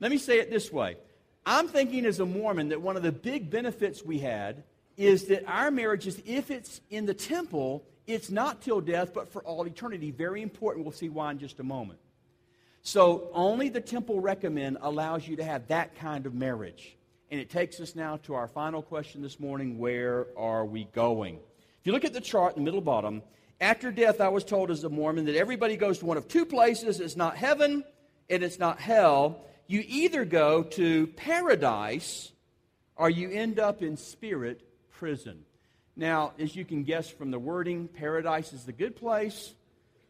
Let 0.00 0.10
me 0.10 0.18
say 0.18 0.38
it 0.38 0.50
this 0.50 0.72
way. 0.72 0.96
I'm 1.44 1.68
thinking 1.68 2.06
as 2.06 2.20
a 2.20 2.26
Mormon 2.26 2.68
that 2.68 2.80
one 2.80 2.96
of 2.96 3.02
the 3.02 3.12
big 3.12 3.50
benefits 3.50 4.04
we 4.04 4.18
had 4.18 4.62
is 4.96 5.24
that 5.26 5.44
our 5.46 5.70
marriages, 5.70 6.22
if 6.24 6.50
it's 6.50 6.80
in 6.90 7.06
the 7.06 7.14
temple, 7.14 7.84
it's 8.06 8.30
not 8.30 8.62
till 8.62 8.80
death, 8.80 9.12
but 9.12 9.32
for 9.32 9.42
all 9.42 9.66
eternity. 9.66 10.10
Very 10.10 10.42
important. 10.42 10.84
We'll 10.84 10.92
see 10.92 11.08
why 11.08 11.32
in 11.32 11.38
just 11.38 11.58
a 11.58 11.64
moment. 11.64 11.98
So, 12.86 13.30
only 13.32 13.70
the 13.70 13.80
temple 13.80 14.20
recommend 14.20 14.76
allows 14.82 15.26
you 15.26 15.36
to 15.36 15.44
have 15.44 15.68
that 15.68 15.96
kind 15.96 16.26
of 16.26 16.34
marriage. 16.34 16.94
And 17.30 17.40
it 17.40 17.48
takes 17.48 17.80
us 17.80 17.96
now 17.96 18.18
to 18.24 18.34
our 18.34 18.46
final 18.46 18.82
question 18.82 19.22
this 19.22 19.40
morning 19.40 19.78
where 19.78 20.26
are 20.36 20.66
we 20.66 20.84
going? 20.92 21.36
If 21.36 21.86
you 21.86 21.92
look 21.92 22.04
at 22.04 22.12
the 22.12 22.20
chart 22.20 22.58
in 22.58 22.62
the 22.62 22.64
middle 22.66 22.82
bottom, 22.82 23.22
after 23.58 23.90
death, 23.90 24.20
I 24.20 24.28
was 24.28 24.44
told 24.44 24.70
as 24.70 24.84
a 24.84 24.90
Mormon 24.90 25.24
that 25.24 25.34
everybody 25.34 25.78
goes 25.78 26.00
to 26.00 26.06
one 26.06 26.18
of 26.18 26.28
two 26.28 26.44
places 26.44 27.00
it's 27.00 27.16
not 27.16 27.38
heaven 27.38 27.84
and 28.28 28.42
it's 28.42 28.58
not 28.58 28.78
hell. 28.78 29.40
You 29.66 29.82
either 29.86 30.26
go 30.26 30.62
to 30.62 31.06
paradise 31.06 32.32
or 32.96 33.08
you 33.08 33.30
end 33.30 33.58
up 33.58 33.80
in 33.80 33.96
spirit 33.96 34.60
prison. 34.90 35.46
Now, 35.96 36.34
as 36.38 36.54
you 36.54 36.66
can 36.66 36.84
guess 36.84 37.08
from 37.08 37.30
the 37.30 37.38
wording, 37.38 37.88
paradise 37.88 38.52
is 38.52 38.64
the 38.64 38.72
good 38.72 38.94
place, 38.94 39.54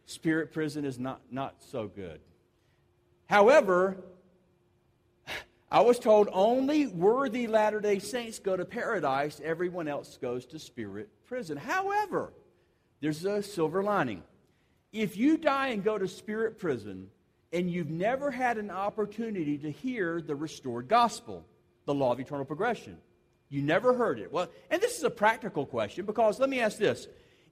spirit 0.06 0.52
prison 0.52 0.84
is 0.84 0.98
not, 0.98 1.20
not 1.30 1.54
so 1.70 1.86
good. 1.86 2.18
However, 3.26 3.96
I 5.70 5.80
was 5.80 5.98
told 5.98 6.28
only 6.32 6.86
worthy 6.86 7.46
Latter 7.46 7.80
day 7.80 7.98
Saints 7.98 8.38
go 8.38 8.56
to 8.56 8.64
paradise, 8.64 9.40
everyone 9.42 9.88
else 9.88 10.18
goes 10.20 10.46
to 10.46 10.58
spirit 10.58 11.08
prison. 11.26 11.56
However, 11.56 12.32
there's 13.00 13.24
a 13.24 13.42
silver 13.42 13.82
lining. 13.82 14.22
If 14.92 15.16
you 15.16 15.36
die 15.36 15.68
and 15.68 15.82
go 15.82 15.98
to 15.98 16.06
spirit 16.06 16.58
prison, 16.58 17.08
and 17.52 17.70
you've 17.70 17.90
never 17.90 18.30
had 18.30 18.58
an 18.58 18.70
opportunity 18.70 19.58
to 19.58 19.70
hear 19.70 20.20
the 20.20 20.34
restored 20.34 20.88
gospel, 20.88 21.44
the 21.86 21.94
law 21.94 22.12
of 22.12 22.20
eternal 22.20 22.44
progression, 22.44 22.98
you 23.48 23.62
never 23.62 23.94
heard 23.94 24.18
it. 24.18 24.32
Well, 24.32 24.48
and 24.70 24.82
this 24.82 24.98
is 24.98 25.04
a 25.04 25.10
practical 25.10 25.64
question 25.64 26.04
because 26.04 26.40
let 26.40 26.48
me 26.48 26.60
ask 26.60 26.78
this. 26.78 27.06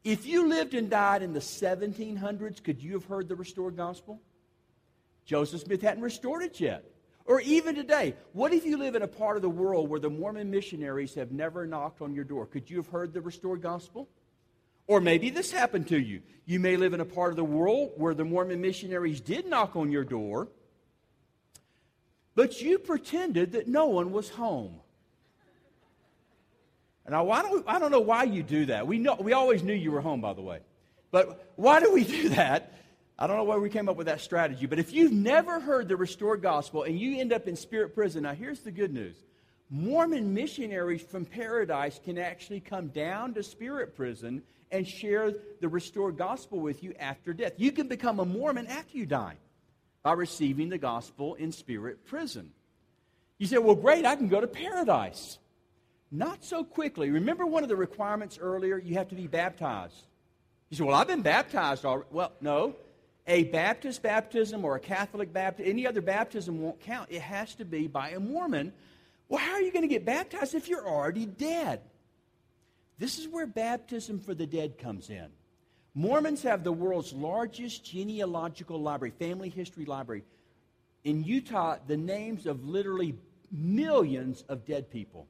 If 0.05 0.27
you 0.27 0.49
lived 0.49 0.75
and 0.75 0.91
died 0.91 1.23
in 1.23 1.33
the 1.33 1.41
1700s, 1.41 2.63
could 2.63 2.83
you 2.83 2.95
have 2.95 3.05
heard 3.05 3.29
the 3.29 3.37
restored 3.37 3.77
gospel? 3.77 4.21
Joseph 5.25 5.63
Smith 5.63 5.83
hadn't 5.83 6.03
restored 6.03 6.43
it 6.43 6.61
yet. 6.61 6.85
Or 7.25 7.41
even 7.41 7.75
today, 7.75 8.15
what 8.33 8.53
if 8.53 8.65
you 8.65 8.77
live 8.77 8.97
in 8.97 9.03
a 9.03 9.09
part 9.09 9.37
of 9.37 9.43
the 9.43 9.49
world 9.49 9.89
where 9.89 10.01
the 10.01 10.11
Mormon 10.11 10.51
missionaries 10.51 11.15
have 11.15 11.31
never 11.31 11.67
knocked 11.67 12.03
on 12.03 12.15
your 12.15 12.25
door? 12.25 12.47
Could 12.47 12.69
you 12.69 12.79
have 12.79 12.89
heard 12.89 13.13
the 13.13 13.21
restored 13.21 13.63
gospel? 13.63 14.09
Or 14.89 15.01
maybe 15.01 15.31
this 15.31 15.53
happened 15.53 15.87
to 15.89 15.99
you. 15.99 16.23
You 16.45 16.59
may 16.59 16.77
live 16.77 16.95
in 16.95 17.01
a 17.01 17.05
part 17.05 17.31
of 17.31 17.37
the 17.37 17.45
world 17.45 17.93
where 17.97 18.15
the 18.15 18.25
Mormon 18.25 18.61
missionaries 18.61 19.21
did 19.21 19.47
knock 19.47 19.77
on 19.77 19.93
your 19.93 20.05
door, 20.05 20.49
but 22.35 22.61
you 22.61 22.79
pretended 22.79 23.53
that 23.53 23.69
no 23.69 23.87
one 23.87 24.11
was 24.11 24.29
home. 24.31 24.81
Now, 27.09 27.25
why 27.25 27.43
don't, 27.43 27.65
I 27.69 27.79
don't 27.79 27.91
know 27.91 28.01
why 28.01 28.25
you 28.25 28.43
do 28.43 28.67
that. 28.67 28.87
We, 28.87 28.99
know, 28.99 29.17
we 29.21 29.33
always 29.33 29.63
knew 29.63 29.75
you 29.75 29.93
were 29.93 30.01
home, 30.01 30.21
by 30.21 30.33
the 30.33 30.41
way. 30.41 30.61
But 31.11 31.53
why 31.57 31.81
do 31.81 31.93
we 31.93 32.05
do 32.05 32.31
that? 32.31 32.73
I 33.23 33.29
don't 33.29 33.37
know 33.37 33.45
why 33.45 33.57
we 33.57 33.71
came 33.71 33.89
up 33.89 33.95
with 33.95 34.09
that 34.09 34.21
strategy. 34.21 34.67
But 34.67 34.81
if 34.81 34.93
you've 34.93 35.13
never 35.13 35.61
heard 35.61 35.87
the 35.87 35.97
restored 35.97 36.43
gospel 36.43 36.83
and 36.83 36.99
you 36.99 37.21
end 37.21 37.33
up 37.33 37.47
in 37.47 37.55
spirit 37.55 37.95
prison, 37.95 38.25
now 38.25 38.35
here's 38.35 38.63
the 38.63 38.73
good 38.73 38.93
news 38.93 39.15
Mormon 39.71 40.35
missionaries 40.35 41.03
from 41.03 41.25
paradise 41.25 42.01
can 42.05 42.19
actually 42.19 42.59
come 42.59 42.89
down 42.89 43.33
to 43.35 43.45
spirit 43.45 43.95
prison 43.95 44.43
and 44.73 44.89
share 44.89 45.33
the 45.61 45.69
restored 45.69 46.17
gospel 46.17 46.59
with 46.59 46.83
you 46.83 46.95
after 46.99 47.33
death. 47.33 47.53
You 47.59 47.71
can 47.71 47.87
become 47.87 48.19
a 48.19 48.25
Mormon 48.25 48.67
after 48.67 48.99
you 48.99 49.07
die 49.07 49.37
by 50.03 50.15
receiving 50.15 50.69
the 50.69 50.79
gospel 50.79 51.37
in 51.37 51.53
spirit 51.53 52.05
prison. 52.05 52.51
You 53.39 53.47
say, 53.47 53.59
well, 53.59 53.77
great, 53.77 54.05
I 54.05 54.17
can 54.17 54.27
go 54.27 54.41
to 54.41 54.49
paradise. 54.49 55.39
Not 56.11 56.43
so 56.43 56.65
quickly. 56.65 57.09
Remember 57.11 57.47
one 57.47 57.63
of 57.63 57.69
the 57.69 57.77
requirements 57.77 58.37
earlier? 58.43 58.79
You 58.79 58.95
have 58.97 59.11
to 59.11 59.15
be 59.15 59.29
baptized. 59.29 60.07
You 60.71 60.77
say, 60.79 60.83
well, 60.83 60.97
I've 60.97 61.07
been 61.07 61.23
baptized 61.23 61.85
already. 61.85 62.09
Well, 62.11 62.33
no. 62.41 62.75
A 63.27 63.45
Baptist 63.45 64.03
baptism 64.03 64.65
or 64.65 64.77
a 64.77 64.81
Catholic 64.81 65.33
baptism, 65.33 65.71
any 65.71 65.87
other 65.87 66.01
baptism 66.01 66.61
won't 66.61 66.81
count. 66.81 67.09
It 67.11 67.23
has 67.23 67.55
to 67.57 67.65
be 67.65 67.87
by 67.87 68.11
a 68.11 68.21
Mormon. 68.21 68.73
Well, 69.29 69.41
how 69.41 69.53
are 69.53 69.61
you 69.63 69.73
going 69.73 69.83
to 69.83 69.89
get 69.89 70.05
baptized 70.05 70.55
if 70.55 70.69
you're 70.69 70.87
already 70.87 71.27
dead? 71.27 71.81
This 72.99 73.19
is 73.19 73.29
where 73.29 73.47
baptism 73.47 74.19
for 74.19 74.35
the 74.35 74.47
dead 74.47 74.79
comes 74.79 75.09
in. 75.09 75.29
Mormons 75.95 76.43
have 76.43 76.65
the 76.65 76.73
world's 76.73 77.13
largest 77.13 77.85
genealogical 77.85 78.81
library, 78.81 79.13
family 79.19 79.49
history 79.49 79.85
library. 79.85 80.25
In 81.05 81.23
Utah, 81.23 81.77
the 81.87 81.97
names 81.97 82.47
of 82.47 82.65
literally 82.65 83.17
millions 83.51 84.45
of 84.49 84.65
dead 84.65 84.91
people 84.91 85.29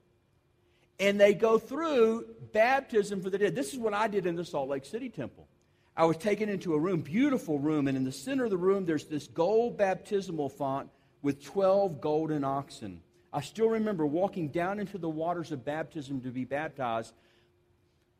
and 1.02 1.20
they 1.20 1.34
go 1.34 1.58
through 1.58 2.26
baptism 2.52 3.20
for 3.20 3.28
the 3.28 3.36
dead. 3.36 3.56
This 3.56 3.72
is 3.72 3.78
what 3.78 3.92
I 3.92 4.06
did 4.06 4.24
in 4.24 4.36
the 4.36 4.44
Salt 4.44 4.68
Lake 4.68 4.84
City 4.84 5.08
temple. 5.08 5.48
I 5.96 6.06
was 6.06 6.16
taken 6.16 6.48
into 6.48 6.74
a 6.74 6.78
room, 6.78 7.02
beautiful 7.02 7.58
room, 7.58 7.86
and 7.86 7.96
in 7.96 8.04
the 8.04 8.12
center 8.12 8.44
of 8.44 8.50
the 8.50 8.56
room, 8.56 8.86
there's 8.86 9.04
this 9.06 9.26
gold 9.26 9.76
baptismal 9.76 10.48
font 10.48 10.88
with 11.20 11.44
12 11.44 12.00
golden 12.00 12.44
oxen. 12.44 13.02
I 13.32 13.42
still 13.42 13.68
remember 13.68 14.06
walking 14.06 14.48
down 14.48 14.80
into 14.80 14.98
the 14.98 15.08
waters 15.08 15.52
of 15.52 15.64
baptism 15.64 16.22
to 16.22 16.30
be 16.30 16.44
baptized, 16.44 17.12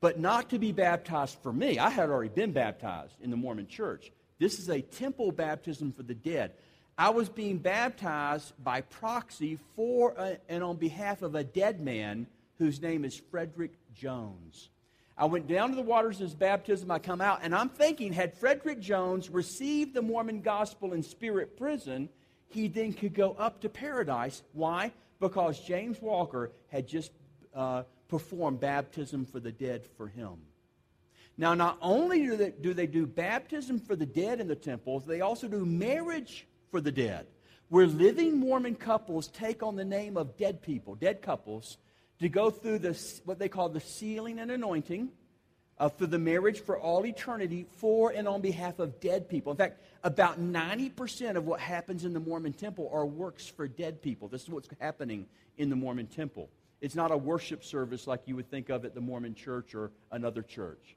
but 0.00 0.18
not 0.18 0.50
to 0.50 0.58
be 0.58 0.72
baptized 0.72 1.38
for 1.42 1.52
me. 1.52 1.78
I 1.78 1.88
had 1.90 2.10
already 2.10 2.30
been 2.30 2.52
baptized 2.52 3.14
in 3.20 3.30
the 3.30 3.36
Mormon 3.36 3.68
church. 3.68 4.12
This 4.38 4.58
is 4.58 4.68
a 4.68 4.82
temple 4.82 5.32
baptism 5.32 5.92
for 5.92 6.02
the 6.02 6.14
dead. 6.14 6.52
I 6.98 7.10
was 7.10 7.28
being 7.28 7.58
baptized 7.58 8.52
by 8.62 8.82
proxy 8.82 9.58
for 9.76 10.14
a, 10.18 10.36
and 10.48 10.62
on 10.62 10.76
behalf 10.76 11.22
of 11.22 11.34
a 11.34 11.44
dead 11.44 11.80
man 11.80 12.26
whose 12.58 12.82
name 12.82 13.04
is 13.04 13.20
Frederick 13.30 13.72
Jones. 13.94 14.68
I 15.16 15.26
went 15.26 15.46
down 15.46 15.70
to 15.70 15.76
the 15.76 15.82
waters 15.82 16.16
of 16.16 16.22
his 16.22 16.34
baptism. 16.34 16.90
I 16.90 16.98
come 16.98 17.20
out, 17.20 17.40
and 17.42 17.54
I'm 17.54 17.68
thinking, 17.68 18.12
had 18.12 18.34
Frederick 18.34 18.80
Jones 18.80 19.28
received 19.28 19.94
the 19.94 20.02
Mormon 20.02 20.40
gospel 20.40 20.94
in 20.94 21.02
spirit 21.02 21.56
prison, 21.56 22.08
he 22.48 22.68
then 22.68 22.92
could 22.92 23.14
go 23.14 23.32
up 23.32 23.60
to 23.60 23.68
paradise. 23.68 24.42
Why? 24.52 24.92
Because 25.20 25.58
James 25.60 26.00
Walker 26.00 26.50
had 26.68 26.86
just 26.86 27.12
uh, 27.54 27.82
performed 28.08 28.60
baptism 28.60 29.26
for 29.26 29.40
the 29.40 29.52
dead 29.52 29.86
for 29.96 30.08
him. 30.08 30.36
Now, 31.38 31.54
not 31.54 31.78
only 31.80 32.22
do 32.26 32.36
they, 32.36 32.50
do 32.50 32.74
they 32.74 32.86
do 32.86 33.06
baptism 33.06 33.78
for 33.78 33.96
the 33.96 34.06
dead 34.06 34.40
in 34.40 34.48
the 34.48 34.56
temples, 34.56 35.06
they 35.06 35.20
also 35.20 35.48
do 35.48 35.64
marriage 35.64 36.46
for 36.70 36.80
the 36.80 36.92
dead, 36.92 37.26
where 37.68 37.86
living 37.86 38.38
Mormon 38.38 38.74
couples 38.74 39.28
take 39.28 39.62
on 39.62 39.76
the 39.76 39.84
name 39.84 40.16
of 40.16 40.36
dead 40.36 40.62
people, 40.62 40.94
dead 40.94 41.22
couples, 41.22 41.78
to 42.22 42.28
go 42.28 42.50
through 42.50 42.78
this, 42.78 43.20
what 43.24 43.38
they 43.38 43.48
call 43.48 43.68
the 43.68 43.80
sealing 43.80 44.38
and 44.38 44.50
anointing 44.50 45.10
uh, 45.78 45.88
for 45.88 46.06
the 46.06 46.18
marriage 46.18 46.60
for 46.60 46.78
all 46.78 47.04
eternity 47.04 47.66
for 47.78 48.10
and 48.10 48.28
on 48.28 48.40
behalf 48.40 48.78
of 48.78 49.00
dead 49.00 49.28
people. 49.28 49.50
In 49.50 49.58
fact, 49.58 49.82
about 50.04 50.40
90% 50.40 51.36
of 51.36 51.46
what 51.46 51.58
happens 51.60 52.04
in 52.04 52.12
the 52.12 52.20
Mormon 52.20 52.52
temple 52.52 52.88
are 52.92 53.04
works 53.04 53.46
for 53.46 53.66
dead 53.66 54.00
people. 54.00 54.28
This 54.28 54.42
is 54.42 54.50
what's 54.50 54.68
happening 54.80 55.26
in 55.58 55.68
the 55.68 55.76
Mormon 55.76 56.06
temple. 56.06 56.48
It's 56.80 56.94
not 56.94 57.10
a 57.10 57.16
worship 57.16 57.64
service 57.64 58.06
like 58.06 58.22
you 58.26 58.36
would 58.36 58.50
think 58.50 58.68
of 58.68 58.84
at 58.84 58.94
the 58.94 59.00
Mormon 59.00 59.34
church 59.34 59.74
or 59.74 59.90
another 60.10 60.42
church. 60.42 60.96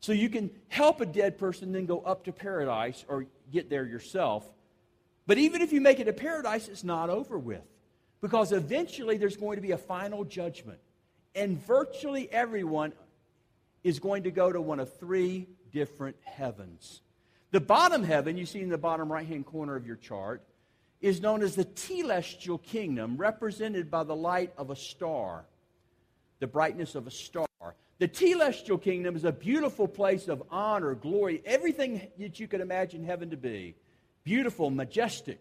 So 0.00 0.12
you 0.12 0.28
can 0.28 0.50
help 0.68 1.00
a 1.00 1.06
dead 1.06 1.38
person 1.38 1.72
then 1.72 1.86
go 1.86 2.00
up 2.00 2.24
to 2.24 2.32
paradise 2.32 3.04
or 3.08 3.26
get 3.50 3.70
there 3.70 3.86
yourself. 3.86 4.46
But 5.26 5.38
even 5.38 5.62
if 5.62 5.72
you 5.72 5.80
make 5.80 6.00
it 6.00 6.04
to 6.04 6.12
paradise, 6.12 6.68
it's 6.68 6.84
not 6.84 7.08
over 7.08 7.38
with. 7.38 7.64
Because 8.20 8.52
eventually 8.52 9.16
there's 9.16 9.36
going 9.36 9.56
to 9.56 9.62
be 9.62 9.72
a 9.72 9.78
final 9.78 10.24
judgment. 10.24 10.78
And 11.34 11.58
virtually 11.64 12.30
everyone 12.32 12.92
is 13.84 13.98
going 13.98 14.24
to 14.24 14.30
go 14.30 14.50
to 14.50 14.60
one 14.60 14.80
of 14.80 14.92
three 14.98 15.46
different 15.72 16.16
heavens. 16.24 17.02
The 17.50 17.60
bottom 17.60 18.02
heaven, 18.02 18.36
you 18.36 18.46
see 18.46 18.60
in 18.60 18.68
the 18.68 18.78
bottom 18.78 19.12
right 19.12 19.26
hand 19.26 19.46
corner 19.46 19.76
of 19.76 19.86
your 19.86 19.96
chart, 19.96 20.42
is 21.00 21.20
known 21.20 21.42
as 21.42 21.54
the 21.54 21.64
telestial 21.64 22.62
kingdom, 22.62 23.16
represented 23.16 23.90
by 23.90 24.02
the 24.02 24.16
light 24.16 24.52
of 24.56 24.70
a 24.70 24.76
star, 24.76 25.44
the 26.40 26.46
brightness 26.46 26.94
of 26.94 27.06
a 27.06 27.10
star. 27.10 27.46
The 27.98 28.08
telestial 28.08 28.80
kingdom 28.80 29.16
is 29.16 29.24
a 29.24 29.32
beautiful 29.32 29.88
place 29.88 30.28
of 30.28 30.42
honor, 30.50 30.94
glory, 30.94 31.42
everything 31.46 32.08
that 32.18 32.38
you 32.38 32.46
could 32.46 32.60
imagine 32.60 33.04
heaven 33.04 33.30
to 33.30 33.36
be. 33.36 33.74
Beautiful, 34.24 34.70
majestic. 34.70 35.38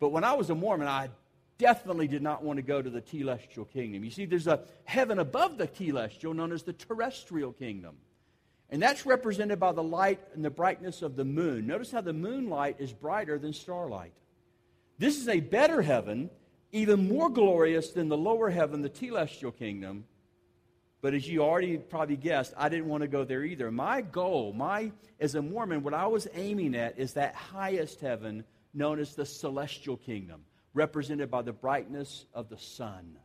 But 0.00 0.10
when 0.10 0.24
I 0.24 0.34
was 0.34 0.48
a 0.48 0.54
Mormon, 0.54 0.88
I 0.88 1.10
definitely 1.58 2.08
did 2.08 2.22
not 2.22 2.42
want 2.42 2.56
to 2.56 2.62
go 2.62 2.80
to 2.80 2.88
the 2.88 3.02
telestial 3.02 3.68
kingdom. 3.70 4.04
You 4.04 4.10
see, 4.10 4.24
there's 4.24 4.46
a 4.46 4.60
heaven 4.84 5.18
above 5.18 5.58
the 5.58 5.68
telestial 5.68 6.34
known 6.34 6.52
as 6.52 6.62
the 6.62 6.72
terrestrial 6.72 7.52
kingdom. 7.52 7.96
And 8.70 8.82
that's 8.82 9.06
represented 9.06 9.58
by 9.58 9.72
the 9.72 9.82
light 9.82 10.20
and 10.34 10.44
the 10.44 10.50
brightness 10.50 11.02
of 11.02 11.16
the 11.16 11.24
moon. 11.24 11.66
Notice 11.66 11.90
how 11.90 12.00
the 12.00 12.12
moonlight 12.12 12.76
is 12.78 12.92
brighter 12.92 13.38
than 13.38 13.52
starlight. 13.52 14.12
This 14.98 15.18
is 15.18 15.28
a 15.28 15.40
better 15.40 15.80
heaven, 15.80 16.30
even 16.72 17.08
more 17.08 17.30
glorious 17.30 17.90
than 17.90 18.08
the 18.08 18.16
lower 18.16 18.50
heaven, 18.50 18.82
the 18.82 18.90
telestial 18.90 19.56
kingdom. 19.56 20.04
But 21.00 21.14
as 21.14 21.28
you 21.28 21.42
already 21.42 21.78
probably 21.78 22.16
guessed, 22.16 22.52
I 22.56 22.68
didn't 22.68 22.88
want 22.88 23.02
to 23.02 23.08
go 23.08 23.24
there 23.24 23.44
either. 23.44 23.70
My 23.70 24.00
goal, 24.00 24.52
my 24.52 24.90
as 25.20 25.34
a 25.34 25.42
Mormon, 25.42 25.82
what 25.82 25.94
I 25.94 26.06
was 26.08 26.26
aiming 26.34 26.74
at 26.74 26.98
is 26.98 27.14
that 27.14 27.34
highest 27.34 28.00
heaven 28.00 28.44
known 28.74 28.98
as 28.98 29.14
the 29.14 29.24
celestial 29.24 29.96
kingdom, 29.96 30.42
represented 30.74 31.30
by 31.30 31.42
the 31.42 31.52
brightness 31.52 32.26
of 32.34 32.48
the 32.48 32.58
sun. 32.58 33.18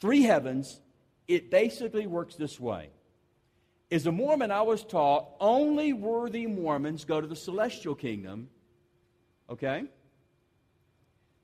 Three 0.00 0.22
heavens, 0.22 0.80
it 1.28 1.50
basically 1.50 2.06
works 2.06 2.34
this 2.34 2.60
way. 2.60 2.90
As 3.90 4.06
a 4.06 4.12
Mormon, 4.12 4.50
I 4.50 4.62
was 4.62 4.84
taught 4.84 5.28
only 5.40 5.92
worthy 5.92 6.46
Mormons 6.46 7.04
go 7.04 7.20
to 7.20 7.26
the 7.26 7.36
celestial 7.36 7.94
kingdom. 7.94 8.48
Okay? 9.48 9.84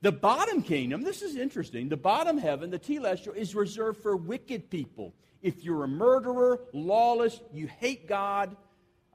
The 0.01 0.11
bottom 0.11 0.63
kingdom, 0.63 1.03
this 1.03 1.21
is 1.21 1.35
interesting, 1.35 1.87
the 1.87 1.97
bottom 1.97 2.37
heaven, 2.37 2.71
the 2.71 2.79
telestial, 2.79 3.35
is 3.35 3.53
reserved 3.53 4.01
for 4.01 4.15
wicked 4.15 4.69
people. 4.69 5.13
If 5.41 5.63
you're 5.63 5.83
a 5.83 5.87
murderer, 5.87 6.59
lawless, 6.73 7.39
you 7.53 7.67
hate 7.67 8.07
God, 8.07 8.55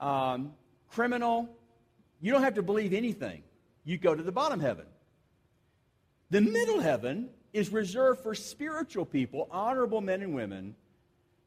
um, 0.00 0.52
criminal, 0.88 1.48
you 2.20 2.32
don't 2.32 2.42
have 2.42 2.54
to 2.54 2.62
believe 2.62 2.92
anything. 2.92 3.42
You 3.84 3.98
go 3.98 4.14
to 4.14 4.22
the 4.22 4.32
bottom 4.32 4.60
heaven. 4.60 4.86
The 6.30 6.40
middle 6.40 6.80
heaven 6.80 7.30
is 7.52 7.70
reserved 7.70 8.22
for 8.22 8.34
spiritual 8.34 9.04
people, 9.04 9.48
honorable 9.50 10.00
men 10.00 10.22
and 10.22 10.34
women, 10.34 10.74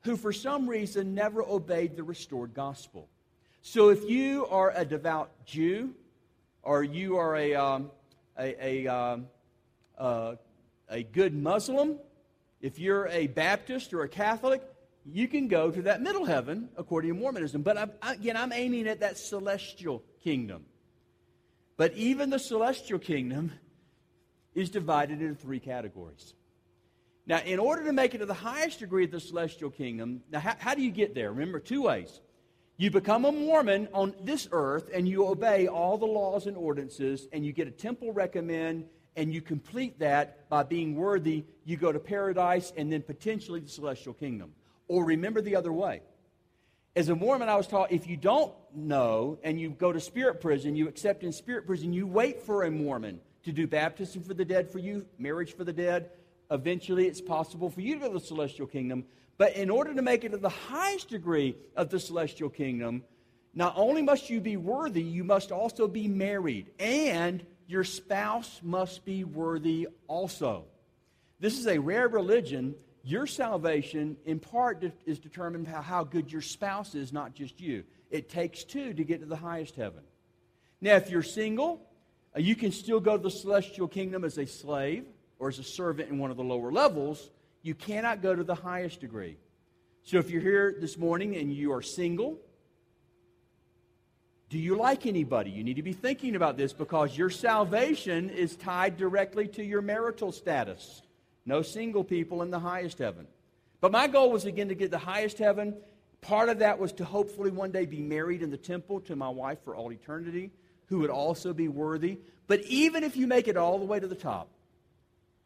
who 0.04 0.16
for 0.16 0.32
some 0.32 0.70
reason 0.70 1.14
never 1.14 1.44
obeyed 1.44 1.96
the 1.96 2.04
restored 2.04 2.54
gospel. 2.54 3.10
So 3.62 3.90
if 3.90 4.10
you 4.10 4.48
are 4.48 4.72
a 4.74 4.86
devout 4.86 5.32
Jew, 5.46 5.94
or 6.64 6.84
you 6.84 7.18
are 7.18 7.36
a, 7.36 7.56
um, 7.56 7.92
a, 8.38 8.66
a, 8.66 8.88
um, 8.88 9.28
uh, 9.98 10.36
a 10.90 11.04
good 11.04 11.36
Muslim, 11.36 11.98
if 12.62 12.80
you're 12.80 13.08
a 13.08 13.28
Baptist 13.28 13.94
or 13.94 14.04
a 14.04 14.10
Catholic, 14.10 14.64
you 15.06 15.28
can 15.28 15.48
go 15.48 15.72
to 15.72 15.82
that 15.84 16.02
middle 16.02 16.26
heaven 16.26 16.70
according 16.78 17.14
to 17.14 17.20
Mormonism. 17.20 17.62
But 17.62 17.78
I'm, 17.78 17.92
again, 18.02 18.38
I'm 18.38 18.54
aiming 18.54 18.88
at 18.88 19.02
that 19.02 19.18
celestial 19.18 20.04
kingdom. 20.24 20.66
But 21.76 21.94
even 21.94 22.30
the 22.30 22.40
celestial 22.40 23.00
kingdom 23.00 23.52
is 24.56 24.70
divided 24.70 25.22
into 25.22 25.36
three 25.36 25.60
categories. 25.60 26.34
Now, 27.26 27.39
in 27.41 27.60
order 27.60 27.84
to 27.86 27.93
make 27.93 28.16
it 28.16 28.20
to 28.20 28.26
the 28.26 28.34
highest 28.34 28.80
degree 28.80 29.06
of 29.06 29.12
the 29.12 29.20
celestial 29.20 29.70
kingdom, 29.70 30.22
now 30.32 30.39
how, 30.39 30.56
how 30.58 30.74
do 30.76 30.82
you 30.82 30.91
get 30.91 31.14
there? 31.14 31.32
Remember, 31.32 31.60
two 31.60 31.84
ways. 31.84 32.22
You 32.78 32.89
become 32.89 33.26
a 33.26 33.32
Mormon 33.32 33.88
on 33.93 34.16
this 34.24 34.47
earth 34.52 34.89
and 34.93 35.08
you 35.08 35.28
obey 35.28 35.68
all 35.68 35.97
the 35.97 36.06
laws 36.06 36.47
and 36.47 36.58
ordinances, 36.58 37.28
and 37.32 37.45
you 37.45 37.52
get 37.52 37.68
a 37.68 37.72
temple 37.72 38.14
recommend, 38.14 38.86
and 39.16 39.34
you 39.34 39.41
complete 39.41 40.00
that 40.00 40.50
by 40.50 40.64
being 40.64 40.95
worthy. 40.95 41.45
You 41.66 41.78
go 41.78 41.91
to 41.91 42.00
paradise 42.00 42.74
and 42.76 42.91
then 42.91 43.02
potentially 43.02 43.60
the 43.60 43.70
celestial 43.70 44.14
kingdom. 44.14 44.54
Or 44.88 45.04
remember 45.06 45.41
the 45.41 45.56
other 45.56 45.74
way. 45.74 46.02
As 46.95 47.10
a 47.10 47.16
Mormon, 47.16 47.50
I 47.50 47.58
was 47.58 47.68
taught 47.68 47.91
if 47.91 48.08
you 48.08 48.18
don't 48.18 48.54
know 48.74 49.38
and 49.43 49.60
you 49.60 49.70
go 49.70 49.91
to 49.91 50.00
spirit 50.00 50.41
prison, 50.41 50.76
you 50.76 50.88
accept 50.88 51.24
in 51.24 51.32
spirit 51.32 51.68
prison, 51.68 51.93
you 51.93 52.08
wait 52.08 52.41
for 52.41 52.64
a 52.64 52.72
Mormon 52.72 53.20
to 53.44 53.52
do 53.52 53.68
baptism 53.68 54.24
for 54.24 54.34
the 54.34 54.46
dead 54.46 54.70
for 54.70 54.80
you, 54.80 55.06
marriage 55.18 55.56
for 55.56 55.64
the 55.64 55.74
dead. 55.74 56.12
Eventually, 56.52 57.08
it's 57.08 57.22
possible 57.22 57.70
for 57.70 57.82
you 57.82 57.96
to 57.96 58.02
go 58.02 58.08
to 58.08 58.20
the 58.20 58.26
celestial 58.26 58.68
kingdom. 58.68 59.06
But 59.38 59.56
in 59.56 59.70
order 59.70 59.94
to 59.94 60.02
make 60.02 60.24
it 60.24 60.30
to 60.30 60.38
the 60.38 60.50
highest 60.50 61.10
degree 61.10 61.56
of 61.76 61.90
the 61.90 62.00
celestial 62.00 62.50
kingdom, 62.50 63.04
not 63.54 63.74
only 63.78 64.02
must 64.02 64.30
you 64.30 64.42
be 64.42 64.58
worthy, 64.58 65.02
you 65.02 65.24
must 65.24 65.52
also 65.52 65.88
be 65.88 66.08
married. 66.08 66.72
And 66.80 67.46
your 67.68 67.84
spouse 67.84 68.60
must 68.64 69.06
be 69.06 69.24
worthy 69.24 69.88
also. 70.08 70.66
This 71.40 71.58
is 71.58 71.68
a 71.68 71.78
rare 71.78 72.08
religion. 72.08 72.76
Your 73.04 73.28
salvation, 73.28 74.18
in 74.26 74.40
part, 74.40 74.84
is 75.06 75.20
determined 75.20 75.66
by 75.66 75.82
how 75.82 76.04
good 76.04 76.32
your 76.32 76.42
spouse 76.42 76.96
is, 76.96 77.14
not 77.14 77.34
just 77.34 77.62
you. 77.62 77.84
It 78.12 78.30
takes 78.30 78.64
two 78.64 78.94
to 78.94 79.04
get 79.04 79.22
to 79.22 79.26
the 79.26 79.36
highest 79.36 79.76
heaven. 79.76 80.02
Now, 80.82 80.96
if 80.96 81.10
you're 81.10 81.24
single, 81.24 81.89
Uh, 82.36 82.40
you 82.40 82.56
can 82.56 82.72
still 82.72 83.00
go 83.00 83.18
to 83.18 83.24
the 83.24 83.32
celestial 83.32 83.88
kingdom 83.88 84.24
as 84.24 84.38
a 84.38 84.46
slave 84.46 85.06
or 85.40 85.50
as 85.50 85.60
a 85.60 85.64
servant 85.64 86.10
in 86.10 86.20
one 86.20 86.32
of 86.32 86.38
the 86.38 86.44
lower 86.44 86.72
levels. 86.72 87.30
You 87.62 87.76
cannot 87.76 88.22
go 88.22 88.36
to 88.36 88.44
the 88.44 88.56
highest 88.56 89.02
degree. 89.02 89.38
So 90.04 90.18
if 90.18 90.30
you're 90.30 90.42
here 90.42 90.76
this 90.80 90.98
morning 90.98 91.36
and 91.36 91.52
you 91.52 91.74
are 91.74 91.82
single, 91.82 92.40
do 94.50 94.58
you 94.58 94.76
like 94.76 95.06
anybody? 95.06 95.52
You 95.52 95.64
need 95.64 95.76
to 95.76 95.84
be 95.84 95.94
thinking 95.94 96.36
about 96.36 96.58
this 96.58 96.74
because 96.74 97.18
your 97.18 97.30
salvation 97.30 98.30
is 98.30 98.56
tied 98.56 98.98
directly 98.98 99.48
to 99.50 99.64
your 99.64 99.82
marital 99.82 100.32
status. 100.32 101.02
No 101.46 101.62
single 101.62 102.04
people 102.04 102.42
in 102.42 102.50
the 102.50 102.60
highest 102.60 103.00
heaven. 103.00 103.28
But 103.82 103.92
my 103.92 104.08
goal 104.08 104.32
was 104.32 104.46
again 104.46 104.70
to 104.70 104.76
get 104.76 104.92
the 104.92 104.98
highest 104.98 105.38
heaven. 105.38 105.76
Part 106.22 106.50
of 106.50 106.60
that 106.60 106.80
was 106.80 106.92
to 106.94 107.06
hopefully 107.06 107.52
one 107.52 107.72
day 107.72 107.86
be 107.86 108.02
married 108.02 108.42
in 108.42 108.50
the 108.50 108.58
temple 108.58 109.00
to 109.02 109.16
my 109.16 109.30
wife 109.30 109.60
for 109.64 109.76
all 109.76 109.92
eternity 109.92 110.52
who 110.90 111.00
would 111.00 111.10
also 111.10 111.54
be 111.54 111.68
worthy. 111.68 112.20
But 112.48 112.62
even 112.64 113.04
if 113.04 113.16
you 113.16 113.28
make 113.28 113.48
it 113.48 113.56
all 113.56 113.80
the 113.80 113.86
way 113.86 114.00
to 114.00 114.08
the 114.08 114.16
top, 114.16 114.50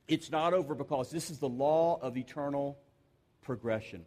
it's 0.08 0.32
not 0.32 0.54
over 0.54 0.74
because 0.74 1.12
this 1.12 1.30
is 1.30 1.38
the 1.38 1.50
law 1.50 2.00
of 2.02 2.18
eternal 2.18 2.78
progression. 3.42 4.06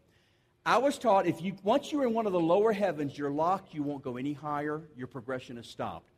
I 0.65 0.79
was 0.79 0.99
taught 0.99 1.27
if 1.27 1.41
you 1.41 1.57
once 1.63 1.93
you're 1.93 2.07
in 2.07 2.13
one 2.13 2.27
of 2.27 2.33
the 2.33 2.41
lower 2.41 2.73
heavens, 2.73 3.17
you're 3.17 3.31
locked, 3.31 3.75
you 3.75 3.83
won't 3.83 4.03
go 4.03 4.17
any 4.17 4.33
higher, 4.33 4.83
your 4.97 5.07
progression 5.07 5.59
is 5.59 5.69
stopped. 5.69 6.11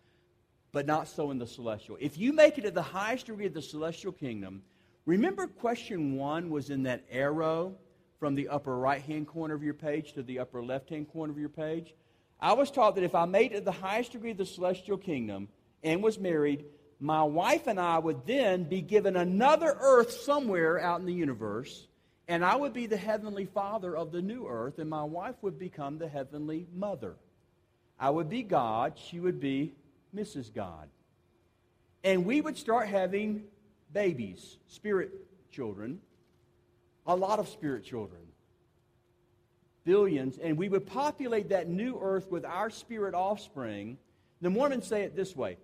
But 0.72 0.86
not 0.86 1.08
so 1.08 1.30
in 1.30 1.38
the 1.38 1.46
celestial. 1.46 1.96
If 2.00 2.18
you 2.18 2.32
make 2.32 2.58
it 2.58 2.62
to 2.62 2.70
the 2.70 2.82
highest 2.82 3.26
degree 3.26 3.46
of 3.46 3.54
the 3.54 3.62
celestial 3.62 4.12
kingdom, 4.12 4.62
remember 5.06 5.46
question 5.46 6.16
one 6.16 6.50
was 6.50 6.70
in 6.70 6.84
that 6.84 7.04
arrow 7.10 7.74
from 8.20 8.34
the 8.34 8.48
upper 8.48 8.76
right 8.76 9.02
hand 9.02 9.26
corner 9.26 9.54
of 9.54 9.62
your 9.62 9.74
page 9.74 10.12
to 10.12 10.22
the 10.22 10.38
upper 10.38 10.62
left 10.62 10.90
hand 10.90 11.08
corner 11.08 11.32
of 11.32 11.38
your 11.38 11.48
page? 11.48 11.94
I 12.40 12.52
was 12.52 12.70
taught 12.70 12.94
that 12.94 13.04
if 13.04 13.14
I 13.14 13.24
made 13.24 13.52
it 13.52 13.64
the 13.64 13.72
highest 13.72 14.12
degree 14.12 14.30
of 14.30 14.36
the 14.36 14.46
celestial 14.46 14.96
kingdom 14.96 15.48
and 15.82 16.02
was 16.02 16.18
married, 16.18 16.64
my 17.00 17.22
wife 17.22 17.66
and 17.66 17.80
I 17.80 17.98
would 17.98 18.26
then 18.26 18.64
be 18.64 18.80
given 18.80 19.16
another 19.16 19.76
earth 19.80 20.12
somewhere 20.12 20.80
out 20.80 21.00
in 21.00 21.06
the 21.06 21.12
universe, 21.12 21.86
and 22.28 22.44
I 22.44 22.54
would 22.54 22.72
be 22.72 22.86
the 22.86 22.96
heavenly 22.96 23.46
father 23.46 23.96
of 23.96 24.12
the 24.12 24.22
new 24.22 24.46
earth, 24.46 24.78
and 24.78 24.88
my 24.88 25.02
wife 25.04 25.36
would 25.42 25.58
become 25.58 25.98
the 25.98 26.08
heavenly 26.08 26.66
mother. 26.74 27.16
I 27.98 28.10
would 28.10 28.28
be 28.28 28.42
God, 28.42 28.94
she 28.96 29.18
would 29.18 29.40
be 29.40 29.72
Mrs. 30.14 30.52
God. 30.54 30.88
And 32.04 32.24
we 32.24 32.40
would 32.40 32.56
start 32.56 32.88
having 32.88 33.44
babies, 33.92 34.58
spirit 34.68 35.10
children, 35.50 36.00
a 37.06 37.16
lot 37.16 37.38
of 37.40 37.48
spirit 37.48 37.84
children 37.84 38.27
billions, 39.88 40.36
and 40.36 40.58
we 40.58 40.68
would 40.68 40.86
populate 40.86 41.48
that 41.48 41.66
new 41.66 41.98
earth 41.98 42.30
with 42.30 42.44
our 42.44 42.68
spirit 42.68 43.14
offspring. 43.14 43.96
The 44.42 44.50
Mormons 44.50 44.86
say 44.86 45.00
it 45.00 45.16
this 45.16 45.34
way 45.34 45.56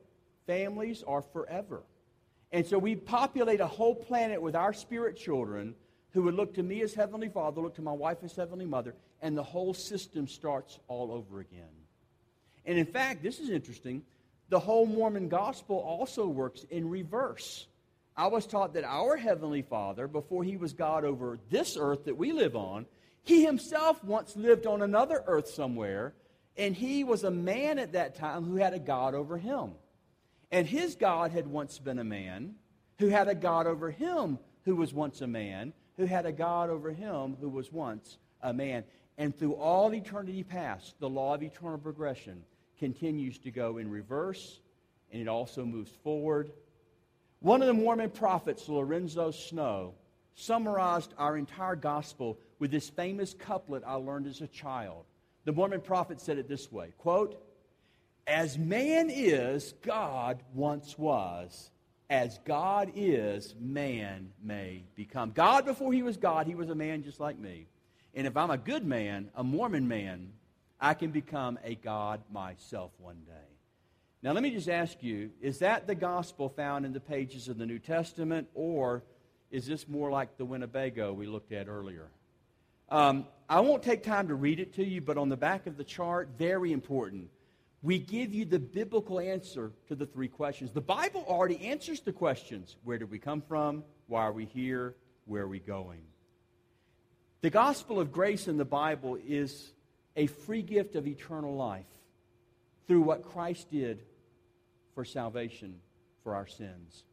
families 0.46 1.04
are 1.06 1.20
forever. 1.20 1.82
And 2.50 2.66
so 2.66 2.78
we 2.78 2.96
populate 2.96 3.60
a 3.60 3.66
whole 3.66 3.94
planet 3.94 4.40
with 4.40 4.56
our 4.56 4.72
spirit 4.72 5.18
children 5.18 5.74
who 6.12 6.22
would 6.22 6.32
look 6.32 6.54
to 6.54 6.62
me 6.62 6.80
as 6.80 6.94
Heavenly 6.94 7.28
Father, 7.28 7.60
look 7.60 7.74
to 7.74 7.82
my 7.82 7.92
wife 7.92 8.16
as 8.24 8.34
Heavenly 8.34 8.64
Mother, 8.64 8.94
and 9.20 9.36
the 9.36 9.42
whole 9.42 9.74
system 9.74 10.26
starts 10.26 10.78
all 10.88 11.12
over 11.12 11.40
again. 11.40 11.76
And 12.64 12.78
in 12.78 12.86
fact, 12.86 13.22
this 13.22 13.40
is 13.40 13.50
interesting. 13.50 14.04
The 14.48 14.58
whole 14.58 14.86
Mormon 14.86 15.28
gospel 15.28 15.76
also 15.76 16.26
works 16.26 16.64
in 16.70 16.88
reverse. 16.88 17.66
I 18.16 18.28
was 18.28 18.46
taught 18.46 18.72
that 18.72 18.84
our 18.84 19.18
Heavenly 19.18 19.62
Father, 19.62 20.08
before 20.08 20.44
He 20.44 20.56
was 20.56 20.72
God 20.72 21.04
over 21.04 21.38
this 21.50 21.76
earth 21.78 22.06
that 22.06 22.16
we 22.16 22.32
live 22.32 22.56
on, 22.56 22.86
he 23.24 23.44
himself 23.44 24.02
once 24.04 24.36
lived 24.36 24.66
on 24.66 24.82
another 24.82 25.22
earth 25.26 25.48
somewhere, 25.48 26.14
and 26.56 26.74
he 26.76 27.02
was 27.04 27.24
a 27.24 27.30
man 27.30 27.78
at 27.78 27.92
that 27.92 28.14
time 28.14 28.44
who 28.44 28.56
had 28.56 28.74
a 28.74 28.78
God 28.78 29.14
over 29.14 29.38
him. 29.38 29.72
And 30.52 30.66
his 30.66 30.94
God 30.94 31.32
had 31.32 31.46
once 31.46 31.78
been 31.78 31.98
a 31.98 32.04
man 32.04 32.54
who 32.98 33.08
had 33.08 33.26
a 33.28 33.34
God 33.34 33.66
over 33.66 33.90
him 33.90 34.38
who 34.64 34.76
was 34.76 34.94
once 34.94 35.20
a 35.20 35.26
man, 35.26 35.72
who 35.96 36.04
had 36.04 36.26
a 36.26 36.32
God 36.32 36.70
over 36.70 36.92
him 36.92 37.36
who 37.40 37.48
was 37.48 37.72
once 37.72 38.18
a 38.42 38.52
man. 38.52 38.84
And 39.18 39.36
through 39.36 39.54
all 39.54 39.92
eternity 39.94 40.42
past, 40.42 40.94
the 41.00 41.08
law 41.08 41.34
of 41.34 41.42
eternal 41.42 41.78
progression 41.78 42.44
continues 42.78 43.38
to 43.38 43.50
go 43.50 43.78
in 43.78 43.90
reverse, 43.90 44.60
and 45.12 45.22
it 45.22 45.28
also 45.28 45.64
moves 45.64 45.92
forward. 46.02 46.52
One 47.40 47.62
of 47.62 47.68
the 47.68 47.74
Mormon 47.74 48.10
prophets, 48.10 48.68
Lorenzo 48.68 49.30
Snow, 49.30 49.94
summarized 50.34 51.14
our 51.18 51.36
entire 51.36 51.76
gospel 51.76 52.38
with 52.58 52.70
this 52.70 52.88
famous 52.88 53.34
couplet 53.34 53.82
I 53.86 53.94
learned 53.94 54.26
as 54.26 54.40
a 54.40 54.46
child. 54.46 55.04
The 55.44 55.52
Mormon 55.52 55.80
prophet 55.80 56.20
said 56.20 56.38
it 56.38 56.48
this 56.48 56.70
way 56.72 56.92
quote, 56.98 57.40
As 58.26 58.58
man 58.58 59.10
is, 59.10 59.74
God 59.82 60.42
once 60.54 60.98
was. 60.98 61.70
As 62.10 62.38
God 62.44 62.92
is, 62.94 63.54
man 63.58 64.30
may 64.42 64.84
become. 64.94 65.32
God, 65.32 65.64
before 65.64 65.92
he 65.92 66.02
was 66.02 66.18
God, 66.18 66.46
he 66.46 66.54
was 66.54 66.68
a 66.68 66.74
man 66.74 67.02
just 67.02 67.18
like 67.18 67.38
me. 67.38 67.66
And 68.14 68.26
if 68.26 68.36
I'm 68.36 68.50
a 68.50 68.58
good 68.58 68.84
man, 68.84 69.30
a 69.34 69.42
Mormon 69.42 69.88
man, 69.88 70.32
I 70.80 70.94
can 70.94 71.10
become 71.10 71.58
a 71.64 71.74
God 71.74 72.20
myself 72.30 72.92
one 72.98 73.22
day. 73.26 73.32
Now, 74.22 74.32
let 74.32 74.42
me 74.42 74.50
just 74.50 74.68
ask 74.68 75.02
you 75.02 75.30
is 75.40 75.58
that 75.58 75.86
the 75.86 75.94
gospel 75.94 76.48
found 76.48 76.86
in 76.86 76.92
the 76.92 77.00
pages 77.00 77.48
of 77.48 77.58
the 77.58 77.66
New 77.66 77.78
Testament, 77.78 78.48
or 78.54 79.02
is 79.54 79.66
this 79.66 79.86
more 79.86 80.10
like 80.10 80.36
the 80.36 80.44
Winnebago 80.44 81.12
we 81.12 81.26
looked 81.26 81.52
at 81.52 81.68
earlier? 81.68 82.08
Um, 82.88 83.24
I 83.48 83.60
won't 83.60 83.84
take 83.84 84.02
time 84.02 84.26
to 84.26 84.34
read 84.34 84.58
it 84.58 84.74
to 84.74 84.84
you, 84.84 85.00
but 85.00 85.16
on 85.16 85.28
the 85.28 85.36
back 85.36 85.68
of 85.68 85.76
the 85.76 85.84
chart, 85.84 86.30
very 86.36 86.72
important. 86.72 87.30
We 87.80 88.00
give 88.00 88.34
you 88.34 88.46
the 88.46 88.58
biblical 88.58 89.20
answer 89.20 89.70
to 89.86 89.94
the 89.94 90.06
three 90.06 90.26
questions. 90.26 90.72
The 90.72 90.80
Bible 90.80 91.24
already 91.28 91.66
answers 91.66 92.00
the 92.00 92.12
questions 92.12 92.74
where 92.82 92.98
did 92.98 93.12
we 93.12 93.20
come 93.20 93.42
from? 93.42 93.84
Why 94.08 94.22
are 94.22 94.32
we 94.32 94.46
here? 94.46 94.96
Where 95.26 95.42
are 95.42 95.48
we 95.48 95.60
going? 95.60 96.00
The 97.40 97.50
gospel 97.50 98.00
of 98.00 98.10
grace 98.10 98.48
in 98.48 98.56
the 98.56 98.64
Bible 98.64 99.16
is 99.24 99.72
a 100.16 100.26
free 100.26 100.62
gift 100.62 100.96
of 100.96 101.06
eternal 101.06 101.54
life 101.54 101.86
through 102.88 103.02
what 103.02 103.22
Christ 103.22 103.70
did 103.70 104.02
for 104.96 105.04
salvation 105.04 105.76
for 106.24 106.34
our 106.34 106.48
sins. 106.48 107.04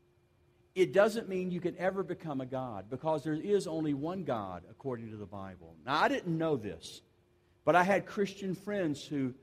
It 0.73 0.93
doesn't 0.93 1.27
mean 1.27 1.51
you 1.51 1.59
can 1.59 1.77
ever 1.77 2.01
become 2.01 2.39
a 2.39 2.45
God 2.45 2.85
because 2.89 3.23
there 3.23 3.33
is 3.33 3.67
only 3.67 3.93
one 3.93 4.23
God 4.23 4.63
according 4.69 5.11
to 5.11 5.17
the 5.17 5.25
Bible. 5.25 5.75
Now, 5.85 6.01
I 6.01 6.07
didn't 6.07 6.37
know 6.37 6.55
this, 6.55 7.01
but 7.65 7.75
I 7.75 7.83
had 7.83 8.05
Christian 8.05 8.55
friends 8.55 9.03
who 9.03 9.33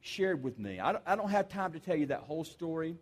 shared 0.00 0.42
with 0.42 0.58
me. 0.58 0.80
I 0.80 0.92
don't, 0.92 1.30
have 1.30 1.48
time 1.48 1.72
to 1.72 1.78
tell 1.78 1.94
you 1.94 2.06
that 2.06 2.20
whole 2.20 2.44
story 2.44 2.96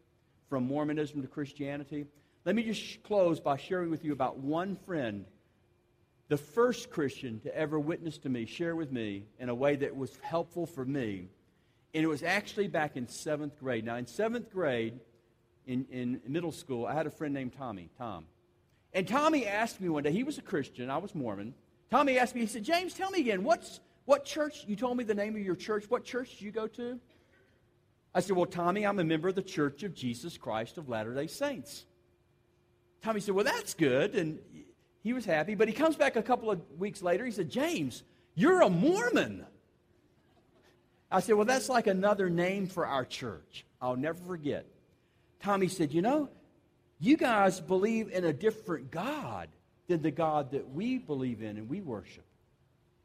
from 0.48 0.66
Mormonism 0.66 1.22
to 1.22 1.28
Christianity. 1.28 2.06
Let 2.44 2.56
me 2.56 2.64
just 2.64 3.02
close 3.04 3.38
by 3.38 3.56
sharing 3.56 3.90
with 3.90 4.04
you 4.04 4.12
about 4.12 4.38
one 4.38 4.74
friend, 4.74 5.24
the 6.28 6.36
first 6.36 6.90
Christian 6.90 7.38
to 7.40 7.56
ever 7.56 7.78
witness 7.78 8.18
to 8.18 8.28
me, 8.28 8.46
share 8.46 8.74
with 8.74 8.90
me 8.90 9.24
in 9.38 9.48
a 9.48 9.54
way 9.54 9.76
that 9.76 9.96
was 9.96 10.18
helpful 10.22 10.66
for 10.66 10.84
me. 10.84 11.28
And 11.94 12.04
it 12.04 12.08
was 12.08 12.22
actually 12.22 12.68
back 12.68 12.96
in 12.96 13.06
seventh 13.06 13.58
grade. 13.58 13.84
Now, 13.84 13.96
in 13.96 14.06
seventh 14.06 14.50
grade, 14.50 15.00
in, 15.70 15.86
in 15.90 16.20
middle 16.26 16.52
school, 16.52 16.86
I 16.86 16.94
had 16.94 17.06
a 17.06 17.10
friend 17.10 17.32
named 17.32 17.52
Tommy, 17.56 17.90
Tom. 17.96 18.26
And 18.92 19.06
Tommy 19.06 19.46
asked 19.46 19.80
me 19.80 19.88
one 19.88 20.02
day, 20.02 20.10
he 20.10 20.24
was 20.24 20.38
a 20.38 20.42
Christian, 20.42 20.90
I 20.90 20.98
was 20.98 21.14
Mormon. 21.14 21.54
Tommy 21.90 22.18
asked 22.18 22.34
me, 22.34 22.40
he 22.40 22.46
said, 22.46 22.64
James, 22.64 22.94
tell 22.94 23.10
me 23.10 23.20
again, 23.20 23.44
what's, 23.44 23.80
what 24.04 24.24
church, 24.24 24.64
you 24.66 24.74
told 24.74 24.96
me 24.96 25.04
the 25.04 25.14
name 25.14 25.36
of 25.36 25.42
your 25.42 25.56
church, 25.56 25.84
what 25.88 26.04
church 26.04 26.30
did 26.30 26.42
you 26.42 26.50
go 26.50 26.66
to? 26.66 26.98
I 28.14 28.20
said, 28.20 28.36
Well, 28.36 28.46
Tommy, 28.46 28.84
I'm 28.84 28.98
a 28.98 29.04
member 29.04 29.28
of 29.28 29.36
the 29.36 29.42
Church 29.42 29.82
of 29.84 29.94
Jesus 29.94 30.36
Christ 30.36 30.78
of 30.78 30.88
Latter 30.88 31.14
day 31.14 31.28
Saints. 31.28 31.84
Tommy 33.02 33.20
said, 33.20 33.34
Well, 33.34 33.44
that's 33.44 33.74
good. 33.74 34.14
And 34.14 34.40
he 35.02 35.12
was 35.12 35.24
happy. 35.24 35.54
But 35.54 35.68
he 35.68 35.74
comes 35.74 35.96
back 35.96 36.16
a 36.16 36.22
couple 36.22 36.50
of 36.50 36.60
weeks 36.78 37.02
later. 37.02 37.24
He 37.24 37.30
said, 37.30 37.48
James, 37.48 38.02
you're 38.34 38.62
a 38.62 38.68
Mormon. 38.68 39.46
I 41.10 41.20
said, 41.20 41.36
Well, 41.36 41.44
that's 41.44 41.68
like 41.68 41.86
another 41.86 42.28
name 42.28 42.66
for 42.66 42.84
our 42.84 43.04
church. 43.04 43.64
I'll 43.80 43.96
never 43.96 44.18
forget. 44.24 44.66
Tommy 45.42 45.68
said, 45.68 45.92
You 45.92 46.02
know, 46.02 46.28
you 46.98 47.16
guys 47.16 47.60
believe 47.60 48.10
in 48.10 48.24
a 48.24 48.32
different 48.32 48.90
God 48.90 49.48
than 49.88 50.02
the 50.02 50.10
God 50.10 50.52
that 50.52 50.70
we 50.72 50.98
believe 50.98 51.42
in 51.42 51.56
and 51.56 51.68
we 51.68 51.80
worship. 51.80 52.24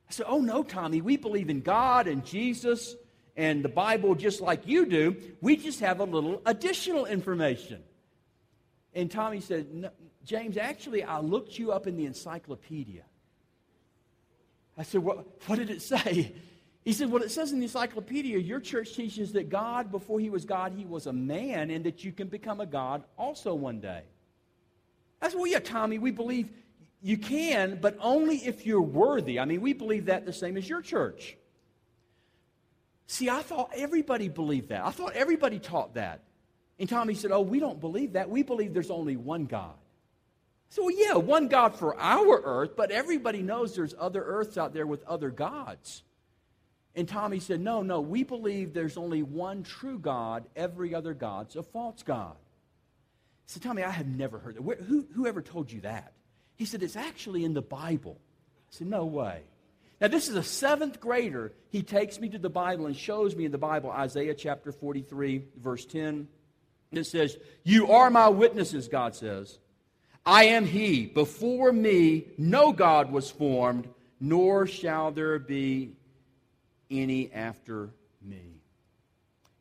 I 0.09 0.13
said, 0.13 0.25
Oh, 0.29 0.39
no, 0.39 0.63
Tommy, 0.63 1.01
we 1.01 1.17
believe 1.17 1.49
in 1.49 1.61
God 1.61 2.07
and 2.07 2.25
Jesus 2.25 2.95
and 3.37 3.63
the 3.63 3.69
Bible 3.69 4.15
just 4.15 4.41
like 4.41 4.67
you 4.67 4.85
do. 4.85 5.15
We 5.41 5.57
just 5.57 5.79
have 5.81 5.99
a 5.99 6.03
little 6.03 6.41
additional 6.45 7.05
information. 7.05 7.83
And 8.93 9.11
Tommy 9.11 9.41
said, 9.41 9.73
no, 9.73 9.89
James, 10.23 10.57
actually, 10.57 11.03
I 11.03 11.19
looked 11.19 11.59
you 11.59 11.71
up 11.71 11.85
in 11.85 11.97
the 11.97 12.05
encyclopedia. 12.05 13.03
I 14.77 14.83
said, 14.83 15.03
what, 15.03 15.25
what 15.47 15.59
did 15.59 15.69
it 15.69 15.81
say? 15.81 16.33
He 16.85 16.93
said, 16.93 17.11
Well, 17.11 17.23
it 17.23 17.31
says 17.31 17.51
in 17.51 17.59
the 17.59 17.65
encyclopedia, 17.65 18.37
your 18.37 18.59
church 18.59 18.93
teaches 18.95 19.33
that 19.33 19.49
God, 19.49 19.91
before 19.91 20.19
he 20.19 20.29
was 20.29 20.45
God, 20.45 20.71
he 20.71 20.85
was 20.85 21.07
a 21.07 21.13
man, 21.13 21.71
and 21.71 21.83
that 21.83 22.03
you 22.03 22.11
can 22.11 22.27
become 22.27 22.61
a 22.61 22.65
God 22.65 23.03
also 23.17 23.55
one 23.55 23.79
day. 23.79 24.03
I 25.19 25.29
said, 25.29 25.37
Well, 25.37 25.47
yeah, 25.47 25.59
Tommy, 25.59 25.97
we 25.97 26.11
believe 26.11 26.51
you 27.01 27.17
can, 27.17 27.79
but 27.81 27.97
only 27.99 28.37
if 28.37 28.67
you're 28.67 28.81
worthy. 28.81 29.39
I 29.39 29.45
mean, 29.45 29.61
we 29.61 29.73
believe 29.73 30.05
that 30.05 30.27
the 30.27 30.33
same 30.33 30.57
as 30.57 30.69
your 30.69 30.81
church. 30.81 31.35
See, 33.07 33.29
I 33.29 33.41
thought 33.41 33.71
everybody 33.75 34.29
believed 34.29 34.69
that. 34.69 34.85
I 34.85 34.91
thought 34.91 35.13
everybody 35.13 35.57
taught 35.57 35.95
that. 35.95 36.21
And 36.77 36.87
Tommy 36.87 37.15
said, 37.15 37.31
Oh, 37.31 37.41
we 37.41 37.59
don't 37.59 37.79
believe 37.79 38.13
that. 38.13 38.29
We 38.29 38.43
believe 38.43 38.75
there's 38.75 38.91
only 38.91 39.17
one 39.17 39.45
God. 39.45 39.73
So, 40.69 40.83
well, 40.83 40.95
yeah, 40.95 41.15
one 41.15 41.47
God 41.47 41.73
for 41.75 41.99
our 41.99 42.41
earth, 42.43 42.75
but 42.75 42.91
everybody 42.91 43.41
knows 43.41 43.75
there's 43.75 43.95
other 43.97 44.23
earths 44.23 44.57
out 44.57 44.73
there 44.73 44.85
with 44.85 45.03
other 45.05 45.31
gods. 45.31 46.03
And 46.95 47.07
Tommy 47.07 47.39
said, 47.39 47.59
No, 47.59 47.81
no, 47.81 47.99
we 47.99 48.23
believe 48.23 48.73
there's 48.73 48.97
only 48.97 49.21
one 49.21 49.63
true 49.63 49.99
God. 49.99 50.45
Every 50.55 50.95
other 50.95 51.13
God's 51.13 51.55
a 51.55 51.63
false 51.63 52.03
God. 52.03 52.35
I 52.35 53.47
said, 53.47 53.63
Tommy, 53.63 53.83
I 53.83 53.91
have 53.91 54.07
never 54.07 54.39
heard 54.39 54.55
that. 54.55 54.63
Where, 54.63 54.77
who, 54.77 55.05
whoever 55.13 55.41
told 55.41 55.71
you 55.71 55.81
that? 55.81 56.13
He 56.55 56.65
said, 56.65 56.81
It's 56.83 56.95
actually 56.95 57.43
in 57.43 57.53
the 57.53 57.61
Bible. 57.61 58.17
I 58.19 58.71
said, 58.71 58.87
No 58.87 59.05
way. 59.05 59.41
Now, 59.99 60.07
this 60.07 60.29
is 60.29 60.35
a 60.35 60.43
seventh 60.43 60.99
grader. 60.99 61.53
He 61.69 61.81
takes 61.81 62.19
me 62.19 62.29
to 62.29 62.37
the 62.37 62.49
Bible 62.49 62.85
and 62.85 62.95
shows 62.95 63.35
me 63.35 63.45
in 63.45 63.51
the 63.51 63.57
Bible 63.57 63.91
Isaiah 63.91 64.33
chapter 64.33 64.71
43, 64.71 65.43
verse 65.57 65.85
10. 65.85 66.27
It 66.91 67.05
says, 67.05 67.37
You 67.63 67.91
are 67.91 68.09
my 68.09 68.29
witnesses, 68.29 68.87
God 68.87 69.15
says. 69.15 69.57
I 70.25 70.45
am 70.45 70.65
He. 70.65 71.05
Before 71.05 71.71
me, 71.71 72.27
no 72.37 72.71
God 72.71 73.11
was 73.11 73.29
formed, 73.29 73.87
nor 74.19 74.65
shall 74.65 75.11
there 75.11 75.39
be 75.39 75.93
any 76.89 77.31
after 77.33 77.89
me. 78.21 78.61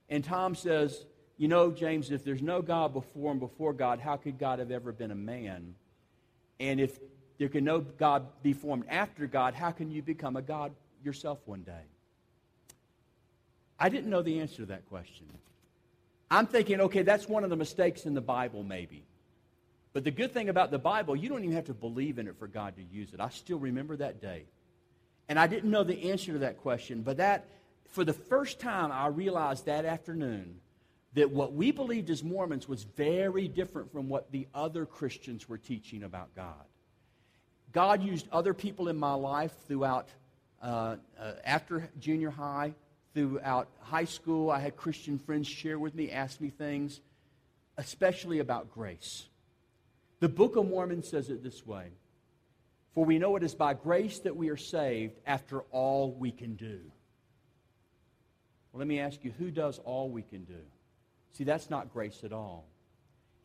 And 0.08 0.24
Tom 0.24 0.54
says, 0.54 1.04
You 1.38 1.48
know, 1.48 1.70
James, 1.70 2.10
if 2.10 2.24
there's 2.24 2.42
no 2.42 2.62
God 2.62 2.92
before 2.92 3.30
and 3.30 3.40
before 3.40 3.72
God, 3.72 4.00
how 4.00 4.16
could 4.16 4.38
God 4.38 4.58
have 4.58 4.70
ever 4.70 4.92
been 4.92 5.10
a 5.10 5.16
man? 5.16 5.74
And 6.60 6.80
if 6.80 6.98
there 7.38 7.48
can 7.48 7.64
no 7.64 7.80
God 7.80 8.26
be 8.42 8.52
formed 8.52 8.84
after 8.88 9.26
God, 9.26 9.54
how 9.54 9.70
can 9.70 9.90
you 9.90 10.02
become 10.02 10.36
a 10.36 10.42
God 10.42 10.72
yourself 11.02 11.38
one 11.46 11.62
day? 11.62 11.82
I 13.78 13.88
didn't 13.88 14.08
know 14.08 14.22
the 14.22 14.40
answer 14.40 14.58
to 14.58 14.66
that 14.66 14.88
question. 14.88 15.26
I'm 16.30 16.46
thinking, 16.46 16.80
okay, 16.80 17.02
that's 17.02 17.28
one 17.28 17.44
of 17.44 17.50
the 17.50 17.56
mistakes 17.56 18.06
in 18.06 18.14
the 18.14 18.20
Bible, 18.20 18.62
maybe. 18.62 19.04
But 19.92 20.04
the 20.04 20.10
good 20.10 20.32
thing 20.32 20.48
about 20.48 20.70
the 20.70 20.78
Bible, 20.78 21.14
you 21.14 21.28
don't 21.28 21.44
even 21.44 21.54
have 21.54 21.66
to 21.66 21.74
believe 21.74 22.18
in 22.18 22.26
it 22.26 22.36
for 22.38 22.48
God 22.48 22.76
to 22.76 22.82
use 22.82 23.12
it. 23.12 23.20
I 23.20 23.28
still 23.28 23.58
remember 23.58 23.96
that 23.96 24.20
day. 24.20 24.44
And 25.28 25.38
I 25.38 25.46
didn't 25.46 25.70
know 25.70 25.84
the 25.84 26.10
answer 26.10 26.32
to 26.32 26.38
that 26.40 26.58
question, 26.58 27.02
but 27.02 27.16
that, 27.16 27.46
for 27.88 28.04
the 28.04 28.12
first 28.12 28.60
time, 28.60 28.92
I 28.92 29.06
realized 29.06 29.66
that 29.66 29.84
afternoon 29.84 30.60
that 31.14 31.30
what 31.30 31.54
we 31.54 31.70
believed 31.70 32.10
as 32.10 32.22
Mormons 32.22 32.68
was 32.68 32.82
very 32.82 33.48
different 33.48 33.92
from 33.92 34.08
what 34.08 34.30
the 34.32 34.46
other 34.54 34.84
Christians 34.84 35.48
were 35.48 35.58
teaching 35.58 36.02
about 36.02 36.34
God. 36.34 36.64
God 37.72 38.02
used 38.02 38.26
other 38.30 38.52
people 38.54 38.88
in 38.88 38.96
my 38.96 39.14
life 39.14 39.52
throughout, 39.66 40.08
uh, 40.62 40.96
uh, 41.18 41.32
after 41.44 41.88
junior 42.00 42.30
high, 42.30 42.74
throughout 43.14 43.68
high 43.80 44.04
school. 44.04 44.50
I 44.50 44.58
had 44.58 44.76
Christian 44.76 45.18
friends 45.18 45.46
share 45.46 45.78
with 45.78 45.94
me, 45.94 46.10
ask 46.10 46.40
me 46.40 46.50
things, 46.50 47.00
especially 47.78 48.40
about 48.40 48.72
grace. 48.72 49.26
The 50.20 50.28
Book 50.28 50.56
of 50.56 50.68
Mormon 50.68 51.02
says 51.02 51.30
it 51.30 51.42
this 51.42 51.66
way 51.66 51.88
for 52.94 53.04
we 53.04 53.18
know 53.18 53.36
it 53.36 53.42
is 53.42 53.54
by 53.54 53.74
grace 53.74 54.20
that 54.20 54.36
we 54.36 54.48
are 54.50 54.56
saved 54.56 55.18
after 55.26 55.62
all 55.72 56.12
we 56.12 56.30
can 56.30 56.54
do. 56.54 56.80
Well, 58.72 58.78
let 58.78 58.86
me 58.86 59.00
ask 59.00 59.24
you, 59.24 59.32
who 59.38 59.50
does 59.50 59.78
all 59.80 60.08
we 60.10 60.22
can 60.22 60.44
do? 60.44 60.60
See, 61.32 61.44
that's 61.44 61.70
not 61.70 61.92
grace 61.92 62.20
at 62.24 62.32
all. 62.32 62.66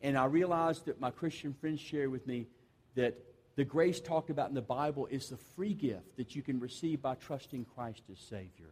And 0.02 0.16
I 0.16 0.24
realized 0.26 0.86
that 0.86 1.00
my 1.00 1.10
Christian 1.10 1.52
friends 1.52 1.80
share 1.80 2.08
with 2.08 2.26
me 2.26 2.46
that 2.94 3.18
the 3.56 3.64
grace 3.64 4.00
talked 4.00 4.30
about 4.30 4.48
in 4.48 4.54
the 4.54 4.62
Bible 4.62 5.06
is 5.06 5.28
the 5.28 5.36
free 5.36 5.74
gift 5.74 6.16
that 6.16 6.34
you 6.34 6.42
can 6.42 6.60
receive 6.60 7.02
by 7.02 7.16
trusting 7.16 7.66
Christ 7.74 8.02
as 8.10 8.18
Savior. 8.18 8.70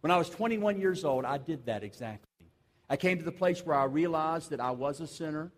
When 0.00 0.10
I 0.10 0.16
was 0.16 0.28
21 0.28 0.80
years 0.80 1.04
old, 1.04 1.24
I 1.24 1.38
did 1.38 1.66
that 1.66 1.82
exactly. 1.82 2.46
I 2.88 2.96
came 2.96 3.18
to 3.18 3.24
the 3.24 3.32
place 3.32 3.64
where 3.64 3.76
I 3.76 3.84
realized 3.84 4.50
that 4.50 4.60
I 4.60 4.72
was 4.72 5.00
a 5.00 5.06
sinner 5.06 5.52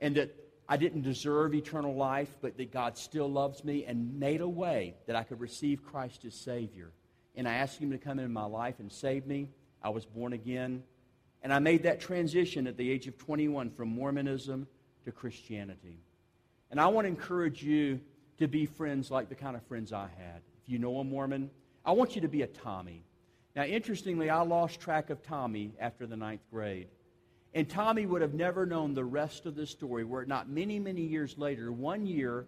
and 0.00 0.16
that 0.16 0.34
I 0.68 0.76
didn't 0.76 1.02
deserve 1.02 1.54
eternal 1.54 1.94
life, 1.94 2.36
but 2.40 2.56
that 2.56 2.72
God 2.72 2.98
still 2.98 3.30
loves 3.30 3.64
me 3.64 3.84
and 3.84 4.18
made 4.18 4.40
a 4.40 4.48
way 4.48 4.94
that 5.06 5.14
I 5.14 5.22
could 5.22 5.40
receive 5.40 5.84
Christ 5.84 6.24
as 6.24 6.34
Savior. 6.34 6.90
And 7.36 7.46
I 7.46 7.54
asked 7.54 7.78
Him 7.78 7.92
to 7.92 7.98
come 7.98 8.18
into 8.18 8.30
my 8.30 8.46
life 8.46 8.80
and 8.80 8.90
save 8.90 9.26
me. 9.26 9.48
I 9.82 9.90
was 9.90 10.04
born 10.04 10.32
again. 10.32 10.82
And 11.42 11.52
I 11.52 11.60
made 11.60 11.84
that 11.84 12.00
transition 12.00 12.66
at 12.66 12.76
the 12.76 12.90
age 12.90 13.06
of 13.06 13.16
21 13.18 13.70
from 13.70 13.88
Mormonism 13.88 14.66
to 15.04 15.12
Christianity. 15.12 16.00
And 16.70 16.80
I 16.80 16.88
want 16.88 17.04
to 17.04 17.08
encourage 17.08 17.62
you 17.62 18.00
to 18.38 18.48
be 18.48 18.66
friends 18.66 19.10
like 19.10 19.28
the 19.28 19.34
kind 19.34 19.54
of 19.54 19.62
friends 19.66 19.92
I 19.92 20.08
had. 20.18 20.42
If 20.64 20.68
you 20.68 20.78
know 20.78 20.98
a 20.98 21.04
Mormon, 21.04 21.50
I 21.84 21.92
want 21.92 22.16
you 22.16 22.22
to 22.22 22.28
be 22.28 22.42
a 22.42 22.48
Tommy. 22.48 23.04
Now, 23.54 23.62
interestingly, 23.62 24.28
I 24.28 24.42
lost 24.42 24.80
track 24.80 25.10
of 25.10 25.22
Tommy 25.22 25.72
after 25.78 26.06
the 26.06 26.16
ninth 26.16 26.42
grade. 26.50 26.88
And 27.56 27.66
Tommy 27.66 28.04
would 28.04 28.20
have 28.20 28.34
never 28.34 28.66
known 28.66 28.92
the 28.92 29.02
rest 29.02 29.46
of 29.46 29.54
the 29.54 29.66
story 29.66 30.04
were 30.04 30.20
it 30.20 30.28
not 30.28 30.46
many, 30.46 30.78
many 30.78 31.00
years 31.00 31.38
later, 31.38 31.72
one 31.72 32.04
year 32.04 32.46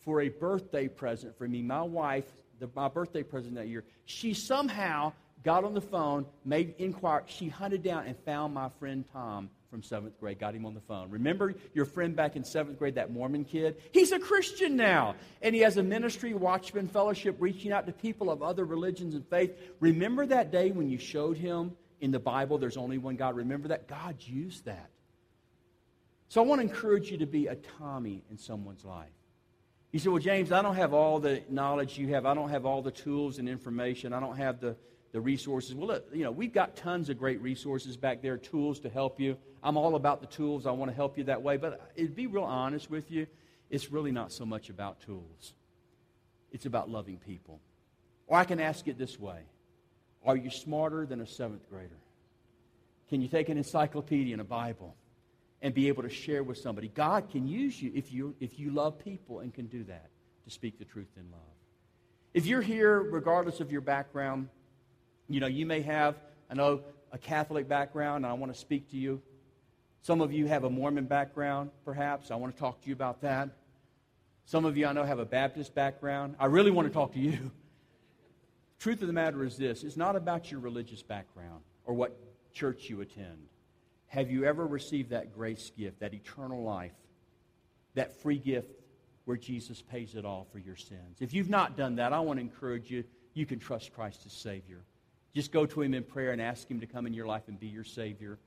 for 0.00 0.22
a 0.22 0.30
birthday 0.30 0.88
present 0.88 1.36
for 1.36 1.46
me, 1.46 1.60
my 1.60 1.82
wife, 1.82 2.24
the, 2.58 2.70
my 2.74 2.88
birthday 2.88 3.22
present 3.22 3.56
that 3.56 3.68
year, 3.68 3.84
she 4.06 4.32
somehow 4.32 5.12
got 5.44 5.64
on 5.64 5.74
the 5.74 5.80
phone, 5.82 6.24
made 6.42 6.74
inquiry. 6.78 7.24
She 7.26 7.50
hunted 7.50 7.82
down 7.82 8.06
and 8.06 8.16
found 8.24 8.54
my 8.54 8.70
friend 8.80 9.04
Tom 9.12 9.50
from 9.70 9.82
seventh 9.82 10.18
grade, 10.18 10.38
got 10.38 10.54
him 10.54 10.64
on 10.64 10.72
the 10.72 10.80
phone. 10.80 11.10
Remember 11.10 11.54
your 11.74 11.84
friend 11.84 12.16
back 12.16 12.34
in 12.34 12.42
seventh 12.42 12.78
grade, 12.78 12.94
that 12.94 13.12
Mormon 13.12 13.44
kid? 13.44 13.76
He's 13.92 14.10
a 14.10 14.18
Christian 14.18 14.74
now. 14.74 15.16
And 15.42 15.54
he 15.54 15.60
has 15.60 15.76
a 15.76 15.82
ministry, 15.82 16.32
Watchman 16.32 16.88
Fellowship, 16.88 17.36
reaching 17.40 17.72
out 17.72 17.84
to 17.84 17.92
people 17.92 18.30
of 18.30 18.42
other 18.42 18.64
religions 18.64 19.16
and 19.16 19.28
faith. 19.28 19.52
Remember 19.80 20.24
that 20.24 20.50
day 20.50 20.70
when 20.70 20.88
you 20.88 20.96
showed 20.96 21.36
him 21.36 21.76
in 22.00 22.10
the 22.10 22.18
Bible 22.18 22.58
there's 22.58 22.76
only 22.76 22.98
one 22.98 23.16
God? 23.16 23.36
Remember 23.36 23.68
that? 23.68 23.88
God 23.88 24.16
used 24.20 24.64
that. 24.66 24.90
So 26.28 26.42
I 26.42 26.46
want 26.46 26.60
to 26.60 26.66
encourage 26.66 27.10
you 27.10 27.18
to 27.18 27.26
be 27.26 27.46
a 27.46 27.54
Tommy 27.78 28.24
in 28.30 28.38
someone's 28.38 28.84
life. 28.84 29.08
You 29.92 30.00
say, 30.00 30.08
Well, 30.08 30.18
James, 30.18 30.52
I 30.52 30.62
don't 30.62 30.74
have 30.74 30.92
all 30.92 31.20
the 31.20 31.42
knowledge 31.48 31.96
you 31.96 32.08
have. 32.08 32.26
I 32.26 32.34
don't 32.34 32.50
have 32.50 32.66
all 32.66 32.82
the 32.82 32.90
tools 32.90 33.38
and 33.38 33.48
information. 33.48 34.12
I 34.12 34.20
don't 34.20 34.36
have 34.36 34.60
the, 34.60 34.76
the 35.12 35.20
resources. 35.20 35.74
Well, 35.74 35.86
look, 35.86 36.08
you 36.12 36.24
know, 36.24 36.32
we've 36.32 36.52
got 36.52 36.76
tons 36.76 37.08
of 37.08 37.18
great 37.18 37.40
resources 37.40 37.96
back 37.96 38.22
there, 38.22 38.36
tools 38.36 38.80
to 38.80 38.90
help 38.90 39.20
you. 39.20 39.36
I'm 39.62 39.76
all 39.76 39.94
about 39.94 40.20
the 40.20 40.26
tools. 40.26 40.66
I 40.66 40.72
want 40.72 40.90
to 40.90 40.94
help 40.94 41.16
you 41.16 41.24
that 41.24 41.42
way. 41.42 41.56
But 41.56 41.96
to 41.96 42.08
be 42.08 42.26
real 42.26 42.44
honest 42.44 42.90
with 42.90 43.10
you, 43.10 43.26
it's 43.70 43.90
really 43.90 44.12
not 44.12 44.32
so 44.32 44.44
much 44.44 44.68
about 44.68 45.00
tools. 45.00 45.54
It's 46.52 46.66
about 46.66 46.90
loving 46.90 47.16
people. 47.18 47.60
Or 48.26 48.38
I 48.38 48.44
can 48.44 48.60
ask 48.60 48.86
it 48.88 48.98
this 48.98 49.18
way 49.18 49.40
Are 50.26 50.36
you 50.36 50.50
smarter 50.50 51.06
than 51.06 51.20
a 51.20 51.26
seventh 51.26 51.68
grader? 51.70 51.98
Can 53.08 53.20
you 53.20 53.28
take 53.28 53.48
an 53.48 53.56
encyclopedia 53.56 54.34
and 54.34 54.40
a 54.40 54.44
Bible 54.44 54.96
and 55.62 55.72
be 55.72 55.86
able 55.86 56.02
to 56.02 56.08
share 56.08 56.42
with 56.42 56.58
somebody? 56.58 56.88
God 56.88 57.30
can 57.30 57.46
use 57.46 57.80
you 57.80 57.92
if 57.94 58.12
you, 58.12 58.34
if 58.40 58.58
you 58.58 58.70
love 58.70 58.98
people 58.98 59.38
and 59.38 59.54
can 59.54 59.66
do 59.66 59.84
that 59.84 60.10
to 60.44 60.50
speak 60.50 60.78
the 60.78 60.84
truth 60.84 61.08
in 61.16 61.30
love. 61.30 61.40
If 62.34 62.46
you're 62.46 62.60
here, 62.60 63.00
regardless 63.00 63.60
of 63.60 63.70
your 63.70 63.80
background, 63.80 64.48
you 65.28 65.38
know, 65.38 65.46
you 65.46 65.64
may 65.64 65.80
have, 65.82 66.16
I 66.50 66.54
know, 66.54 66.80
a 67.12 67.18
Catholic 67.18 67.68
background, 67.68 68.24
and 68.24 68.26
I 68.26 68.34
want 68.34 68.52
to 68.52 68.58
speak 68.58 68.90
to 68.90 68.96
you. 68.96 69.22
Some 70.02 70.20
of 70.20 70.32
you 70.32 70.46
have 70.46 70.64
a 70.64 70.70
Mormon 70.70 71.06
background, 71.06 71.70
perhaps. 71.84 72.30
I 72.30 72.34
want 72.36 72.54
to 72.54 72.60
talk 72.60 72.82
to 72.82 72.88
you 72.88 72.94
about 72.94 73.22
that. 73.22 73.50
Some 74.44 74.64
of 74.64 74.76
you 74.76 74.86
I 74.86 74.92
know 74.92 75.04
have 75.04 75.18
a 75.18 75.24
Baptist 75.24 75.74
background. 75.74 76.34
I 76.38 76.46
really 76.46 76.70
want 76.70 76.88
to 76.88 76.94
talk 76.94 77.12
to 77.14 77.20
you. 77.20 77.50
Truth 78.78 79.00
of 79.02 79.06
the 79.06 79.12
matter 79.12 79.44
is 79.44 79.56
this 79.56 79.82
it's 79.82 79.96
not 79.96 80.16
about 80.16 80.50
your 80.50 80.60
religious 80.60 81.02
background 81.02 81.62
or 81.84 81.94
what 81.94 82.18
church 82.52 82.88
you 82.88 83.00
attend. 83.00 83.48
Have 84.08 84.30
you 84.30 84.44
ever 84.44 84.66
received 84.66 85.10
that 85.10 85.34
grace 85.34 85.70
gift, 85.76 86.00
that 86.00 86.14
eternal 86.14 86.62
life, 86.62 86.92
that 87.94 88.20
free 88.22 88.38
gift 88.38 88.70
where 89.24 89.36
Jesus 89.36 89.82
pays 89.82 90.14
it 90.14 90.24
all 90.24 90.46
for 90.52 90.58
your 90.58 90.76
sins? 90.76 91.18
If 91.20 91.34
you've 91.34 91.50
not 91.50 91.76
done 91.76 91.96
that, 91.96 92.12
I 92.12 92.20
want 92.20 92.38
to 92.38 92.40
encourage 92.42 92.90
you, 92.90 93.04
you 93.34 93.46
can 93.46 93.58
trust 93.58 93.92
Christ 93.92 94.22
as 94.26 94.32
Savior. 94.32 94.82
Just 95.34 95.52
go 95.52 95.66
to 95.66 95.82
Him 95.82 95.92
in 95.92 96.02
prayer 96.02 96.32
and 96.32 96.40
ask 96.40 96.70
Him 96.70 96.80
to 96.80 96.86
come 96.86 97.06
in 97.06 97.12
your 97.12 97.26
life 97.26 97.42
and 97.48 97.58
be 97.58 97.66
your 97.66 97.84
Savior. 97.84 98.38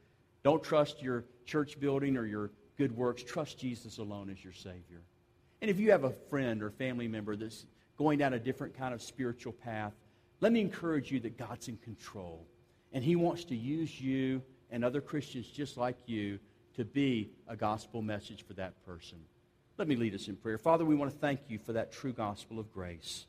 Don't 0.43 0.63
trust 0.63 1.01
your 1.01 1.25
church 1.45 1.79
building 1.79 2.17
or 2.17 2.25
your 2.25 2.51
good 2.77 2.95
works. 2.95 3.21
Trust 3.23 3.59
Jesus 3.59 3.97
alone 3.97 4.29
as 4.29 4.43
your 4.43 4.53
Savior. 4.53 5.01
And 5.61 5.69
if 5.69 5.79
you 5.79 5.91
have 5.91 6.05
a 6.05 6.11
friend 6.29 6.63
or 6.63 6.71
family 6.71 7.07
member 7.07 7.35
that's 7.35 7.65
going 7.97 8.17
down 8.17 8.33
a 8.33 8.39
different 8.39 8.77
kind 8.77 8.93
of 8.93 9.01
spiritual 9.01 9.51
path, 9.51 9.93
let 10.41 10.51
me 10.51 10.61
encourage 10.61 11.11
you 11.11 11.19
that 11.21 11.37
God's 11.37 11.67
in 11.67 11.77
control. 11.77 12.45
And 12.93 13.03
He 13.03 13.15
wants 13.15 13.45
to 13.45 13.55
use 13.55 13.99
you 13.99 14.41
and 14.71 14.83
other 14.83 15.01
Christians 15.01 15.47
just 15.47 15.77
like 15.77 15.97
you 16.05 16.39
to 16.75 16.85
be 16.85 17.29
a 17.47 17.55
gospel 17.55 18.01
message 18.01 18.45
for 18.45 18.53
that 18.53 18.85
person. 18.85 19.17
Let 19.77 19.87
me 19.87 19.95
lead 19.95 20.15
us 20.15 20.27
in 20.27 20.35
prayer. 20.35 20.57
Father, 20.57 20.85
we 20.85 20.95
want 20.95 21.11
to 21.11 21.17
thank 21.17 21.41
you 21.47 21.57
for 21.57 21.73
that 21.73 21.91
true 21.91 22.13
gospel 22.13 22.59
of 22.59 22.71
grace. 22.73 23.25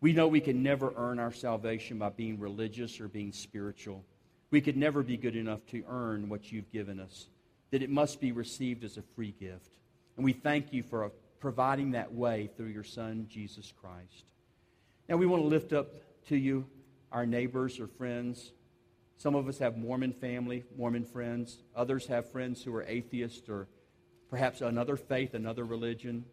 We 0.00 0.12
know 0.12 0.28
we 0.28 0.40
can 0.40 0.62
never 0.62 0.92
earn 0.96 1.18
our 1.18 1.32
salvation 1.32 1.98
by 1.98 2.10
being 2.10 2.38
religious 2.38 3.00
or 3.00 3.08
being 3.08 3.32
spiritual. 3.32 4.04
We 4.50 4.60
could 4.60 4.76
never 4.76 5.02
be 5.02 5.16
good 5.16 5.36
enough 5.36 5.66
to 5.68 5.82
earn 5.88 6.28
what 6.28 6.52
you've 6.52 6.70
given 6.70 7.00
us, 7.00 7.28
that 7.70 7.82
it 7.82 7.90
must 7.90 8.20
be 8.20 8.32
received 8.32 8.84
as 8.84 8.96
a 8.96 9.02
free 9.02 9.34
gift. 9.38 9.70
And 10.16 10.24
we 10.24 10.32
thank 10.32 10.72
you 10.72 10.82
for 10.82 11.10
providing 11.40 11.92
that 11.92 12.12
way 12.12 12.48
through 12.56 12.68
your 12.68 12.84
Son, 12.84 13.26
Jesus 13.28 13.72
Christ. 13.80 14.24
Now, 15.08 15.16
we 15.16 15.26
want 15.26 15.42
to 15.42 15.48
lift 15.48 15.72
up 15.72 15.94
to 16.26 16.36
you 16.36 16.66
our 17.12 17.26
neighbors 17.26 17.80
or 17.80 17.86
friends 17.86 18.52
some 19.18 19.34
of 19.34 19.48
us 19.48 19.58
have 19.58 19.78
Mormon 19.78 20.12
family, 20.12 20.64
Mormon 20.76 21.04
friends. 21.04 21.62
Others 21.74 22.06
have 22.08 22.30
friends 22.30 22.62
who 22.62 22.74
are 22.74 22.84
atheists 22.84 23.48
or 23.48 23.66
perhaps 24.28 24.60
another 24.60 24.96
faith, 24.96 25.32
another 25.32 25.64
religion, 25.64 26.24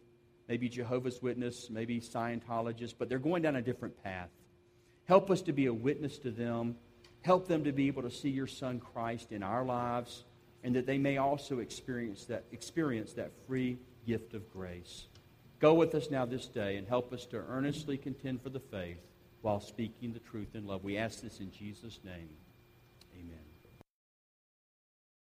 maybe 0.48 0.68
Jehovah's 0.68 1.22
Witness, 1.22 1.70
maybe 1.70 2.00
Scientologists, 2.00 2.94
but 2.96 3.08
they're 3.08 3.18
going 3.18 3.42
down 3.42 3.56
a 3.56 3.62
different 3.62 4.02
path. 4.04 4.28
Help 5.06 5.30
us 5.30 5.40
to 5.42 5.52
be 5.52 5.66
a 5.66 5.72
witness 5.72 6.18
to 6.18 6.30
them. 6.30 6.76
Help 7.22 7.48
them 7.48 7.64
to 7.64 7.72
be 7.72 7.86
able 7.86 8.02
to 8.02 8.10
see 8.10 8.28
your 8.28 8.46
Son 8.46 8.78
Christ 8.78 9.32
in 9.32 9.42
our 9.42 9.64
lives, 9.64 10.24
and 10.62 10.76
that 10.76 10.84
they 10.84 10.98
may 10.98 11.16
also 11.16 11.60
experience 11.60 12.26
that, 12.26 12.44
experience 12.52 13.14
that 13.14 13.32
free 13.46 13.78
gift 14.06 14.34
of 14.34 14.50
grace. 14.52 15.06
Go 15.58 15.72
with 15.72 15.94
us 15.94 16.10
now 16.10 16.26
this 16.26 16.46
day 16.46 16.76
and 16.76 16.86
help 16.86 17.14
us 17.14 17.24
to 17.26 17.38
earnestly 17.48 17.96
contend 17.96 18.42
for 18.42 18.50
the 18.50 18.60
faith 18.60 18.98
while 19.44 19.60
speaking 19.60 20.14
the 20.14 20.18
truth 20.18 20.54
in 20.54 20.66
love. 20.66 20.82
We 20.82 20.96
ask 20.96 21.20
this 21.20 21.38
in 21.38 21.50
Jesus' 21.50 22.00
name. 22.02 22.30